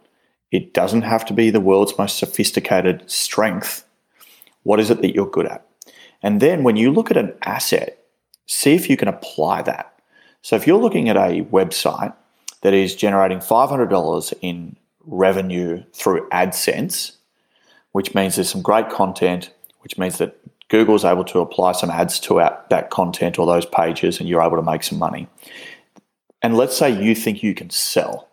It 0.50 0.74
doesn't 0.74 1.02
have 1.02 1.24
to 1.26 1.33
be 1.33 1.50
the 1.50 1.61
world's 1.61 1.96
most 1.96 2.18
sophisticated 2.18 3.09
strength. 3.09 3.85
What 4.64 4.80
is 4.80 4.90
it 4.90 5.00
that 5.00 5.14
you're 5.14 5.30
good 5.30 5.46
at? 5.46 5.64
And 6.22 6.40
then 6.40 6.64
when 6.64 6.76
you 6.76 6.90
look 6.90 7.11
at 7.11 7.16
an 7.16 7.33
asset, 7.42 8.04
see 8.46 8.74
if 8.74 8.90
you 8.90 8.96
can 8.96 9.09
apply 9.09 9.62
that. 9.62 9.89
So 10.42 10.57
if 10.57 10.66
you're 10.66 10.81
looking 10.81 11.09
at 11.09 11.16
a 11.16 11.42
website 11.44 12.14
that 12.62 12.74
is 12.74 12.94
generating 12.94 13.38
$500 13.38 14.35
in 14.40 14.76
revenue 15.05 15.83
through 15.92 16.29
AdSense, 16.31 17.12
which 17.92 18.14
means 18.14 18.37
there's 18.37 18.50
some 18.50 18.62
great 18.62 18.88
content, 18.88 19.50
which 19.81 19.98
means 19.98 20.18
that 20.18 20.37
Google 20.68 20.94
is 20.94 21.05
able 21.05 21.24
to 21.24 21.40
apply 21.40 21.72
some 21.72 21.90
ads 21.90 22.20
to 22.20 22.37
that 22.70 22.90
content 22.90 23.38
or 23.38 23.46
those 23.46 23.66
pages 23.66 24.20
and 24.20 24.29
you're 24.29 24.42
able 24.42 24.57
to 24.57 24.62
make 24.62 24.83
some 24.85 24.98
money. 24.98 25.26
And 26.42 26.57
let's 26.57 26.76
say 26.76 26.90
you 26.90 27.14
think 27.14 27.42
you 27.42 27.55
can 27.55 27.70
sell. 27.70 28.29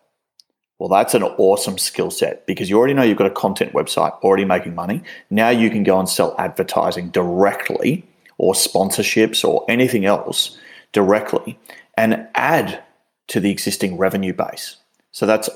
Well, 0.78 0.88
that's 0.88 1.14
an 1.14 1.24
awesome 1.24 1.76
skill 1.76 2.10
set 2.10 2.46
because 2.46 2.70
you 2.70 2.78
already 2.78 2.94
know 2.94 3.02
you've 3.02 3.18
got 3.18 3.26
a 3.26 3.30
content 3.30 3.72
website 3.72 4.12
already 4.22 4.44
making 4.44 4.76
money. 4.76 5.02
Now 5.28 5.48
you 5.48 5.70
can 5.70 5.82
go 5.82 5.98
and 5.98 6.08
sell 6.08 6.36
advertising 6.38 7.10
directly 7.10 8.06
or 8.38 8.54
sponsorships 8.54 9.44
or 9.44 9.64
anything 9.68 10.06
else 10.06 10.56
directly 10.92 11.58
and 11.98 12.28
add 12.36 12.80
to 13.26 13.40
the 13.40 13.50
existing 13.50 13.98
revenue 13.98 14.32
base. 14.32 14.76
So 15.10 15.26
that's 15.26 15.50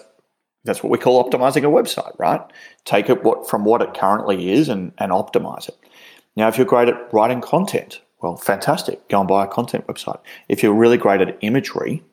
that's 0.65 0.83
what 0.83 0.91
we 0.91 0.99
call 0.99 1.23
optimizing 1.23 1.65
a 1.65 1.69
website, 1.69 2.17
right? 2.19 2.41
Take 2.85 3.09
it 3.09 3.25
what, 3.25 3.49
from 3.49 3.65
what 3.65 3.83
it 3.83 3.95
currently 3.95 4.53
is 4.53 4.69
and, 4.69 4.93
and 4.99 5.11
optimize 5.11 5.69
it. 5.69 5.77
Now, 6.37 6.47
if 6.47 6.57
you're 6.57 6.67
great 6.67 6.89
at 6.89 7.13
writing 7.13 7.41
content, 7.41 8.01
well, 8.21 8.37
fantastic. 8.37 9.09
Go 9.09 9.19
and 9.19 9.29
buy 9.29 9.45
a 9.45 9.49
content 9.49 9.89
website. 9.89 10.21
If 10.49 10.63
you're 10.63 10.73
really 10.73 10.99
great 10.99 11.21
at 11.21 11.37
imagery, 11.41 12.05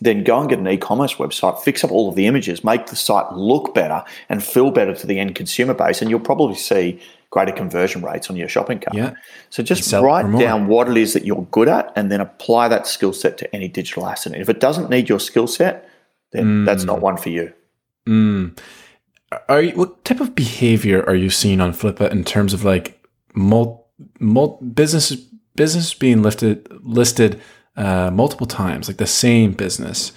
then 0.00 0.22
go 0.22 0.38
and 0.38 0.48
get 0.48 0.60
an 0.60 0.68
e-commerce 0.68 1.14
website, 1.14 1.60
fix 1.62 1.82
up 1.82 1.90
all 1.90 2.08
of 2.08 2.14
the 2.14 2.26
images, 2.26 2.62
make 2.62 2.86
the 2.86 2.96
site 2.96 3.32
look 3.32 3.74
better 3.74 4.04
and 4.28 4.42
feel 4.42 4.70
better 4.70 4.94
to 4.94 5.06
the 5.06 5.18
end 5.18 5.34
consumer 5.34 5.74
base, 5.74 6.00
and 6.00 6.10
you'll 6.10 6.20
probably 6.20 6.56
see 6.56 7.00
greater 7.34 7.50
conversion 7.50 8.00
rates 8.00 8.30
on 8.30 8.36
your 8.36 8.48
shopping 8.48 8.78
cart. 8.78 8.96
Yeah. 8.96 9.14
So 9.50 9.64
just 9.64 9.92
write 9.92 10.30
down 10.38 10.68
what 10.68 10.88
it 10.88 10.96
is 10.96 11.14
that 11.14 11.24
you're 11.26 11.46
good 11.50 11.68
at 11.68 11.92
and 11.96 12.08
then 12.10 12.20
apply 12.20 12.68
that 12.68 12.86
skill 12.86 13.12
set 13.12 13.36
to 13.38 13.52
any 13.52 13.66
digital 13.66 14.06
asset. 14.06 14.34
And 14.34 14.40
if 14.40 14.48
it 14.48 14.60
doesn't 14.60 14.88
need 14.88 15.08
your 15.08 15.18
skill 15.18 15.48
set, 15.48 15.90
then 16.30 16.44
mm. 16.44 16.64
that's 16.64 16.84
not 16.84 17.00
one 17.00 17.16
for 17.16 17.30
you. 17.30 17.52
Mm. 18.06 18.56
Are 19.48 19.62
you, 19.62 19.72
what 19.72 20.04
type 20.04 20.20
of 20.20 20.36
behavior 20.36 21.02
are 21.08 21.16
you 21.16 21.28
seeing 21.28 21.60
on 21.60 21.72
Flippa 21.72 22.08
in 22.12 22.22
terms 22.22 22.54
of 22.54 22.62
like 22.62 23.04
mul, 23.34 23.90
mul, 24.20 24.60
business 24.72 25.10
business 25.56 25.92
being 25.92 26.22
lifted 26.22 26.68
listed 26.82 27.40
uh, 27.76 28.10
multiple 28.12 28.46
times, 28.46 28.86
like 28.86 28.98
the 28.98 29.08
same 29.08 29.54
business? 29.54 30.12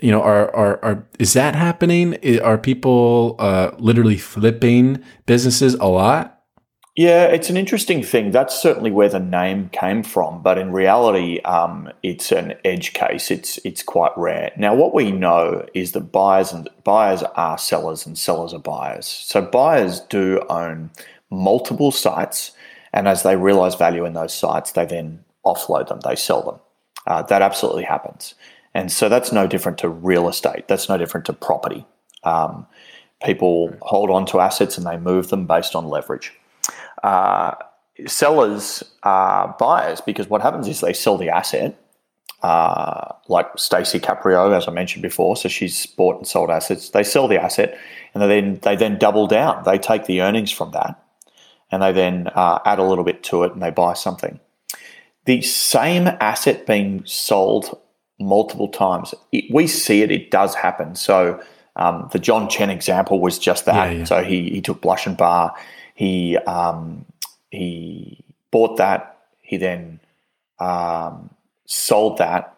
You 0.00 0.12
know, 0.12 0.22
are 0.22 0.48
are 0.56 0.82
are 0.82 1.06
is 1.18 1.34
that 1.34 1.54
happening? 1.54 2.16
Are 2.40 2.56
people 2.56 3.36
uh, 3.38 3.72
literally 3.78 4.16
flipping 4.16 5.04
businesses 5.26 5.74
a 5.74 5.88
lot? 5.88 6.33
Yeah, 6.96 7.24
it's 7.24 7.50
an 7.50 7.56
interesting 7.56 8.04
thing. 8.04 8.30
That's 8.30 8.56
certainly 8.56 8.92
where 8.92 9.08
the 9.08 9.18
name 9.18 9.68
came 9.70 10.04
from, 10.04 10.42
but 10.42 10.58
in 10.58 10.70
reality, 10.70 11.40
um, 11.40 11.90
it's 12.04 12.30
an 12.30 12.54
edge 12.64 12.92
case. 12.92 13.32
It's 13.32 13.58
it's 13.64 13.82
quite 13.82 14.12
rare. 14.16 14.52
Now, 14.56 14.76
what 14.76 14.94
we 14.94 15.10
know 15.10 15.66
is 15.74 15.90
that 15.92 16.12
buyers 16.12 16.52
and 16.52 16.68
buyers 16.84 17.24
are 17.34 17.58
sellers, 17.58 18.06
and 18.06 18.16
sellers 18.16 18.54
are 18.54 18.60
buyers. 18.60 19.06
So 19.06 19.42
buyers 19.42 20.00
do 20.00 20.40
own 20.48 20.90
multiple 21.30 21.90
sites, 21.90 22.52
and 22.92 23.08
as 23.08 23.24
they 23.24 23.34
realize 23.34 23.74
value 23.74 24.04
in 24.04 24.12
those 24.12 24.32
sites, 24.32 24.70
they 24.70 24.84
then 24.84 25.24
offload 25.44 25.88
them. 25.88 25.98
They 26.04 26.14
sell 26.14 26.42
them. 26.42 26.60
Uh, 27.08 27.22
that 27.22 27.42
absolutely 27.42 27.84
happens, 27.84 28.36
and 28.72 28.92
so 28.92 29.08
that's 29.08 29.32
no 29.32 29.48
different 29.48 29.78
to 29.78 29.88
real 29.88 30.28
estate. 30.28 30.68
That's 30.68 30.88
no 30.88 30.96
different 30.96 31.26
to 31.26 31.32
property. 31.32 31.86
Um, 32.22 32.68
people 33.24 33.74
hold 33.82 34.10
on 34.10 34.26
to 34.26 34.38
assets 34.38 34.78
and 34.78 34.86
they 34.86 34.96
move 34.96 35.30
them 35.30 35.46
based 35.46 35.74
on 35.74 35.88
leverage 35.88 36.32
uh, 37.04 37.54
sellers 38.06 38.82
are 39.02 39.54
buyers 39.58 40.00
because 40.00 40.28
what 40.28 40.40
happens 40.40 40.66
is 40.66 40.80
they 40.80 40.94
sell 40.94 41.18
the 41.18 41.28
asset, 41.28 41.78
uh, 42.42 43.12
like 43.28 43.46
Stacey 43.56 44.00
Caprio, 44.00 44.56
as 44.56 44.66
I 44.66 44.72
mentioned 44.72 45.02
before. 45.02 45.36
So 45.36 45.50
she's 45.50 45.84
bought 45.84 46.16
and 46.16 46.26
sold 46.26 46.50
assets. 46.50 46.88
They 46.90 47.04
sell 47.04 47.28
the 47.28 47.40
asset, 47.40 47.78
and 48.14 48.22
they 48.22 48.26
then 48.26 48.58
they 48.62 48.74
then 48.74 48.98
double 48.98 49.26
down. 49.26 49.62
They 49.64 49.78
take 49.78 50.06
the 50.06 50.22
earnings 50.22 50.50
from 50.50 50.72
that, 50.72 50.98
and 51.70 51.82
they 51.82 51.92
then 51.92 52.28
uh, 52.28 52.58
add 52.64 52.78
a 52.78 52.84
little 52.84 53.04
bit 53.04 53.22
to 53.24 53.44
it, 53.44 53.52
and 53.52 53.62
they 53.62 53.70
buy 53.70 53.92
something. 53.92 54.40
The 55.26 55.42
same 55.42 56.08
asset 56.20 56.66
being 56.66 57.02
sold 57.04 57.78
multiple 58.18 58.68
times, 58.68 59.14
it, 59.30 59.44
we 59.52 59.66
see 59.66 60.00
it. 60.00 60.10
It 60.10 60.30
does 60.30 60.54
happen. 60.54 60.94
So. 60.96 61.42
Um, 61.76 62.08
the 62.12 62.20
John 62.20 62.48
Chen 62.48 62.70
example 62.70 63.18
was 63.18 63.36
just 63.36 63.64
that. 63.64 63.90
Yeah, 63.90 63.98
yeah. 63.98 64.04
So 64.04 64.22
he, 64.22 64.48
he 64.48 64.60
took 64.60 64.80
Blush 64.80 65.08
and 65.08 65.16
Bar, 65.16 65.56
he 65.94 66.36
um, 66.38 67.06
he 67.50 68.24
bought 68.50 68.76
that. 68.76 69.18
He 69.40 69.56
then 69.56 70.00
um, 70.58 71.30
sold 71.66 72.18
that, 72.18 72.56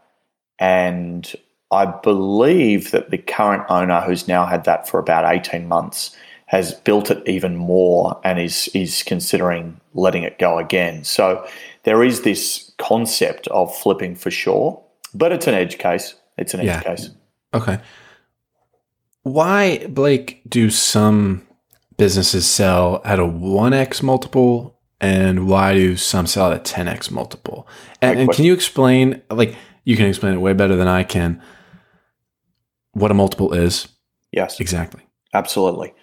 and 0.58 1.32
I 1.70 1.86
believe 1.86 2.90
that 2.90 3.10
the 3.10 3.18
current 3.18 3.64
owner, 3.68 4.00
who's 4.00 4.26
now 4.26 4.46
had 4.46 4.64
that 4.64 4.88
for 4.88 4.98
about 4.98 5.30
eighteen 5.32 5.68
months, 5.68 6.16
has 6.46 6.74
built 6.74 7.10
it 7.10 7.26
even 7.28 7.56
more 7.56 8.20
and 8.24 8.38
is 8.38 8.68
is 8.74 9.02
considering 9.02 9.80
letting 9.94 10.22
it 10.22 10.38
go 10.38 10.58
again. 10.58 11.04
So 11.04 11.46
there 11.84 12.02
is 12.02 12.22
this 12.22 12.72
concept 12.78 13.48
of 13.48 13.76
flipping 13.76 14.14
for 14.14 14.30
sure, 14.30 14.82
but 15.14 15.32
it's 15.32 15.46
an 15.46 15.54
edge 15.54 15.78
case. 15.78 16.14
It's 16.38 16.54
an 16.54 16.60
edge 16.60 16.66
yeah. 16.66 16.82
case. 16.82 17.10
Okay. 17.54 17.78
Why, 19.22 19.86
Blake, 19.88 20.40
do 20.48 20.70
some 20.70 21.45
businesses 21.96 22.46
sell 22.46 23.00
at 23.04 23.18
a 23.18 23.24
1x 23.24 24.02
multiple 24.02 24.78
and 25.00 25.46
why 25.46 25.74
do 25.74 25.96
some 25.96 26.26
sell 26.26 26.52
at 26.52 26.58
a 26.58 26.74
10x 26.74 27.10
multiple? 27.10 27.68
And, 28.00 28.18
and, 28.18 28.30
can 28.30 28.44
you 28.44 28.54
explain, 28.54 29.22
like, 29.30 29.54
you 29.84 29.96
can 29.96 30.06
explain 30.06 30.34
it 30.34 30.38
way 30.38 30.52
better 30.52 30.76
than 30.76 30.88
I 30.88 31.04
can, 31.04 31.42
what 32.92 33.10
a 33.10 33.14
multiple 33.14 33.52
is? 33.52 33.88
Yes. 34.32 34.58
Exactly. 34.60 35.02
Absolutely. 35.34 35.94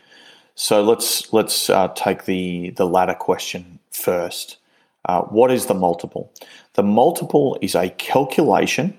So 0.56 0.84
let's 0.84 1.34
let's 1.34 1.70
uh, 1.70 1.88
take 1.90 2.26
the 2.26 2.70
the 2.72 2.86
latter 2.86 3.16
question 3.16 3.80
first. 3.92 4.58
Uh, 5.06 5.22
what 5.24 5.52
is 5.52 5.66
the 5.66 5.74
multiple? 5.74 6.32
The 6.74 6.84
multiple 6.84 7.58
is 7.62 7.76
a 7.76 7.90
calculation 7.90 8.96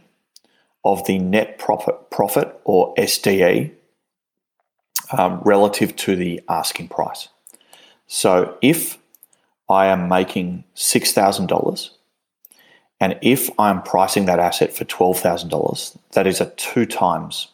of 0.85 1.07
the 1.07 1.19
net 1.19 1.59
profit 1.59 2.11
profit 2.11 2.61
or 2.65 2.93
SDE 2.97 3.73
um, 5.13 5.41
relative 5.45 5.95
to 5.97 6.17
the 6.17 6.41
asking 6.49 6.89
price. 6.89 7.29
So 8.07 8.57
if 8.63 8.99
I 9.69 9.87
am 9.87 10.09
making 10.09 10.65
$6,000 10.77 11.91
and 13.01 13.19
if 13.23 13.51
I'm 13.59 13.83
pricing 13.83 14.27
that 14.27 14.39
asset 14.39 14.73
for 14.73 14.85
$12,000, 14.85 15.99
that 16.13 16.27
is 16.27 16.41
a 16.41 16.51
two 16.51 16.87
times 16.87 17.49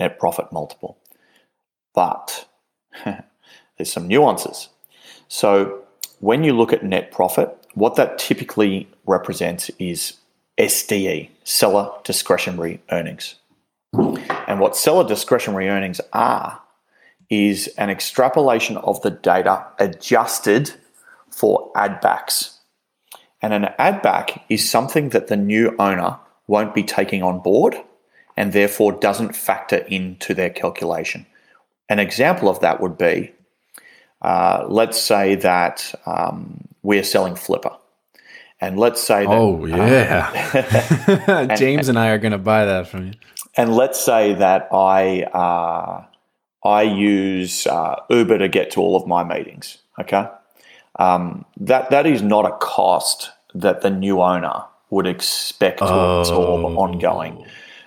net 0.00 0.18
profit 0.18 0.52
multiple. 0.52 0.98
But 1.94 2.48
there's 3.04 3.92
some 3.92 4.08
nuances. 4.08 4.68
So 5.28 5.82
when 6.20 6.42
you 6.42 6.56
look 6.56 6.72
at 6.72 6.84
net 6.84 7.12
profit, 7.12 7.54
what 7.74 7.96
that 7.96 8.18
typically 8.18 8.88
represents 9.06 9.70
is 9.78 10.14
SDE, 10.58 11.30
seller 11.44 11.90
discretionary 12.02 12.80
earnings. 12.90 13.36
And 13.92 14.60
what 14.60 14.76
seller 14.76 15.06
discretionary 15.06 15.68
earnings 15.68 16.00
are 16.12 16.60
is 17.30 17.68
an 17.78 17.90
extrapolation 17.90 18.76
of 18.78 19.00
the 19.02 19.10
data 19.10 19.66
adjusted 19.78 20.72
for 21.30 21.70
add 21.76 22.00
backs. 22.00 22.58
And 23.40 23.52
an 23.52 23.68
add 23.78 24.02
back 24.02 24.44
is 24.48 24.68
something 24.68 25.10
that 25.10 25.28
the 25.28 25.36
new 25.36 25.74
owner 25.78 26.18
won't 26.46 26.74
be 26.74 26.82
taking 26.82 27.22
on 27.22 27.40
board 27.40 27.76
and 28.36 28.52
therefore 28.52 28.92
doesn't 28.92 29.36
factor 29.36 29.76
into 29.76 30.34
their 30.34 30.50
calculation. 30.50 31.26
An 31.88 31.98
example 31.98 32.48
of 32.48 32.60
that 32.60 32.80
would 32.80 32.98
be 32.98 33.32
uh, 34.22 34.64
let's 34.68 35.00
say 35.00 35.36
that 35.36 35.94
um, 36.06 36.60
we're 36.82 37.04
selling 37.04 37.34
Flippa. 37.34 37.76
And 38.60 38.78
let's 38.78 39.00
say 39.00 39.24
that. 39.24 39.30
Oh, 39.30 39.64
yeah. 39.66 40.30
Uh, 41.28 41.46
James 41.56 41.88
and, 41.88 41.96
and, 41.96 42.04
I 42.04 42.10
are 42.10 42.18
going 42.18 42.32
to 42.32 42.38
buy 42.38 42.64
that 42.64 42.88
from 42.88 43.06
you. 43.06 43.12
And 43.56 43.74
let's 43.74 44.00
say 44.00 44.34
that 44.34 44.68
I 44.72 45.22
uh, 45.22 46.04
I 46.64 46.82
use 46.82 47.66
uh, 47.66 47.96
Uber 48.10 48.38
to 48.38 48.48
get 48.48 48.70
to 48.72 48.80
all 48.80 48.96
of 48.96 49.06
my 49.06 49.24
meetings. 49.24 49.78
Okay, 49.98 50.26
um, 50.98 51.44
that 51.58 51.90
that 51.90 52.06
is 52.06 52.22
not 52.22 52.46
a 52.46 52.56
cost 52.58 53.30
that 53.54 53.80
the 53.80 53.90
new 53.90 54.20
owner 54.20 54.64
would 54.90 55.06
expect 55.06 55.78
to 55.78 55.86
oh. 55.86 56.20
absorb 56.20 56.64
ongoing. 56.76 57.44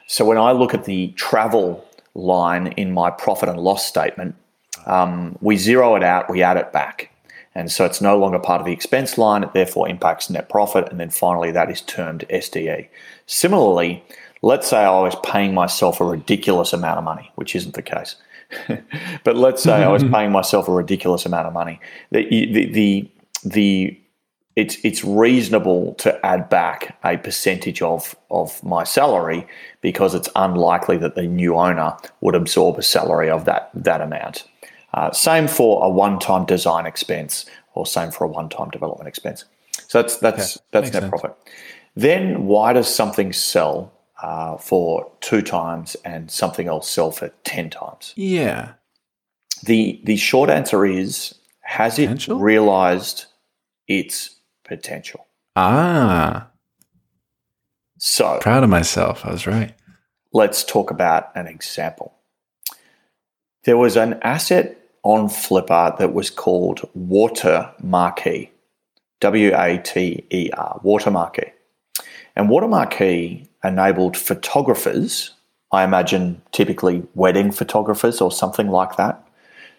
So 0.07 0.25
when 0.25 0.37
I 0.37 0.51
look 0.51 0.73
at 0.73 0.85
the 0.85 1.07
travel 1.09 1.85
line 2.13 2.67
in 2.73 2.91
my 2.91 3.09
profit 3.09 3.49
and 3.49 3.59
loss 3.59 3.85
statement, 3.85 4.35
um, 4.85 5.37
we 5.41 5.57
zero 5.57 5.95
it 5.95 6.03
out, 6.03 6.29
we 6.29 6.43
add 6.43 6.57
it 6.57 6.71
back. 6.73 7.11
And 7.53 7.71
so 7.71 7.85
it's 7.85 8.01
no 8.01 8.17
longer 8.17 8.39
part 8.39 8.61
of 8.61 8.65
the 8.65 8.73
expense 8.73 9.17
line, 9.17 9.43
it 9.43 9.53
therefore 9.53 9.89
impacts 9.89 10.29
net 10.29 10.49
profit, 10.49 10.89
and 10.89 10.99
then 10.99 11.09
finally 11.09 11.51
that 11.51 11.69
is 11.69 11.81
termed 11.81 12.25
SDE. 12.29 12.87
Similarly, 13.25 14.03
let's 14.41 14.69
say 14.69 14.79
I 14.79 15.01
was 15.01 15.15
paying 15.23 15.53
myself 15.53 15.99
a 15.99 16.05
ridiculous 16.05 16.71
amount 16.71 16.97
of 16.97 17.03
money, 17.03 17.31
which 17.35 17.55
isn't 17.55 17.75
the 17.75 17.81
case. 17.81 18.15
but 19.23 19.35
let's 19.35 19.63
say 19.63 19.83
I 19.83 19.87
was 19.87 20.03
paying 20.11 20.31
myself 20.31 20.67
a 20.67 20.71
ridiculous 20.71 21.25
amount 21.25 21.47
of 21.47 21.53
money. 21.53 21.79
The, 22.11 22.27
the, 22.29 22.65
the, 22.71 23.11
the 23.43 24.01
it's 24.55 24.77
it's 24.83 25.03
reasonable 25.03 25.93
to 25.95 26.25
add 26.25 26.49
back 26.49 26.97
a 27.05 27.17
percentage 27.17 27.81
of 27.81 28.15
of 28.29 28.61
my 28.63 28.83
salary 28.83 29.47
because 29.81 30.13
it's 30.13 30.29
unlikely 30.35 30.97
that 30.97 31.15
the 31.15 31.23
new 31.23 31.55
owner 31.55 31.95
would 32.19 32.35
absorb 32.35 32.77
a 32.77 32.81
salary 32.81 33.29
of 33.29 33.45
that 33.45 33.69
that 33.73 34.01
amount. 34.01 34.43
Uh, 34.93 35.09
same 35.11 35.47
for 35.47 35.85
a 35.85 35.89
one-time 35.89 36.45
design 36.45 36.85
expense, 36.85 37.45
or 37.75 37.85
same 37.85 38.11
for 38.11 38.25
a 38.25 38.27
one-time 38.27 38.69
development 38.71 39.07
expense. 39.07 39.45
So 39.87 40.01
that's 40.01 40.17
that's 40.17 40.57
okay. 40.57 40.65
that's 40.71 40.85
Makes 40.85 40.93
net 40.93 41.03
sense. 41.03 41.09
profit. 41.09 41.35
Then 41.95 42.45
why 42.45 42.73
does 42.73 42.93
something 42.93 43.31
sell 43.31 43.91
uh, 44.21 44.57
for 44.57 45.11
two 45.21 45.41
times 45.41 45.95
and 46.05 46.29
something 46.31 46.67
else 46.67 46.89
sell 46.89 47.11
for 47.11 47.29
10 47.43 47.69
times? 47.69 48.13
Yeah. 48.15 48.73
The, 49.63 50.01
the 50.03 50.17
short 50.17 50.49
answer 50.49 50.85
is 50.85 51.35
has 51.61 51.95
potential? 51.95 52.37
it 52.37 52.41
realized 52.41 53.25
its 53.87 54.35
potential? 54.63 55.27
Ah. 55.55 56.47
So 57.97 58.39
proud 58.41 58.63
of 58.63 58.69
myself. 58.69 59.25
I 59.25 59.31
was 59.31 59.45
right. 59.45 59.75
Let's 60.33 60.63
talk 60.63 60.91
about 60.91 61.29
an 61.35 61.47
example. 61.47 62.13
There 63.63 63.77
was 63.77 63.95
an 63.95 64.19
asset 64.23 64.77
on 65.03 65.27
Flippa 65.27 65.97
that 65.97 66.13
was 66.13 66.29
called 66.29 66.81
Water 66.93 67.73
Marquee. 67.81 68.49
W 69.19 69.53
A 69.55 69.77
T 69.77 70.25
E 70.31 70.49
R, 70.51 70.79
Water 70.83 71.11
Marquee. 71.11 71.51
And 72.35 72.49
Water 72.49 72.67
Marquee 72.67 73.47
enabled 73.63 74.17
photographers, 74.17 75.31
I 75.71 75.83
imagine 75.83 76.41
typically 76.51 77.03
wedding 77.15 77.51
photographers 77.51 78.21
or 78.21 78.31
something 78.31 78.69
like 78.69 78.97
that, 78.97 79.25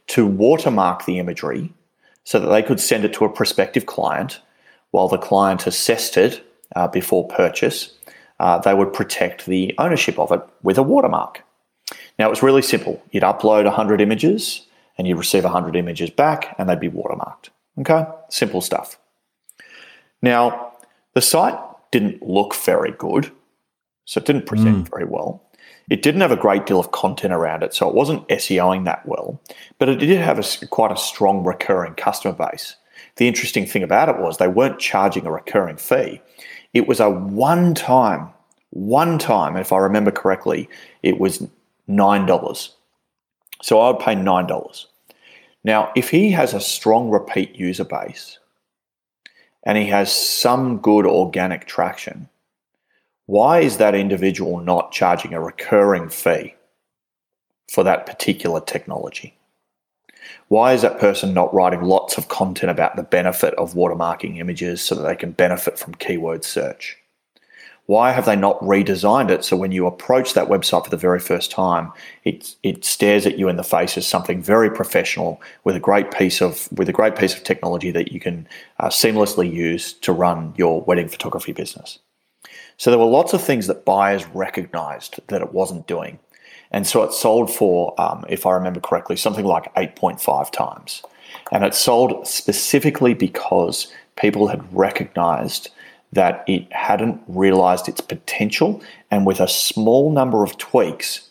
to 0.08 0.26
watermark 0.26 1.04
the 1.04 1.18
imagery 1.18 1.72
so 2.24 2.38
that 2.38 2.48
they 2.48 2.62
could 2.62 2.80
send 2.80 3.04
it 3.04 3.12
to 3.14 3.24
a 3.24 3.32
prospective 3.32 3.86
client 3.86 4.40
while 4.90 5.08
the 5.08 5.18
client 5.18 5.66
assessed 5.66 6.16
it 6.16 6.44
uh, 6.76 6.88
before 6.88 7.26
purchase. 7.28 7.94
Uh, 8.38 8.58
they 8.58 8.74
would 8.74 8.92
protect 8.92 9.46
the 9.46 9.74
ownership 9.78 10.18
of 10.18 10.32
it 10.32 10.40
with 10.62 10.78
a 10.78 10.82
watermark. 10.82 11.42
Now, 12.18 12.26
it 12.26 12.30
was 12.30 12.42
really 12.42 12.62
simple. 12.62 13.02
You'd 13.10 13.22
upload 13.22 13.64
100 13.64 14.00
images 14.00 14.66
and 14.98 15.06
you'd 15.06 15.18
receive 15.18 15.44
100 15.44 15.76
images 15.76 16.10
back 16.10 16.54
and 16.58 16.68
they'd 16.68 16.80
be 16.80 16.88
watermarked. 16.88 17.48
Okay? 17.80 18.06
Simple 18.28 18.60
stuff. 18.60 18.98
Now, 20.20 20.72
the 21.14 21.20
site 21.20 21.58
didn't 21.90 22.22
look 22.22 22.54
very 22.54 22.92
good. 22.92 23.32
So 24.04 24.18
it 24.18 24.26
didn't 24.26 24.46
present 24.46 24.84
mm. 24.84 24.90
very 24.90 25.04
well. 25.04 25.42
It 25.90 26.02
didn't 26.02 26.20
have 26.20 26.32
a 26.32 26.36
great 26.36 26.66
deal 26.66 26.80
of 26.80 26.92
content 26.92 27.32
around 27.32 27.62
it, 27.62 27.74
so 27.74 27.88
it 27.88 27.94
wasn't 27.94 28.26
SEOing 28.28 28.84
that 28.84 29.06
well. 29.06 29.40
But 29.78 29.88
it 29.88 29.96
did 29.96 30.20
have 30.20 30.38
a, 30.38 30.66
quite 30.66 30.92
a 30.92 30.96
strong 30.96 31.44
recurring 31.44 31.94
customer 31.94 32.34
base. 32.34 32.76
the 33.16 33.28
interesting 33.28 33.66
thing 33.66 33.82
about 33.82 34.08
it 34.08 34.18
was 34.18 34.38
they 34.38 34.48
weren't 34.48 34.78
charging 34.78 35.26
a 35.26 35.32
recurring 35.32 35.76
fee. 35.76 36.20
It 36.72 36.88
was 36.88 37.00
a 37.00 37.10
one 37.10 37.74
time, 37.74 38.30
one 38.70 39.18
time, 39.18 39.56
if 39.56 39.72
I 39.72 39.78
remember 39.78 40.10
correctly, 40.10 40.68
it 41.02 41.18
was 41.18 41.46
$9. 41.88 42.70
So 43.60 43.80
I 43.80 43.90
would 43.90 44.00
pay 44.00 44.14
$9. 44.14 44.86
Now, 45.64 45.92
if 45.94 46.10
he 46.10 46.30
has 46.30 46.54
a 46.54 46.60
strong 46.60 47.10
repeat 47.10 47.54
user 47.56 47.84
base 47.84 48.38
and 49.64 49.78
he 49.78 49.86
has 49.86 50.12
some 50.12 50.78
good 50.78 51.06
organic 51.06 51.66
traction, 51.66 52.28
why 53.26 53.60
is 53.60 53.76
that 53.76 53.94
individual 53.94 54.60
not 54.60 54.92
charging 54.92 55.32
a 55.32 55.40
recurring 55.40 56.08
fee 56.08 56.54
for 57.70 57.84
that 57.84 58.06
particular 58.06 58.60
technology? 58.60 59.36
Why 60.48 60.72
is 60.72 60.82
that 60.82 60.98
person 60.98 61.32
not 61.32 61.52
writing 61.54 61.82
lots 61.82 62.18
of 62.18 62.28
content 62.28 62.70
about 62.70 62.96
the 62.96 63.02
benefit 63.02 63.54
of 63.54 63.74
watermarking 63.74 64.38
images 64.38 64.82
so 64.82 64.94
that 64.94 65.02
they 65.02 65.16
can 65.16 65.32
benefit 65.32 65.78
from 65.78 65.94
keyword 65.94 66.44
search? 66.44 66.98
Why 67.86 68.12
have 68.12 68.26
they 68.26 68.36
not 68.36 68.60
redesigned 68.60 69.30
it 69.30 69.44
so 69.44 69.56
when 69.56 69.72
you 69.72 69.86
approach 69.86 70.34
that 70.34 70.48
website 70.48 70.84
for 70.84 70.90
the 70.90 70.96
very 70.96 71.18
first 71.18 71.50
time, 71.50 71.92
it, 72.24 72.54
it 72.62 72.84
stares 72.84 73.26
at 73.26 73.38
you 73.38 73.48
in 73.48 73.56
the 73.56 73.64
face 73.64 73.98
as 73.98 74.06
something 74.06 74.40
very 74.40 74.70
professional 74.70 75.42
with 75.64 75.74
a 75.74 75.80
great 75.80 76.12
piece 76.12 76.40
of 76.40 76.68
with 76.70 76.88
a 76.88 76.92
great 76.92 77.16
piece 77.16 77.34
of 77.34 77.42
technology 77.42 77.90
that 77.90 78.12
you 78.12 78.20
can 78.20 78.46
uh, 78.78 78.88
seamlessly 78.88 79.52
use 79.52 79.92
to 79.94 80.12
run 80.12 80.54
your 80.56 80.82
wedding 80.82 81.08
photography 81.08 81.52
business? 81.52 81.98
So 82.82 82.90
there 82.90 82.98
were 82.98 83.04
lots 83.04 83.32
of 83.32 83.40
things 83.40 83.68
that 83.68 83.84
buyers 83.84 84.26
recognized 84.34 85.20
that 85.28 85.40
it 85.40 85.52
wasn't 85.52 85.86
doing. 85.86 86.18
And 86.72 86.84
so 86.84 87.04
it 87.04 87.12
sold 87.12 87.48
for, 87.48 87.94
um, 87.96 88.24
if 88.28 88.44
I 88.44 88.54
remember 88.54 88.80
correctly, 88.80 89.14
something 89.14 89.44
like 89.44 89.72
8.5 89.76 90.50
times. 90.50 91.00
And 91.52 91.62
it 91.62 91.76
sold 91.76 92.26
specifically 92.26 93.14
because 93.14 93.86
people 94.16 94.48
had 94.48 94.66
recognized 94.74 95.68
that 96.12 96.42
it 96.48 96.72
hadn't 96.72 97.22
realized 97.28 97.86
its 97.86 98.00
potential. 98.00 98.82
And 99.12 99.26
with 99.26 99.38
a 99.38 99.46
small 99.46 100.10
number 100.10 100.42
of 100.42 100.58
tweaks, 100.58 101.30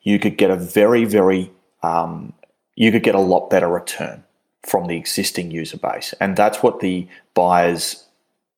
you 0.00 0.18
could 0.18 0.38
get 0.38 0.50
a 0.50 0.56
very, 0.56 1.04
very, 1.04 1.50
um, 1.82 2.32
you 2.76 2.90
could 2.90 3.02
get 3.02 3.14
a 3.14 3.20
lot 3.20 3.50
better 3.50 3.68
return 3.68 4.24
from 4.62 4.86
the 4.86 4.96
existing 4.96 5.50
user 5.50 5.76
base. 5.76 6.14
And 6.18 6.34
that's 6.34 6.62
what 6.62 6.80
the 6.80 7.06
buyers 7.34 8.07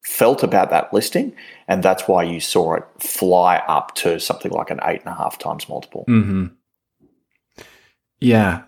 felt 0.02 0.42
about 0.42 0.70
that 0.70 0.92
listing, 0.92 1.34
and 1.68 1.82
that's 1.82 2.08
why 2.08 2.22
you 2.22 2.40
saw 2.40 2.74
it 2.74 2.84
fly 2.98 3.56
up 3.68 3.94
to 3.96 4.18
something 4.18 4.50
like 4.50 4.70
an 4.70 4.80
eight 4.84 5.00
and 5.00 5.12
a 5.12 5.16
half 5.16 5.38
times 5.38 5.68
multiple. 5.68 6.04
Mm-hmm. 6.08 6.46
Yeah, 8.20 8.64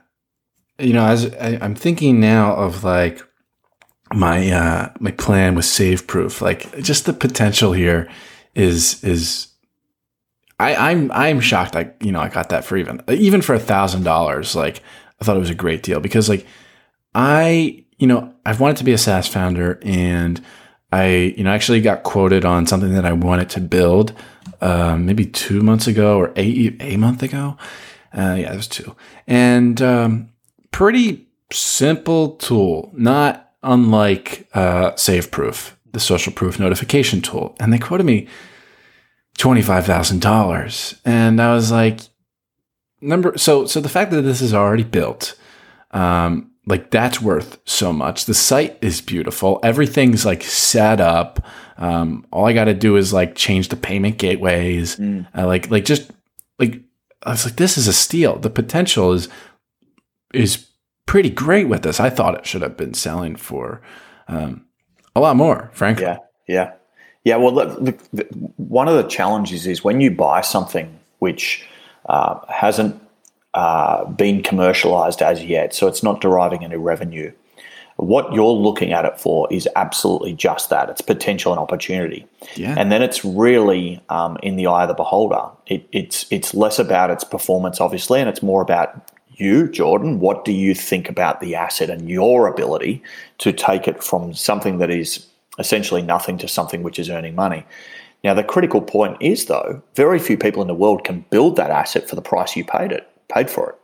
you 0.78 0.92
know, 0.92 1.04
as 1.04 1.32
I, 1.34 1.58
am 1.64 1.74
thinking 1.74 2.20
now 2.20 2.54
of 2.54 2.84
like 2.84 3.22
my 4.12 4.50
uh, 4.50 4.92
my 5.00 5.12
plan 5.12 5.54
with 5.54 5.64
SaveProof, 5.64 6.40
like 6.40 6.78
just 6.80 7.06
the 7.06 7.12
potential 7.12 7.72
here 7.72 8.10
is 8.54 9.02
is. 9.04 9.48
I, 10.60 10.90
I'm 10.90 11.10
I'm 11.10 11.40
shocked. 11.40 11.74
I 11.74 11.90
you 12.00 12.12
know 12.12 12.20
I 12.20 12.28
got 12.28 12.50
that 12.50 12.64
for 12.64 12.76
even 12.76 13.02
even 13.08 13.42
for 13.42 13.54
a 13.54 13.58
thousand 13.58 14.04
dollars. 14.04 14.54
Like 14.54 14.82
I 15.20 15.24
thought 15.24 15.36
it 15.36 15.40
was 15.40 15.50
a 15.50 15.54
great 15.54 15.82
deal 15.82 15.98
because 15.98 16.28
like 16.28 16.46
I 17.14 17.84
you 17.98 18.06
know 18.06 18.32
I've 18.46 18.60
wanted 18.60 18.76
to 18.78 18.84
be 18.84 18.92
a 18.92 18.98
SaaS 18.98 19.26
founder 19.26 19.80
and 19.82 20.40
I, 20.92 21.34
you 21.36 21.42
know, 21.42 21.50
actually 21.50 21.80
got 21.80 22.02
quoted 22.02 22.44
on 22.44 22.66
something 22.66 22.92
that 22.92 23.06
I 23.06 23.12
wanted 23.12 23.48
to 23.50 23.60
build 23.60 24.12
um, 24.60 25.06
maybe 25.06 25.26
two 25.26 25.62
months 25.62 25.86
ago 25.86 26.18
or 26.18 26.32
a, 26.36 26.76
a 26.80 26.96
month 26.96 27.22
ago. 27.22 27.56
Uh, 28.16 28.36
yeah, 28.38 28.52
it 28.52 28.56
was 28.56 28.68
two. 28.68 28.94
And 29.26 29.80
um, 29.80 30.30
pretty 30.70 31.26
simple 31.50 32.36
tool, 32.36 32.90
not 32.92 33.52
unlike 33.62 34.48
uh, 34.54 34.92
SaveProof, 34.92 35.72
the 35.92 36.00
social 36.00 36.32
proof 36.32 36.58
notification 36.60 37.22
tool. 37.22 37.56
And 37.58 37.72
they 37.72 37.78
quoted 37.78 38.04
me 38.04 38.28
$25,000. 39.38 41.00
And 41.04 41.40
I 41.40 41.54
was 41.54 41.72
like, 41.72 42.00
number, 43.00 43.36
so, 43.38 43.66
so 43.66 43.80
the 43.80 43.88
fact 43.88 44.10
that 44.10 44.22
this 44.22 44.42
is 44.42 44.52
already 44.52 44.84
built, 44.84 45.38
um, 45.92 46.51
like 46.66 46.90
that's 46.90 47.20
worth 47.20 47.58
so 47.64 47.92
much. 47.92 48.26
The 48.26 48.34
site 48.34 48.78
is 48.80 49.00
beautiful. 49.00 49.58
Everything's 49.62 50.24
like 50.24 50.42
set 50.42 51.00
up. 51.00 51.44
Um, 51.76 52.26
all 52.30 52.46
I 52.46 52.52
got 52.52 52.64
to 52.66 52.74
do 52.74 52.96
is 52.96 53.12
like 53.12 53.34
change 53.34 53.68
the 53.68 53.76
payment 53.76 54.18
gateways. 54.18 54.96
Mm. 54.96 55.26
Uh, 55.36 55.46
like 55.46 55.70
like 55.70 55.84
just 55.84 56.10
like 56.58 56.80
I 57.24 57.30
was 57.30 57.44
like, 57.44 57.56
this 57.56 57.76
is 57.76 57.88
a 57.88 57.92
steal. 57.92 58.38
The 58.38 58.50
potential 58.50 59.12
is 59.12 59.28
is 60.32 60.66
pretty 61.06 61.30
great 61.30 61.68
with 61.68 61.82
this. 61.82 62.00
I 62.00 62.10
thought 62.10 62.38
it 62.38 62.46
should 62.46 62.62
have 62.62 62.76
been 62.76 62.94
selling 62.94 63.36
for 63.36 63.82
um, 64.28 64.64
a 65.16 65.20
lot 65.20 65.36
more, 65.36 65.70
frankly. 65.74 66.04
Yeah, 66.04 66.18
yeah, 66.46 66.72
yeah. 67.24 67.36
Well, 67.36 67.52
look, 67.52 67.78
the, 68.12 68.22
one 68.56 68.88
of 68.88 68.94
the 68.94 69.08
challenges 69.08 69.66
is 69.66 69.82
when 69.82 70.00
you 70.00 70.10
buy 70.10 70.40
something 70.42 70.98
which 71.18 71.64
uh, 72.06 72.40
hasn't 72.48 73.00
uh, 73.54 74.04
been 74.06 74.42
commercialized 74.42 75.22
as 75.22 75.44
yet, 75.44 75.74
so 75.74 75.86
it's 75.86 76.02
not 76.02 76.20
deriving 76.20 76.64
any 76.64 76.76
revenue. 76.76 77.32
What 77.96 78.32
you're 78.32 78.52
looking 78.52 78.92
at 78.92 79.04
it 79.04 79.20
for 79.20 79.46
is 79.52 79.68
absolutely 79.76 80.32
just 80.32 80.70
that 80.70 80.88
it's 80.88 81.02
potential 81.02 81.52
and 81.52 81.60
opportunity. 81.60 82.26
Yeah. 82.56 82.74
And 82.78 82.90
then 82.90 83.02
it's 83.02 83.24
really 83.24 84.02
um, 84.08 84.38
in 84.42 84.56
the 84.56 84.66
eye 84.66 84.82
of 84.82 84.88
the 84.88 84.94
beholder. 84.94 85.50
It, 85.66 85.86
it's, 85.92 86.26
it's 86.30 86.54
less 86.54 86.78
about 86.78 87.10
its 87.10 87.22
performance, 87.22 87.80
obviously, 87.80 88.18
and 88.20 88.28
it's 88.28 88.42
more 88.42 88.62
about 88.62 89.10
you, 89.34 89.68
Jordan. 89.68 90.20
What 90.20 90.44
do 90.44 90.52
you 90.52 90.74
think 90.74 91.08
about 91.10 91.40
the 91.40 91.54
asset 91.54 91.90
and 91.90 92.08
your 92.08 92.48
ability 92.48 93.02
to 93.38 93.52
take 93.52 93.86
it 93.86 94.02
from 94.02 94.32
something 94.34 94.78
that 94.78 94.90
is 94.90 95.26
essentially 95.58 96.02
nothing 96.02 96.38
to 96.38 96.48
something 96.48 96.82
which 96.82 96.98
is 96.98 97.10
earning 97.10 97.34
money? 97.34 97.64
Now, 98.24 98.34
the 98.34 98.44
critical 98.44 98.80
point 98.80 99.16
is, 99.20 99.46
though, 99.46 99.82
very 99.94 100.18
few 100.18 100.38
people 100.38 100.62
in 100.62 100.68
the 100.68 100.74
world 100.74 101.04
can 101.04 101.24
build 101.30 101.56
that 101.56 101.70
asset 101.70 102.08
for 102.08 102.16
the 102.16 102.22
price 102.22 102.56
you 102.56 102.64
paid 102.64 102.90
it 102.92 103.11
paid 103.32 103.50
for 103.50 103.70
it. 103.70 103.78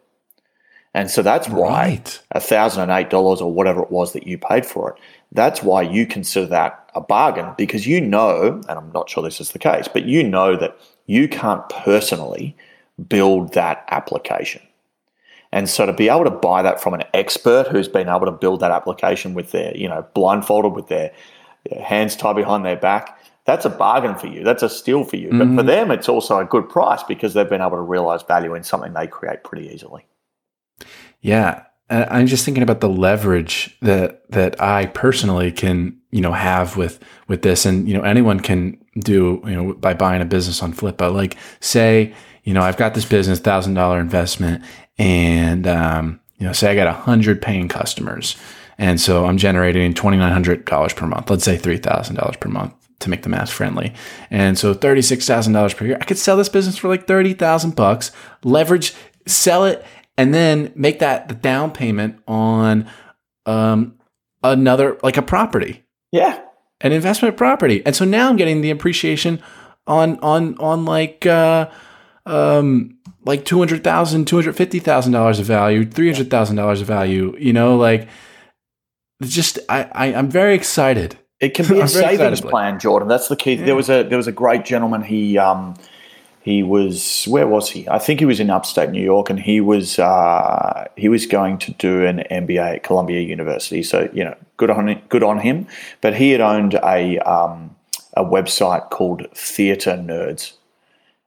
And 0.95 1.11
so 1.11 1.23
that's 1.23 1.49
why 1.49 2.03
a 2.33 2.41
thousand 2.41 2.83
and 2.83 2.93
eight 2.93 3.11
dollars 3.11 3.41
or 3.41 3.53
whatever 3.53 3.83
it 3.83 3.91
was 3.91 4.13
that 4.15 4.27
you 4.27 4.39
paid 4.39 4.65
for 4.65 4.91
it. 4.91 5.01
That's 5.33 5.63
why 5.63 5.83
you 5.83 6.07
consider 6.07 6.47
that 6.47 6.91
a 6.95 7.01
bargain 7.01 7.55
because 7.57 7.87
you 7.87 8.01
know, 8.01 8.61
and 8.69 8.79
I'm 8.79 8.91
not 8.93 9.11
sure 9.11 9.23
this 9.23 9.41
is 9.41 9.53
the 9.53 9.59
case, 9.59 9.87
but 9.87 10.05
you 10.05 10.25
know 10.25 10.57
that 10.57 10.79
you 11.07 11.29
can't 11.29 11.69
personally 11.69 12.57
build 13.09 13.53
that 13.55 13.85
application. 13.91 14.63
And 15.53 15.69
so 15.69 15.87
to 15.87 15.93
be 15.93 16.09
able 16.09 16.25
to 16.25 16.31
buy 16.31 16.63
that 16.63 16.81
from 16.81 16.95
an 16.95 17.05
expert 17.15 17.69
who's 17.69 17.89
been 17.89 18.09
able 18.09 18.27
to 18.27 18.33
build 18.33 18.61
that 18.61 18.71
application 18.71 19.35
with 19.35 19.51
their, 19.53 19.75
you 19.77 19.89
know, 19.89 20.07
blindfolded 20.15 20.73
with 20.73 20.89
their 20.89 21.13
hands 21.83 22.17
tied 22.17 22.37
behind 22.37 22.65
their 22.65 22.77
back, 22.77 23.18
that's 23.49 23.65
a 23.65 23.71
bargain 23.71 24.15
for 24.15 24.27
you. 24.27 24.45
That's 24.45 24.63
a 24.63 24.69
steal 24.69 25.05
for 25.05 25.17
you. 25.17 25.29
Mm-hmm. 25.29 25.39
But 25.39 25.45
for 25.47 25.51
mm-hmm. 25.51 25.67
them, 25.67 25.91
it's 25.91 26.07
also 26.07 26.39
a 26.39 26.45
good 26.45 26.69
price 26.69 27.03
because 27.03 27.33
they've 27.33 27.49
been 27.49 27.63
able 27.63 27.79
to 27.79 27.81
realize 27.81 28.23
value 28.23 28.55
in 28.55 28.63
something 28.63 28.93
they 28.93 29.07
create 29.07 29.43
pretty 29.43 29.69
easily. 29.69 30.07
Yeah. 31.23 31.63
I'm 31.89 32.27
just 32.27 32.45
thinking 32.45 32.63
about 32.63 32.81
the 32.81 32.91
leverage 32.91 33.75
that 33.81 34.31
that 34.31 34.61
I 34.61 34.85
personally 34.87 35.51
can, 35.51 35.97
you 36.11 36.21
know, 36.21 36.33
have 36.33 36.77
with 36.77 37.03
with 37.29 37.41
this, 37.41 37.65
and 37.65 37.89
you 37.89 37.95
know, 37.95 38.03
anyone 38.03 38.41
can 38.41 38.77
do, 38.99 39.41
you 39.47 39.57
know, 39.57 39.73
by 39.73 39.95
buying 39.95 40.21
a 40.21 40.27
business 40.27 40.63
on 40.63 40.75
Flippa. 40.75 41.11
Like, 41.11 41.39
say, 41.61 42.13
you 42.45 42.53
know, 42.53 42.61
I've 42.61 42.77
got 42.77 42.93
this 42.93 43.07
business, 43.07 43.41
thousand 43.41 43.73
dollar 43.73 44.01
investment, 44.01 44.63
and 44.99 45.67
um, 45.67 46.21
you 46.37 46.47
know, 46.47 46.53
say 46.53 46.71
I 46.71 46.75
got 46.75 46.89
a 46.89 46.93
hundred 46.93 47.41
paying 47.41 47.69
customers, 47.69 48.37
and 48.77 49.01
so 49.01 49.25
I'm 49.25 49.39
generating 49.39 49.95
twenty 49.95 50.19
nine 50.19 50.35
hundred 50.35 50.67
dollars 50.67 50.93
per 50.93 51.07
month. 51.07 51.31
Let's 51.31 51.45
say 51.45 51.57
three 51.57 51.79
thousand 51.79 52.17
dollars 52.17 52.37
per 52.37 52.51
month 52.51 52.75
to 53.01 53.11
make 53.11 53.23
the 53.23 53.29
math 53.29 53.51
friendly. 53.51 53.95
And 54.31 54.59
so 54.59 54.75
$36,000 54.75 55.77
per 55.77 55.87
year, 55.87 55.99
I 56.01 56.05
could 56.05 56.19
sell 56.19 56.37
this 56.37 56.49
business 56.49 56.77
for 56.77 56.89
like 56.89 57.07
30,000 57.07 57.77
bucks, 57.77 58.11
leverage, 58.43 58.95
sell 59.27 59.65
it, 59.65 59.85
and 60.17 60.35
then 60.35 60.73
make 60.75 60.99
that 60.99 61.29
the 61.29 61.35
down 61.35 61.71
payment 61.71 62.21
on 62.27 62.89
um, 63.47 63.99
another, 64.43 64.99
like 65.03 65.17
a 65.17 65.23
property. 65.23 65.85
Yeah. 66.11 66.43
An 66.81 66.93
investment 66.93 67.37
property. 67.37 67.83
And 67.87 67.95
so 67.95 68.05
now 68.05 68.29
I'm 68.29 68.37
getting 68.37 68.61
the 68.61 68.71
appreciation 68.71 69.41
on, 69.87 70.19
on, 70.21 70.59
on 70.59 70.85
like, 70.85 71.25
uh, 71.25 71.71
um, 72.27 72.99
like 73.25 73.45
$200,000, 73.45 73.81
$250,000 73.81 75.41
of 75.41 75.47
value, 75.47 75.85
$300,000 75.85 76.81
of 76.81 76.87
value, 76.87 77.37
you 77.39 77.53
know, 77.53 77.77
like 77.77 78.09
just, 79.23 79.59
I, 79.69 79.85
I, 79.93 80.07
I'm 80.15 80.31
very 80.31 80.55
excited 80.55 81.19
it 81.41 81.55
can 81.55 81.69
be 81.75 81.81
a 81.81 81.89
savings 81.89 82.41
plan, 82.41 82.79
Jordan. 82.79 83.09
That's 83.09 83.29
the 83.29 83.37
key. 83.37 83.55
Yeah. 83.55 83.67
There 83.67 83.77
was 83.77 83.89
a 83.89 84.03
there 84.03 84.19
was 84.19 84.27
a 84.27 84.33
great 84.33 84.65
gentleman. 84.65 85.03
He 85.03 85.39
um, 85.39 85.75
he 86.41 86.63
was 86.63 87.25
where 87.27 87.47
was 87.47 87.71
he? 87.71 87.89
I 87.89 87.99
think 87.99 88.21
he 88.21 88.27
was 88.27 88.41
in 88.41 88.51
upstate 88.51 88.91
New 88.91 89.05
York, 89.05 89.31
and 89.31 89.39
he 89.39 89.61
was 89.61 89.99
uh, 89.99 90.89
he 90.97 91.09
was 91.09 91.27
going 91.27 91.59
to 91.59 91.73
do 91.73 92.07
an 92.07 92.25
MBA 92.31 92.77
at 92.77 92.83
Columbia 92.83 93.21
University. 93.21 93.83
So 93.83 94.09
you 94.13 94.25
know, 94.25 94.37
good 94.57 94.71
on 94.71 95.01
good 95.09 95.23
on 95.23 95.39
him. 95.39 95.67
But 96.01 96.17
he 96.17 96.31
had 96.31 96.41
owned 96.41 96.75
a 96.75 97.19
um, 97.19 97.77
a 98.15 98.25
website 98.25 98.91
called 98.91 99.27
Theatre 99.35 99.97
Nerds, 99.97 100.55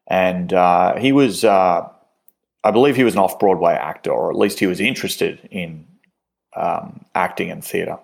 and 0.07 0.53
uh, 0.53 0.97
he 0.97 1.11
was 1.11 1.43
uh, 1.43 1.87
I 2.63 2.71
believe 2.71 2.95
he 2.95 3.03
was 3.03 3.13
an 3.13 3.19
off 3.19 3.39
Broadway 3.39 3.73
actor, 3.73 4.11
or 4.11 4.29
at 4.29 4.37
least 4.37 4.59
he 4.59 4.67
was 4.67 4.79
interested 4.79 5.47
in 5.51 5.85
um, 6.55 7.05
acting 7.15 7.49
and 7.49 7.63
theatre. 7.63 7.97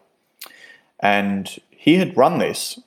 And 0.99 1.59
he 1.77 1.95
had 1.95 2.17
run 2.17 2.39
this 2.39 2.79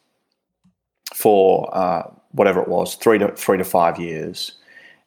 for 1.15 1.71
uh, 1.73 2.03
whatever 2.33 2.61
it 2.61 2.69
was, 2.69 2.97
three 2.97 3.19
to 3.19 3.29
three 3.33 3.57
to 3.57 3.65
five 3.65 3.99
years. 3.99 4.53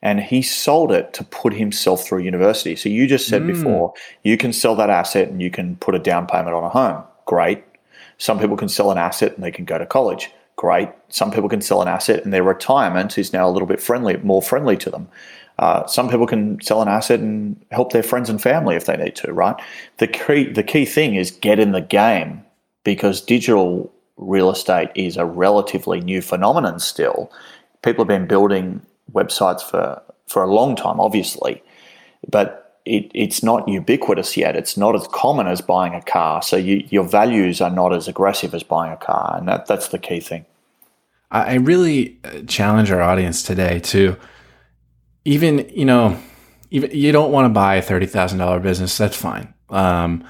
And 0.02 0.20
he 0.20 0.42
sold 0.42 0.90
it 0.90 1.14
to 1.14 1.24
put 1.24 1.54
himself 1.54 2.04
through 2.04 2.20
university. 2.20 2.76
So 2.76 2.88
you 2.88 3.06
just 3.06 3.28
said 3.28 3.42
mm. 3.42 3.46
before, 3.46 3.94
you 4.22 4.36
can 4.36 4.52
sell 4.52 4.74
that 4.76 4.90
asset 4.90 5.28
and 5.28 5.40
you 5.40 5.50
can 5.50 5.76
put 5.76 5.94
a 5.94 5.98
down 5.98 6.26
payment 6.26 6.54
on 6.54 6.64
a 6.64 6.68
home. 6.68 7.02
Great. 7.24 7.64
Some 8.18 8.38
people 8.38 8.56
can 8.56 8.68
sell 8.68 8.90
an 8.90 8.98
asset 8.98 9.34
and 9.34 9.42
they 9.42 9.50
can 9.50 9.64
go 9.64 9.78
to 9.78 9.86
college. 9.86 10.30
Great. 10.56 10.90
Some 11.08 11.30
people 11.30 11.48
can 11.48 11.62
sell 11.62 11.80
an 11.80 11.88
asset 11.88 12.22
and 12.22 12.34
their 12.34 12.42
retirement 12.42 13.16
is 13.16 13.32
now 13.32 13.48
a 13.48 13.50
little 13.50 13.66
bit 13.66 13.80
friendly, 13.80 14.18
more 14.18 14.42
friendly 14.42 14.76
to 14.78 14.90
them. 14.90 15.08
Uh, 15.58 15.86
some 15.86 16.10
people 16.10 16.26
can 16.26 16.60
sell 16.60 16.82
an 16.82 16.88
asset 16.88 17.20
and 17.20 17.64
help 17.70 17.92
their 17.92 18.02
friends 18.02 18.28
and 18.28 18.42
family 18.42 18.76
if 18.76 18.84
they 18.84 18.96
need 18.96 19.16
to, 19.16 19.32
right? 19.32 19.56
The 19.98 20.08
key, 20.08 20.52
the 20.52 20.62
key 20.62 20.84
thing 20.84 21.14
is 21.14 21.30
get 21.30 21.58
in 21.58 21.72
the 21.72 21.80
game 21.80 22.43
because 22.84 23.20
digital 23.20 23.92
real 24.16 24.50
estate 24.50 24.90
is 24.94 25.16
a 25.16 25.24
relatively 25.26 26.00
new 26.00 26.22
phenomenon 26.22 26.78
still. 26.78 27.32
People 27.82 28.04
have 28.04 28.08
been 28.08 28.26
building 28.26 28.80
websites 29.12 29.62
for, 29.62 30.00
for 30.26 30.42
a 30.42 30.52
long 30.52 30.76
time, 30.76 31.00
obviously, 31.00 31.62
but 32.30 32.80
it, 32.84 33.10
it's 33.14 33.42
not 33.42 33.66
ubiquitous 33.66 34.36
yet. 34.36 34.56
It's 34.56 34.76
not 34.76 34.94
as 34.94 35.08
common 35.08 35.46
as 35.46 35.60
buying 35.60 35.94
a 35.94 36.02
car. 36.02 36.42
So 36.42 36.56
you, 36.56 36.86
your 36.90 37.04
values 37.04 37.60
are 37.60 37.70
not 37.70 37.94
as 37.94 38.08
aggressive 38.08 38.54
as 38.54 38.62
buying 38.62 38.92
a 38.92 38.96
car. 38.96 39.36
And 39.36 39.48
that, 39.48 39.66
that's 39.66 39.88
the 39.88 39.98
key 39.98 40.20
thing. 40.20 40.44
I 41.30 41.54
really 41.54 42.18
uh, 42.22 42.42
challenge 42.46 42.92
our 42.92 43.02
audience 43.02 43.42
today 43.42 43.80
to 43.80 44.16
even, 45.24 45.68
you 45.70 45.84
know, 45.84 46.20
even 46.70 46.90
you 46.92 47.10
don't 47.10 47.32
want 47.32 47.46
to 47.46 47.48
buy 47.48 47.74
a 47.76 47.82
$30,000 47.82 48.62
business. 48.62 48.96
That's 48.96 49.16
fine. 49.16 49.52
Um, 49.68 50.24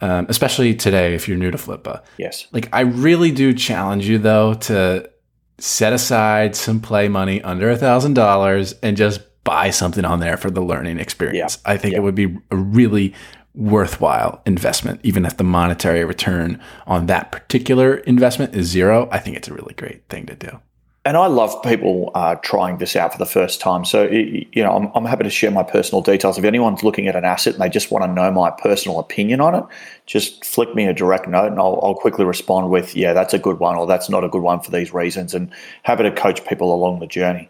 um, 0.00 0.26
especially 0.28 0.74
today 0.74 1.14
if 1.14 1.28
you're 1.28 1.36
new 1.36 1.50
to 1.50 1.58
Flippa. 1.58 2.02
Yes. 2.18 2.46
Like 2.52 2.68
I 2.72 2.80
really 2.80 3.30
do 3.30 3.52
challenge 3.52 4.08
you 4.08 4.18
though 4.18 4.54
to 4.54 5.10
set 5.58 5.92
aside 5.92 6.56
some 6.56 6.80
play 6.80 7.08
money 7.08 7.42
under 7.42 7.70
a 7.70 7.76
thousand 7.76 8.14
dollars 8.14 8.74
and 8.82 8.96
just 8.96 9.20
buy 9.44 9.70
something 9.70 10.04
on 10.04 10.20
there 10.20 10.36
for 10.36 10.50
the 10.50 10.62
learning 10.62 10.98
experience. 10.98 11.58
Yeah. 11.64 11.72
I 11.72 11.76
think 11.76 11.92
yeah. 11.92 11.98
it 11.98 12.02
would 12.02 12.14
be 12.14 12.36
a 12.50 12.56
really 12.56 13.14
worthwhile 13.54 14.42
investment, 14.46 15.00
even 15.02 15.26
if 15.26 15.36
the 15.36 15.44
monetary 15.44 16.04
return 16.04 16.60
on 16.86 17.06
that 17.06 17.32
particular 17.32 17.96
investment 17.96 18.54
is 18.54 18.68
zero. 18.68 19.08
I 19.10 19.18
think 19.18 19.36
it's 19.36 19.48
a 19.48 19.54
really 19.54 19.74
great 19.74 20.08
thing 20.08 20.26
to 20.26 20.34
do 20.34 20.60
and 21.04 21.16
I 21.16 21.26
love 21.28 21.62
people 21.62 22.10
uh, 22.14 22.34
trying 22.36 22.76
this 22.76 22.94
out 22.94 23.12
for 23.12 23.18
the 23.18 23.26
first 23.26 23.60
time. 23.60 23.86
So, 23.86 24.04
you 24.04 24.62
know, 24.62 24.76
I'm, 24.76 24.90
I'm, 24.94 25.06
happy 25.06 25.24
to 25.24 25.30
share 25.30 25.50
my 25.50 25.62
personal 25.62 26.02
details. 26.02 26.36
If 26.36 26.44
anyone's 26.44 26.82
looking 26.82 27.08
at 27.08 27.16
an 27.16 27.24
asset 27.24 27.54
and 27.54 27.62
they 27.62 27.70
just 27.70 27.90
want 27.90 28.04
to 28.04 28.12
know 28.12 28.30
my 28.30 28.50
personal 28.50 28.98
opinion 28.98 29.40
on 29.40 29.54
it, 29.54 29.64
just 30.04 30.44
flick 30.44 30.74
me 30.74 30.86
a 30.86 30.92
direct 30.92 31.26
note 31.26 31.52
and 31.52 31.58
I'll, 31.58 31.80
I'll 31.82 31.94
quickly 31.94 32.26
respond 32.26 32.68
with, 32.68 32.94
yeah, 32.94 33.14
that's 33.14 33.32
a 33.32 33.38
good 33.38 33.58
one 33.58 33.76
or 33.76 33.86
that's 33.86 34.10
not 34.10 34.24
a 34.24 34.28
good 34.28 34.42
one 34.42 34.60
for 34.60 34.70
these 34.70 34.92
reasons. 34.92 35.32
And 35.32 35.50
happy 35.84 36.02
to 36.02 36.12
coach 36.12 36.44
people 36.46 36.74
along 36.74 37.00
the 37.00 37.06
journey. 37.06 37.48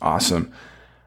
Awesome. 0.00 0.50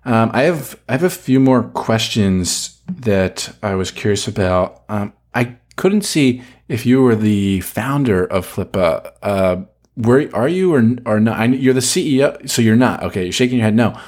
Um, 0.06 0.32
I 0.34 0.44
have 0.44 0.80
I 0.90 0.94
have 0.94 1.04
a 1.04 1.10
few 1.10 1.40
more 1.40 1.64
questions 1.64 2.82
that 2.88 3.56
I 3.64 3.76
was 3.76 3.92
curious 3.92 4.28
about. 4.28 4.84
Um, 4.90 5.14
I 5.34 5.58
couldn't 5.76 6.02
see 6.02 6.44
if 6.68 6.86
you 6.86 7.02
were 7.02 7.16
the 7.16 7.62
founder 7.62 8.26
of 8.26 8.46
Flippa. 8.48 9.14
Uh, 9.22 9.64
where 9.96 10.30
are 10.36 10.48
you 10.48 10.74
or 10.74 10.84
or 11.06 11.20
not? 11.20 11.40
I, 11.40 11.46
you're 11.46 11.74
the 11.74 11.80
CEO, 11.80 12.50
so 12.50 12.62
you're 12.62 12.76
not. 12.76 13.04
Okay, 13.04 13.24
you're 13.24 13.34
shaking 13.34 13.58
your 13.58 13.66
head. 13.66 13.76
No. 13.76 14.00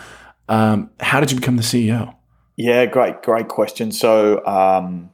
Um, 0.49 0.89
how 0.99 1.19
did 1.19 1.31
you 1.31 1.39
become 1.39 1.57
the 1.57 1.63
CEO? 1.63 2.15
Yeah, 2.55 2.85
great, 2.85 3.23
great 3.23 3.47
question. 3.47 3.91
So, 3.91 4.45
um, 4.45 5.09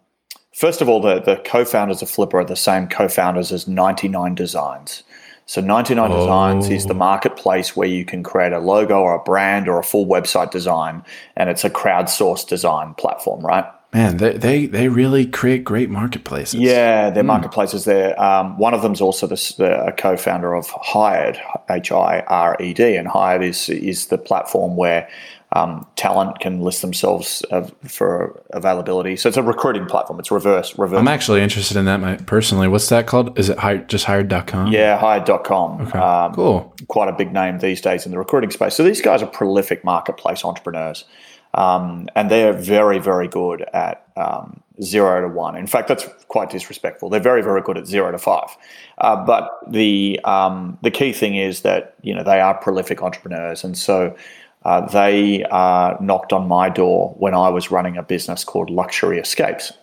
first 0.53 0.81
of 0.81 0.89
all, 0.89 1.01
the 1.01 1.21
the 1.21 1.37
co-founders 1.45 2.01
of 2.01 2.09
Flippa 2.09 2.35
are 2.35 2.45
the 2.45 2.55
same 2.55 2.87
co-founders 2.87 3.51
as 3.51 3.67
99 3.67 4.35
Designs. 4.35 5.03
So 5.45 5.61
99 5.61 6.11
oh. 6.11 6.15
Designs 6.15 6.69
is 6.69 6.85
the 6.85 6.93
marketplace 6.93 7.75
where 7.75 7.87
you 7.87 8.05
can 8.05 8.21
create 8.21 8.53
a 8.53 8.59
logo 8.59 8.99
or 8.99 9.15
a 9.15 9.23
brand 9.23 9.67
or 9.67 9.79
a 9.79 9.83
full 9.83 10.05
website 10.05 10.51
design, 10.51 11.03
and 11.35 11.49
it's 11.49 11.63
a 11.63 11.71
crowdsourced 11.71 12.47
design 12.47 12.93
platform, 12.93 13.43
right? 13.43 13.65
Man, 13.91 14.17
they, 14.17 14.37
they, 14.37 14.65
they 14.67 14.87
really 14.87 15.25
create 15.25 15.63
great 15.63 15.89
marketplaces. 15.89 16.59
Yeah, 16.59 17.09
they're 17.09 17.23
mm. 17.23 17.27
marketplaces 17.27 17.85
there. 17.85 18.19
Um, 18.21 18.55
one 18.59 18.75
of 18.75 18.83
them 18.83 18.93
is 18.93 19.01
also 19.01 19.25
the, 19.25 19.35
the 19.57 19.93
co-founder 19.97 20.53
of 20.53 20.69
Hired, 20.69 21.41
H 21.71 21.91
I 21.91 22.19
R 22.27 22.55
E 22.59 22.73
D, 22.73 22.95
and 22.95 23.07
Hired 23.07 23.41
is 23.41 23.67
is 23.67 24.07
the 24.07 24.19
platform 24.19 24.75
where 24.75 25.09
um, 25.53 25.87
talent 25.95 26.39
can 26.39 26.61
list 26.61 26.81
themselves 26.81 27.43
uh, 27.49 27.67
for 27.83 28.43
availability. 28.51 29.15
So 29.15 29.27
it's 29.27 29.37
a 29.37 29.43
recruiting 29.43 29.87
platform. 29.87 30.19
It's 30.19 30.29
reverse 30.29 30.77
reverse. 30.77 30.99
I'm 30.99 31.07
actually 31.07 31.41
interested 31.41 31.75
in 31.75 31.85
that 31.85 32.27
personally. 32.27 32.67
What's 32.67 32.89
that 32.89 33.07
called? 33.07 33.37
Is 33.39 33.49
it 33.49 33.57
hired, 33.57 33.89
just 33.89 34.05
hired.com? 34.05 34.71
Yeah, 34.71 34.99
hired.com. 34.99 35.81
Okay, 35.81 35.97
um, 35.97 36.35
cool. 36.35 36.75
Quite 36.87 37.09
a 37.09 37.13
big 37.13 37.33
name 37.33 37.57
these 37.57 37.81
days 37.81 38.05
in 38.05 38.11
the 38.11 38.19
recruiting 38.19 38.51
space. 38.51 38.75
So 38.75 38.83
these 38.83 39.01
guys 39.01 39.23
are 39.23 39.27
prolific 39.27 39.83
marketplace 39.83 40.45
entrepreneurs. 40.45 41.05
Um, 41.53 42.07
and 42.15 42.29
they're 42.29 42.53
very, 42.53 42.99
very 42.99 43.27
good 43.27 43.61
at 43.73 44.07
um, 44.15 44.61
zero 44.81 45.21
to 45.21 45.27
one. 45.27 45.55
In 45.55 45.67
fact, 45.67 45.87
that's 45.87 46.07
quite 46.27 46.49
disrespectful. 46.49 47.09
They're 47.09 47.19
very, 47.19 47.41
very 47.41 47.61
good 47.61 47.77
at 47.77 47.87
zero 47.87 48.11
to 48.11 48.17
five. 48.17 48.55
Uh, 48.99 49.15
but 49.25 49.59
the 49.67 50.19
um, 50.23 50.77
the 50.83 50.91
key 50.91 51.11
thing 51.11 51.35
is 51.35 51.61
that 51.61 51.95
you 52.01 52.13
know 52.13 52.23
they 52.23 52.39
are 52.39 52.53
prolific 52.53 53.01
entrepreneurs, 53.01 53.63
and 53.63 53.77
so 53.77 54.15
uh, 54.63 54.81
they 54.87 55.43
uh, 55.45 55.95
knocked 55.99 56.33
on 56.33 56.47
my 56.47 56.69
door 56.69 57.15
when 57.17 57.33
I 57.33 57.49
was 57.49 57.71
running 57.71 57.97
a 57.97 58.03
business 58.03 58.43
called 58.43 58.69
Luxury 58.69 59.19
Escapes, 59.19 59.73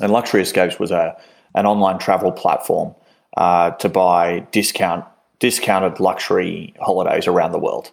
and 0.00 0.12
Luxury 0.12 0.42
Escapes 0.42 0.78
was 0.78 0.90
a 0.90 1.16
an 1.54 1.66
online 1.66 1.98
travel 1.98 2.32
platform 2.32 2.94
uh, 3.36 3.70
to 3.72 3.88
buy 3.88 4.40
discount 4.50 5.04
discounted 5.38 6.00
luxury 6.00 6.74
holidays 6.80 7.26
around 7.26 7.52
the 7.52 7.58
world. 7.58 7.90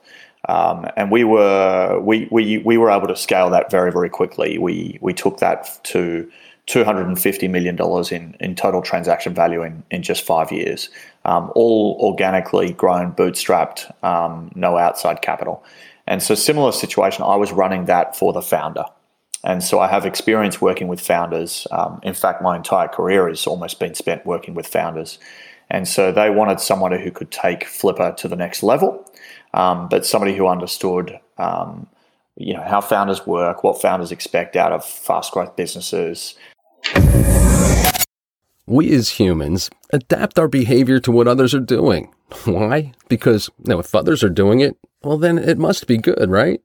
Um, 0.47 0.87
and 0.95 1.11
we 1.11 1.23
were 1.23 1.99
we, 2.01 2.27
we 2.31 2.59
we 2.59 2.77
were 2.77 2.89
able 2.89 3.07
to 3.07 3.15
scale 3.15 3.49
that 3.49 3.69
very 3.69 3.91
very 3.91 4.09
quickly. 4.09 4.57
We 4.57 4.97
we 5.01 5.13
took 5.13 5.39
that 5.39 5.79
to 5.85 6.29
two 6.65 6.83
hundred 6.83 7.07
and 7.07 7.19
fifty 7.19 7.47
million 7.47 7.75
dollars 7.75 8.11
in 8.11 8.35
in 8.39 8.55
total 8.55 8.81
transaction 8.81 9.33
value 9.33 9.61
in 9.63 9.83
in 9.91 10.03
just 10.03 10.23
five 10.23 10.51
years, 10.51 10.89
um, 11.25 11.51
all 11.55 11.97
organically 11.99 12.73
grown, 12.73 13.11
bootstrapped, 13.11 13.91
um, 14.03 14.51
no 14.55 14.77
outside 14.77 15.21
capital. 15.21 15.63
And 16.05 16.23
so 16.23 16.35
similar 16.35 16.71
situation. 16.71 17.23
I 17.23 17.35
was 17.35 17.51
running 17.51 17.85
that 17.85 18.15
for 18.15 18.31
the 18.31 18.41
founder. 18.41 18.85
And 19.43 19.63
so 19.63 19.79
I 19.79 19.87
have 19.87 20.05
experience 20.05 20.59
working 20.61 20.87
with 20.87 20.99
founders. 20.99 21.67
Um, 21.71 21.99
in 22.03 22.13
fact, 22.13 22.41
my 22.41 22.55
entire 22.55 22.87
career 22.87 23.27
has 23.27 23.45
almost 23.45 23.79
been 23.79 23.93
spent 23.93 24.25
working 24.25 24.55
with 24.55 24.67
founders. 24.67 25.19
And 25.69 25.87
so 25.87 26.11
they 26.11 26.29
wanted 26.29 26.59
someone 26.59 26.91
who 26.93 27.11
could 27.11 27.31
take 27.31 27.65
Flippa 27.65 28.15
to 28.17 28.27
the 28.27 28.35
next 28.35 28.63
level 28.63 29.05
um, 29.53 29.87
but 29.89 30.05
somebody 30.05 30.35
who 30.35 30.47
understood 30.47 31.19
um, 31.37 31.87
you 32.35 32.53
know 32.53 32.61
how 32.61 32.81
founders 32.81 33.25
work, 33.25 33.63
what 33.63 33.81
founders 33.81 34.11
expect 34.11 34.55
out 34.55 34.71
of 34.71 34.85
fast 34.85 35.31
growth 35.33 35.55
businesses. 35.55 36.35
We 38.67 38.93
as 38.93 39.11
humans 39.11 39.69
adapt 39.91 40.37
our 40.37 40.47
behavior 40.47 40.99
to 40.99 41.11
what 41.11 41.27
others 41.27 41.53
are 41.53 41.59
doing. 41.59 42.13
Why? 42.45 42.93
Because 43.07 43.49
you 43.63 43.69
know, 43.69 43.79
if 43.79 43.95
others 43.95 44.23
are 44.23 44.29
doing 44.29 44.59
it, 44.59 44.77
well, 45.03 45.17
then 45.17 45.37
it 45.37 45.57
must 45.57 45.87
be 45.87 45.97
good, 45.97 46.29
right? 46.29 46.61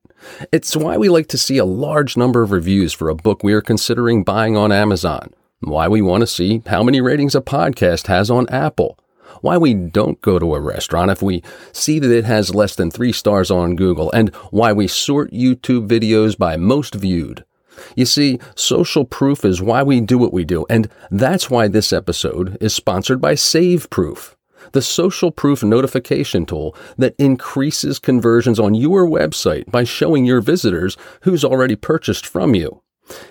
It's 0.52 0.76
why 0.76 0.96
we 0.98 1.08
like 1.08 1.26
to 1.28 1.38
see 1.38 1.58
a 1.58 1.64
large 1.64 2.16
number 2.16 2.42
of 2.42 2.52
reviews 2.52 2.92
for 2.92 3.08
a 3.08 3.14
book 3.14 3.42
we 3.42 3.52
are 3.54 3.60
considering 3.60 4.22
buying 4.22 4.56
on 4.56 4.70
Amazon. 4.70 5.32
Why 5.62 5.88
we 5.88 6.02
want 6.02 6.22
to 6.22 6.26
see 6.26 6.62
how 6.66 6.82
many 6.82 7.00
ratings 7.00 7.34
a 7.34 7.40
podcast 7.40 8.08
has 8.08 8.30
on 8.30 8.48
Apple 8.48 8.98
why 9.40 9.56
we 9.56 9.74
don't 9.74 10.20
go 10.20 10.38
to 10.38 10.54
a 10.54 10.60
restaurant 10.60 11.10
if 11.10 11.22
we 11.22 11.42
see 11.72 11.98
that 11.98 12.10
it 12.10 12.24
has 12.24 12.54
less 12.54 12.74
than 12.76 12.90
three 12.90 13.12
stars 13.12 13.50
on 13.50 13.76
Google, 13.76 14.10
and 14.12 14.34
why 14.50 14.72
we 14.72 14.86
sort 14.86 15.32
YouTube 15.32 15.88
videos 15.88 16.36
by 16.36 16.56
most 16.56 16.94
viewed. 16.94 17.44
You 17.96 18.04
see, 18.04 18.38
social 18.54 19.04
proof 19.04 19.44
is 19.44 19.62
why 19.62 19.82
we 19.82 20.00
do 20.00 20.18
what 20.18 20.32
we 20.32 20.44
do, 20.44 20.66
and 20.68 20.88
that's 21.10 21.50
why 21.50 21.68
this 21.68 21.92
episode 21.92 22.56
is 22.60 22.74
sponsored 22.74 23.20
by 23.20 23.34
SaveProof, 23.34 24.34
the 24.72 24.82
social 24.82 25.30
proof 25.30 25.62
notification 25.62 26.46
tool 26.46 26.76
that 26.96 27.14
increases 27.18 27.98
conversions 27.98 28.60
on 28.60 28.74
your 28.74 29.06
website 29.06 29.70
by 29.70 29.84
showing 29.84 30.24
your 30.24 30.40
visitors 30.40 30.96
who's 31.22 31.44
already 31.44 31.74
purchased 31.74 32.26
from 32.26 32.54
you. 32.54 32.82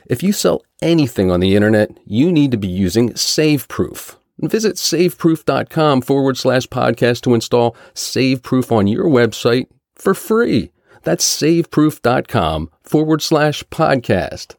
If 0.05 0.21
you 0.23 0.33
sell 0.33 0.63
anything 0.81 1.31
on 1.31 1.39
the 1.39 1.55
internet, 1.55 1.97
you 2.05 2.31
need 2.31 2.51
to 2.51 2.57
be 2.57 2.67
using 2.67 3.11
SaveProof. 3.11 4.15
Visit 4.39 4.75
saveproof.com 4.75 6.01
forward 6.01 6.37
slash 6.37 6.67
podcast 6.67 7.21
to 7.21 7.33
install 7.33 7.75
SaveProof 7.93 8.71
on 8.71 8.87
your 8.87 9.05
website 9.05 9.67
for 9.95 10.13
free. 10.13 10.71
That's 11.03 11.25
saveproof.com 11.25 12.69
forward 12.83 13.21
slash 13.21 13.63
podcast. 13.65 14.55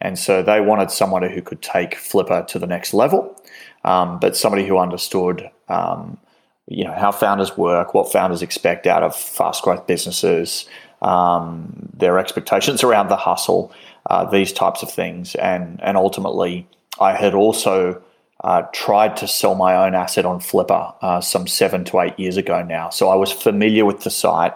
And 0.00 0.18
so 0.18 0.42
they 0.42 0.60
wanted 0.60 0.90
someone 0.90 1.22
who 1.28 1.42
could 1.42 1.60
take 1.60 1.96
Flippa 1.96 2.46
to 2.48 2.58
the 2.58 2.66
next 2.66 2.94
level, 2.94 3.40
um, 3.84 4.20
but 4.20 4.36
somebody 4.36 4.66
who 4.66 4.78
understood, 4.78 5.50
um, 5.68 6.18
you 6.66 6.84
know, 6.84 6.92
how 6.92 7.10
founders 7.10 7.56
work, 7.56 7.94
what 7.94 8.12
founders 8.12 8.42
expect 8.42 8.86
out 8.86 9.02
of 9.02 9.16
fast 9.16 9.64
growth 9.64 9.86
businesses, 9.88 10.68
um, 11.02 11.88
their 11.94 12.18
expectations 12.18 12.82
around 12.82 13.08
the 13.08 13.16
hustle, 13.16 13.72
uh, 14.06 14.24
these 14.24 14.52
types 14.52 14.82
of 14.82 14.90
things, 14.90 15.34
and 15.36 15.80
and 15.82 15.96
ultimately 15.96 16.66
I 17.00 17.14
had 17.14 17.34
also 17.34 18.02
uh, 18.44 18.62
tried 18.72 19.16
to 19.18 19.26
sell 19.26 19.54
my 19.54 19.74
own 19.76 19.94
asset 19.94 20.24
on 20.24 20.40
Flippa 20.40 20.94
uh, 21.02 21.20
some 21.20 21.46
seven 21.46 21.84
to 21.84 22.00
eight 22.00 22.18
years 22.18 22.36
ago 22.36 22.62
now. 22.62 22.90
So 22.90 23.08
I 23.08 23.16
was 23.16 23.32
familiar 23.32 23.84
with 23.84 24.02
the 24.02 24.10
site. 24.10 24.54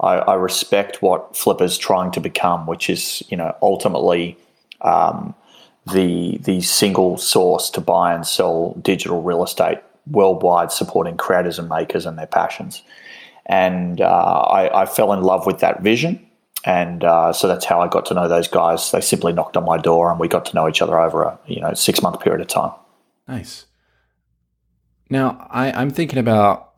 I, 0.00 0.16
I 0.16 0.34
respect 0.34 1.00
what 1.00 1.34
Flippa's 1.34 1.78
trying 1.78 2.10
to 2.12 2.20
become, 2.20 2.66
which 2.66 2.90
is, 2.90 3.22
you 3.28 3.36
know, 3.36 3.56
ultimately 3.62 4.36
um, 4.82 5.34
the 5.92 6.38
the 6.38 6.60
single 6.60 7.16
source 7.16 7.70
to 7.70 7.80
buy 7.80 8.14
and 8.14 8.26
sell 8.26 8.74
digital 8.82 9.22
real 9.22 9.42
estate 9.42 9.78
worldwide, 10.10 10.72
supporting 10.72 11.16
creators 11.16 11.58
and 11.58 11.68
makers 11.68 12.06
and 12.06 12.18
their 12.18 12.26
passions. 12.26 12.82
And 13.46 14.00
uh, 14.00 14.06
I, 14.06 14.82
I, 14.82 14.86
fell 14.86 15.12
in 15.12 15.22
love 15.22 15.46
with 15.46 15.58
that 15.60 15.82
vision. 15.82 16.24
And 16.64 17.02
uh, 17.02 17.32
so 17.32 17.48
that's 17.48 17.64
how 17.64 17.80
I 17.80 17.88
got 17.88 18.06
to 18.06 18.14
know 18.14 18.28
those 18.28 18.46
guys. 18.46 18.90
They 18.92 19.00
simply 19.00 19.32
knocked 19.32 19.56
on 19.56 19.64
my 19.64 19.78
door, 19.78 20.10
and 20.10 20.20
we 20.20 20.28
got 20.28 20.44
to 20.46 20.54
know 20.54 20.68
each 20.68 20.80
other 20.80 20.98
over 20.98 21.22
a 21.24 21.38
you 21.46 21.60
know 21.60 21.74
six 21.74 22.00
month 22.02 22.20
period 22.20 22.40
of 22.40 22.46
time. 22.46 22.72
Nice. 23.26 23.66
Now 25.10 25.46
I, 25.50 25.72
I'm 25.72 25.90
thinking 25.90 26.18
about. 26.18 26.68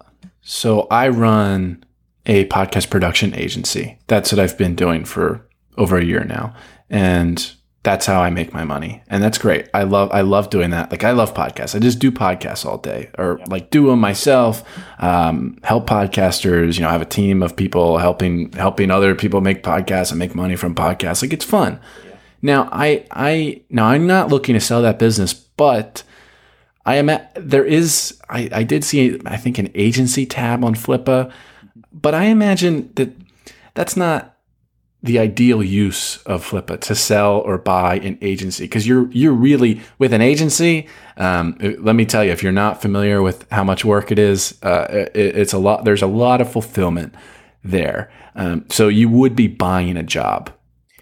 So 0.41 0.87
I 0.91 1.09
run 1.09 1.85
a 2.27 2.47
podcast 2.47 2.91
production 2.91 3.35
agency. 3.35 3.99
That's 4.07 4.33
what 4.33 4.39
I've 4.39 4.57
been 4.57 4.75
doing 4.75 5.05
for 5.05 5.47
over 5.77 5.99
a 5.99 6.05
year 6.05 6.25
now, 6.25 6.55
and 6.89 7.53
that's 7.85 8.07
how 8.07 8.23
I 8.23 8.31
make 8.31 8.55
my 8.55 8.65
money. 8.65 9.03
And 9.09 9.23
that's 9.23 9.37
great. 9.37 9.69
I 9.75 9.83
love 9.83 10.11
I 10.11 10.23
love 10.23 10.49
doing 10.49 10.71
that. 10.71 10.91
Like 10.91 11.05
I 11.05 11.13
love 11.13 11.35
podcasts. 11.35 11.77
I 11.77 11.79
just 11.79 11.99
do 11.99 12.11
podcasts 12.11 12.65
all 12.65 12.79
day 12.79 13.11
or 13.19 13.39
like 13.47 13.71
do 13.71 13.87
them 13.89 14.01
myself, 14.01 14.65
um, 14.99 15.59
help 15.63 15.87
podcasters, 15.87 16.77
you 16.77 16.81
know, 16.81 16.89
I 16.89 16.93
have 16.93 17.03
a 17.03 17.07
team 17.07 17.43
of 17.43 17.57
people 17.57 17.99
helping 17.99 18.51
helping 18.53 18.91
other 18.91 19.15
people 19.15 19.43
make 19.43 19.63
podcasts 19.63 20.11
and 20.11 20.19
make 20.19 20.35
money 20.35 20.57
from 20.57 20.75
podcasts. 20.75 21.21
Like 21.21 21.35
it's 21.35 21.45
fun. 21.45 21.79
Yeah. 22.09 22.17
Now 22.41 22.69
I 22.73 23.05
I 23.11 23.63
now 23.69 23.87
I'm 23.87 24.07
not 24.07 24.31
looking 24.31 24.55
to 24.55 24.61
sell 24.61 24.81
that 24.81 24.99
business, 24.99 25.35
but 25.35 26.03
I 26.87 26.97
am 26.97 27.11
at 27.11 27.33
there 27.37 27.67
is 27.67 28.19
I, 28.31 28.49
I 28.51 28.63
did 28.63 28.83
see 28.83 29.21
I 29.27 29.37
think 29.37 29.59
an 29.59 29.71
agency 29.75 30.25
tab 30.25 30.65
on 30.65 30.75
Flippa, 30.75 31.31
but 31.93 32.15
I 32.15 32.25
imagine 32.25 32.91
that 32.95 33.11
that's 33.75 33.95
not 33.95 34.34
the 35.05 35.19
ideal 35.19 35.63
use 35.63 36.17
of 36.25 36.43
Flippa 36.43 36.81
to 36.81 36.95
sell 36.95 37.37
or 37.41 37.59
buy 37.59 37.97
an 37.97 38.19
agency 38.23 38.65
because 38.65 38.87
you're 38.87 39.11
you're 39.13 39.35
really 39.35 39.83
with 39.99 40.15
an 40.15 40.23
agency. 40.23 40.89
Um, 41.19 41.57
let 41.61 41.95
me 41.95 42.07
tell 42.07 42.25
you, 42.25 42.33
if 42.33 42.43
you're 42.43 42.53
not 42.53 42.81
familiar 42.81 43.21
with 43.21 43.47
how 43.53 43.65
much 43.65 43.85
work 43.85 44.11
it 44.11 44.19
is, 44.19 44.59
uh, 44.63 44.87
it, 44.91 45.15
it's 45.15 45.53
a 45.53 45.59
lot. 45.59 45.85
There's 45.85 46.01
a 46.01 46.07
lot 46.07 46.41
of 46.41 46.51
fulfillment 46.51 47.15
there. 47.63 48.11
Um, 48.35 48.65
so 48.71 48.89
you 48.89 49.11
would 49.11 49.37
be 49.37 49.47
buying 49.47 49.99
a 49.99 50.03
job. 50.03 50.51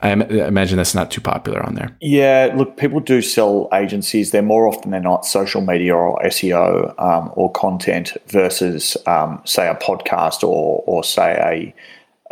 I 0.02 0.10
imagine 0.10 0.78
that's 0.78 0.96
not 0.96 1.12
too 1.12 1.20
popular 1.20 1.62
on 1.62 1.76
there. 1.76 1.96
Yeah, 2.00 2.52
look, 2.56 2.76
people 2.76 2.98
do 2.98 3.22
sell 3.22 3.68
agencies. 3.72 4.32
They're 4.32 4.42
more 4.42 4.66
often 4.66 4.90
than 4.90 5.04
not 5.04 5.24
social 5.24 5.60
media 5.60 5.94
or 5.94 6.18
SEO 6.24 7.00
um, 7.00 7.30
or 7.34 7.52
content 7.52 8.16
versus, 8.26 8.96
um, 9.06 9.40
say, 9.44 9.68
a 9.68 9.76
podcast 9.76 10.42
or 10.42 10.82
or 10.88 11.04
say 11.04 11.36
a 11.38 11.74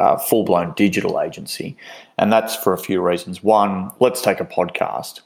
uh, 0.00 0.16
full 0.16 0.42
blown 0.44 0.72
digital 0.74 1.20
agency. 1.20 1.76
And 2.18 2.32
that's 2.32 2.56
for 2.56 2.72
a 2.72 2.78
few 2.78 3.00
reasons. 3.00 3.42
One, 3.42 3.92
let's 4.00 4.22
take 4.22 4.40
a 4.40 4.44
podcast. 4.44 5.20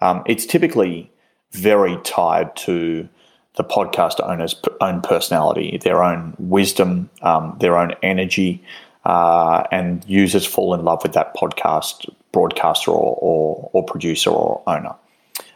Um, 0.00 0.22
it's 0.26 0.46
typically 0.46 1.10
very 1.52 1.96
tied 2.02 2.56
to 2.56 3.08
the 3.56 3.64
podcast 3.64 4.18
owner's 4.28 4.60
own 4.80 5.00
personality, 5.02 5.78
their 5.82 6.02
own 6.02 6.34
wisdom, 6.38 7.08
um, 7.22 7.56
their 7.60 7.76
own 7.76 7.92
energy, 8.02 8.62
uh, 9.04 9.62
and 9.70 10.04
users 10.08 10.44
fall 10.44 10.74
in 10.74 10.84
love 10.84 11.02
with 11.02 11.12
that 11.12 11.36
podcast 11.36 12.12
broadcaster 12.32 12.90
or, 12.90 13.16
or, 13.20 13.70
or 13.72 13.84
producer 13.84 14.30
or 14.30 14.62
owner. 14.66 14.94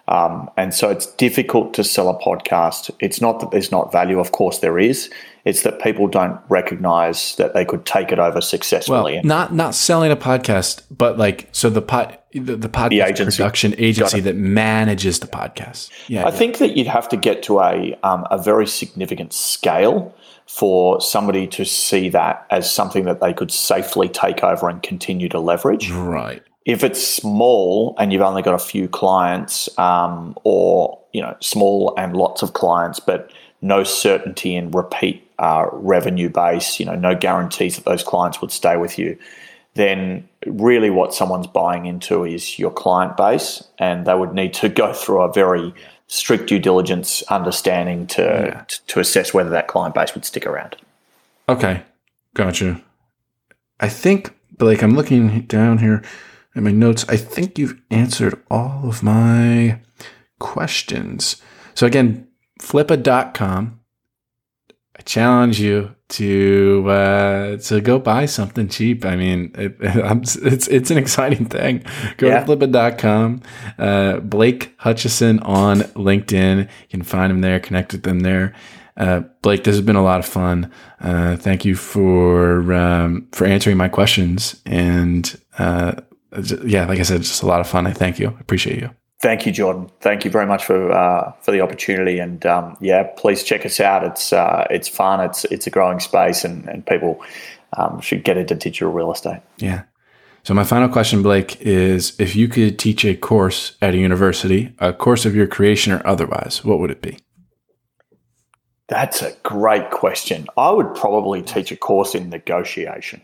Um, 0.09 0.51
and 0.57 0.73
so 0.73 0.89
it's 0.89 1.05
difficult 1.05 1.75
to 1.75 1.85
sell 1.85 2.09
a 2.09 2.19
podcast. 2.19 2.91
It's 2.99 3.21
not 3.21 3.41
that 3.41 3.51
there's 3.51 3.71
not 3.71 3.93
value, 3.93 4.19
of 4.19 4.33
course 4.33 4.59
there 4.59 4.79
is. 4.79 5.11
It's 5.45 5.63
that 5.63 5.81
people 5.81 6.09
don't 6.09 6.41
recognize 6.49 7.37
that 7.37 7.53
they 7.53 7.65
could 7.65 7.85
take 7.85 8.11
it 8.11 8.19
over 8.19 8.41
successfully. 8.41 9.15
Well, 9.15 9.23
not 9.23 9.55
not 9.55 9.75
selling 9.75 10.11
a 10.11 10.17
podcast, 10.17 10.83
but 10.91 11.19
like 11.19 11.49
so 11.53 11.69
the 11.69 11.83
pod 11.83 12.19
the, 12.33 12.57
the 12.57 12.69
podcast 12.69 12.91
the 12.91 13.01
agency. 13.03 13.37
production 13.37 13.75
agency 13.79 14.21
that 14.21 14.37
manages 14.37 15.21
the 15.21 15.27
podcast. 15.27 15.91
Yeah, 16.09 16.25
I 16.25 16.31
yeah. 16.31 16.37
think 16.37 16.59
that 16.59 16.77
you'd 16.77 16.87
have 16.87 17.09
to 17.11 17.17
get 17.17 17.43
to 17.45 17.61
a 17.61 17.99
um, 18.03 18.27
a 18.31 18.39
very 18.39 18.67
significant 18.67 19.35
scale 19.35 20.15
for 20.47 21.01
somebody 21.03 21.47
to 21.47 21.65
see 21.67 22.09
that 22.09 22.47
as 22.51 22.71
something 22.71 23.05
that 23.05 23.21
they 23.21 23.35
could 23.35 23.51
safely 23.51 24.09
take 24.09 24.43
over 24.43 24.71
and 24.71 24.83
continue 24.83 25.29
to 25.29 25.39
leverage. 25.39 25.91
Right 25.91 26.43
if 26.69 26.85
it's 26.85 27.05
small 27.05 27.95
and 27.99 28.13
you've 28.13 28.21
only 28.21 28.43
got 28.43 28.53
a 28.53 28.59
few 28.59 28.89
clients, 28.89 29.71
um, 29.79 30.37
or 30.45 30.99
you 31.15 31.23
know, 31.23 31.35
small 31.41 31.95
and 31.97 32.15
lots 32.15 32.43
of 32.43 32.53
clients, 32.53 33.01
but 33.01 33.33
no 33.63 33.83
certainty 33.83 34.55
in 34.55 34.71
repeat 34.71 35.27
uh, 35.39 35.67
revenue 35.73 36.29
base, 36.29 36.79
you 36.79 36.85
know, 36.85 36.95
no 36.95 37.15
guarantees 37.17 37.77
that 37.77 37.87
those 37.87 38.05
clients 38.05 38.43
would 38.43 38.53
stay 38.53 38.77
with 38.77 38.99
you, 38.99 39.17
then 39.75 40.29
really 40.47 40.91
what 40.91 41.15
someone's 41.15 41.47
buying 41.47 41.87
into 41.87 42.23
is 42.23 42.59
your 42.59 42.71
client 42.71 43.17
base, 43.17 43.65
and 43.79 44.05
they 44.05 44.15
would 44.15 44.35
need 44.35 44.53
to 44.53 44.69
go 44.69 44.93
through 44.93 45.23
a 45.23 45.33
very 45.33 45.73
strict 46.07 46.49
due 46.49 46.59
diligence 46.59 47.23
understanding 47.31 48.07
to 48.07 48.23
yeah. 48.23 48.65
to, 48.69 48.87
to 48.89 49.01
assess 49.01 49.33
whether 49.33 49.49
that 49.49 49.69
client 49.69 49.95
base 49.95 50.15
would 50.15 50.25
stick 50.27 50.47
around. 50.47 50.77
Okay, 51.49 51.83
gotcha. 52.35 52.83
I 53.81 53.89
think, 53.89 54.35
Blake, 54.59 54.83
I'm 54.83 54.95
looking 54.95 55.43
down 55.43 55.79
here 55.79 56.03
in 56.59 56.65
my 56.65 56.73
notes, 56.73 57.07
I 57.09 57.17
think 57.17 57.57
you've 57.57 57.81
answered 57.91 58.43
all 58.51 58.89
of 58.89 59.03
my 59.03 59.81
questions. 60.41 61.41
So 61.75 61.87
again, 61.87 62.27
flippa.com. 62.61 63.81
I 64.99 65.03
challenge 65.03 65.61
you 65.61 65.95
to 66.09 66.85
uh, 66.89 67.57
to 67.59 67.81
go 67.81 68.01
buy 68.01 68.27
something 68.27 68.69
cheap. 68.69 69.05
I 69.05 69.15
mean, 69.15 69.53
it, 69.55 69.77
it's 69.81 70.67
it's 70.67 70.91
an 70.91 70.99
exciting 70.99 71.47
thing. 71.47 71.85
Go 72.17 72.27
yeah. 72.27 72.43
to 72.43 72.57
flippa.com. 72.57 73.43
Uh, 73.79 74.17
Blake 74.19 74.75
Hutchison 74.79 75.39
on 75.41 75.83
LinkedIn. 75.95 76.63
You 76.63 76.89
can 76.91 77.03
find 77.03 77.31
him 77.31 77.41
there, 77.41 77.61
connect 77.61 77.93
with 77.93 78.03
them 78.03 78.21
there. 78.21 78.53
Uh, 78.97 79.21
Blake, 79.43 79.63
this 79.63 79.77
has 79.77 79.85
been 79.85 79.95
a 79.95 80.03
lot 80.03 80.19
of 80.19 80.27
fun. 80.27 80.73
Uh, 81.01 81.37
thank 81.37 81.65
you 81.65 81.77
for 81.77 82.73
um, 82.73 83.29
for 83.31 83.47
answering 83.47 83.77
my 83.77 83.89
questions 83.89 84.61
and 84.67 85.41
uh, 85.61 85.93
yeah, 86.65 86.87
like 86.87 86.99
I 86.99 87.03
said, 87.03 87.23
just 87.23 87.43
a 87.43 87.47
lot 87.47 87.61
of 87.61 87.69
fun. 87.69 87.87
I 87.87 87.93
thank 87.93 88.19
you. 88.19 88.29
I 88.29 88.41
appreciate 88.41 88.81
you. 88.81 88.91
Thank 89.21 89.47
you, 89.47 89.53
Jordan. 89.53 89.91
Thank 90.01 90.25
you 90.25 90.31
very 90.31 90.47
much 90.47 90.65
for 90.65 90.93
uh, 90.93 91.33
for 91.41 91.51
the 91.51 91.61
opportunity. 91.61 92.19
And 92.21 92.45
um, 92.47 92.77
yeah, 92.81 93.03
please 93.17 93.43
check 93.43 93.67
us 93.67 93.81
out. 93.81 94.05
It's 94.05 94.33
uh, 94.33 94.67
it's 94.71 94.89
fun. 94.89 95.21
It's 95.21 95.45
it's 95.47 95.67
a 95.67 95.71
growing 95.71 96.01
space, 96.01 96.45
and 96.45 96.69
and 96.69 96.87
people 96.87 97.21
um, 97.77 98.01
should 98.01 98.23
get 98.25 98.37
into 98.37 98.55
digital 98.55 98.93
real 98.93 99.11
estate. 99.11 99.41
Yeah. 99.59 99.85
So 100.45 100.55
my 100.55 100.65
final 100.65 100.89
question, 100.89 101.23
Blake, 101.23 101.61
is 101.61 102.19
if 102.19 102.37
you 102.37 102.49
could 102.49 102.79
teach 102.79 103.05
a 103.05 103.15
course 103.15 103.77
at 103.83 103.95
a 103.95 103.99
university, 103.99 104.75
a 104.79 104.93
course 104.93 105.27
of 105.27 105.35
your 105.35 105.47
creation 105.47 105.93
or 105.93 106.07
otherwise, 106.07 106.65
what 106.65 106.79
would 106.79 106.91
it 106.91 107.03
be? 107.03 107.19
That's 108.87 109.21
a 109.21 109.37
great 109.43 109.91
question. 109.91 110.47
I 110.57 110.71
would 110.71 110.95
probably 110.95 111.43
teach 111.43 111.71
a 111.71 111.77
course 111.77 112.15
in 112.15 112.31
negotiation. 112.31 113.21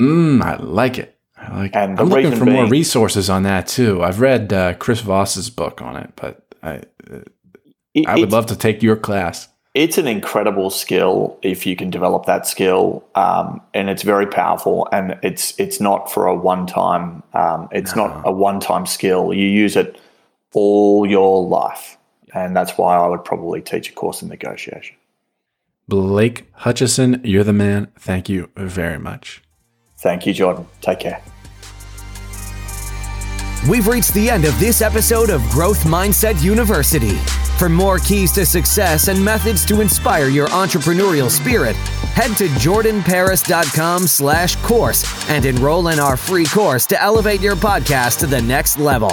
Mm, 0.00 0.40
I 0.40 0.56
like 0.56 0.98
it. 0.98 1.19
Like, 1.48 1.74
and 1.74 1.98
I'm 1.98 2.08
looking 2.08 2.36
for 2.36 2.44
being, 2.44 2.56
more 2.56 2.68
resources 2.68 3.30
on 3.30 3.44
that 3.44 3.66
too. 3.66 4.02
I've 4.02 4.20
read 4.20 4.52
uh, 4.52 4.74
Chris 4.74 5.00
Voss's 5.00 5.50
book 5.50 5.80
on 5.80 5.96
it, 5.96 6.12
but 6.16 6.44
I 6.62 6.82
it, 7.94 8.06
I 8.06 8.16
would 8.16 8.32
love 8.32 8.46
to 8.46 8.56
take 8.56 8.82
your 8.82 8.96
class. 8.96 9.48
It's 9.72 9.98
an 9.98 10.08
incredible 10.08 10.68
skill 10.70 11.38
if 11.42 11.64
you 11.64 11.76
can 11.76 11.90
develop 11.90 12.26
that 12.26 12.46
skill, 12.46 13.04
um, 13.14 13.60
and 13.72 13.88
it's 13.88 14.02
very 14.02 14.26
powerful. 14.26 14.88
And 14.92 15.18
it's 15.22 15.58
it's 15.58 15.80
not 15.80 16.10
for 16.10 16.26
a 16.26 16.34
one 16.34 16.66
time. 16.66 17.22
Um, 17.34 17.68
it's 17.70 17.94
no. 17.94 18.08
not 18.08 18.22
a 18.26 18.32
one 18.32 18.60
time 18.60 18.86
skill. 18.86 19.32
You 19.32 19.46
use 19.46 19.76
it 19.76 19.98
all 20.52 21.06
your 21.06 21.46
life, 21.46 21.96
and 22.34 22.56
that's 22.56 22.76
why 22.76 22.96
I 22.96 23.06
would 23.06 23.24
probably 23.24 23.60
teach 23.60 23.90
a 23.90 23.92
course 23.92 24.22
in 24.22 24.28
negotiation. 24.28 24.96
Blake 25.88 26.48
Hutchison, 26.52 27.20
you're 27.24 27.44
the 27.44 27.52
man. 27.52 27.88
Thank 27.98 28.28
you 28.28 28.50
very 28.56 28.98
much. 28.98 29.42
Thank 29.98 30.26
you, 30.26 30.32
Jordan. 30.32 30.66
Take 30.80 31.00
care. 31.00 31.22
We've 33.68 33.86
reached 33.86 34.14
the 34.14 34.30
end 34.30 34.46
of 34.46 34.58
this 34.58 34.80
episode 34.80 35.28
of 35.28 35.42
Growth 35.50 35.84
Mindset 35.84 36.42
University. 36.42 37.16
For 37.58 37.68
more 37.68 37.98
keys 37.98 38.32
to 38.32 38.46
success 38.46 39.08
and 39.08 39.22
methods 39.22 39.66
to 39.66 39.82
inspire 39.82 40.28
your 40.28 40.48
entrepreneurial 40.48 41.28
spirit, 41.28 41.76
head 42.14 42.34
to 42.38 42.46
jordanparis.com 42.46 44.06
slash 44.06 44.56
course 44.56 45.04
and 45.28 45.44
enroll 45.44 45.88
in 45.88 46.00
our 46.00 46.16
free 46.16 46.46
course 46.46 46.86
to 46.86 47.00
elevate 47.02 47.42
your 47.42 47.54
podcast 47.54 48.18
to 48.20 48.26
the 48.26 48.40
next 48.40 48.78
level. 48.78 49.12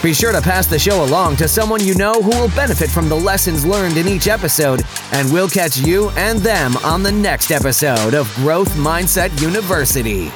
Be 0.00 0.14
sure 0.14 0.32
to 0.32 0.40
pass 0.40 0.66
the 0.66 0.78
show 0.78 1.04
along 1.04 1.36
to 1.36 1.48
someone 1.48 1.84
you 1.84 1.96
know 1.96 2.14
who 2.14 2.30
will 2.30 2.48
benefit 2.50 2.88
from 2.88 3.08
the 3.08 3.16
lessons 3.16 3.66
learned 3.66 3.96
in 3.96 4.06
each 4.06 4.28
episode, 4.28 4.82
and 5.10 5.32
we'll 5.32 5.48
catch 5.48 5.78
you 5.78 6.10
and 6.10 6.38
them 6.38 6.76
on 6.78 7.02
the 7.02 7.12
next 7.12 7.50
episode 7.50 8.14
of 8.14 8.32
Growth 8.36 8.72
Mindset 8.74 9.40
University. 9.40 10.30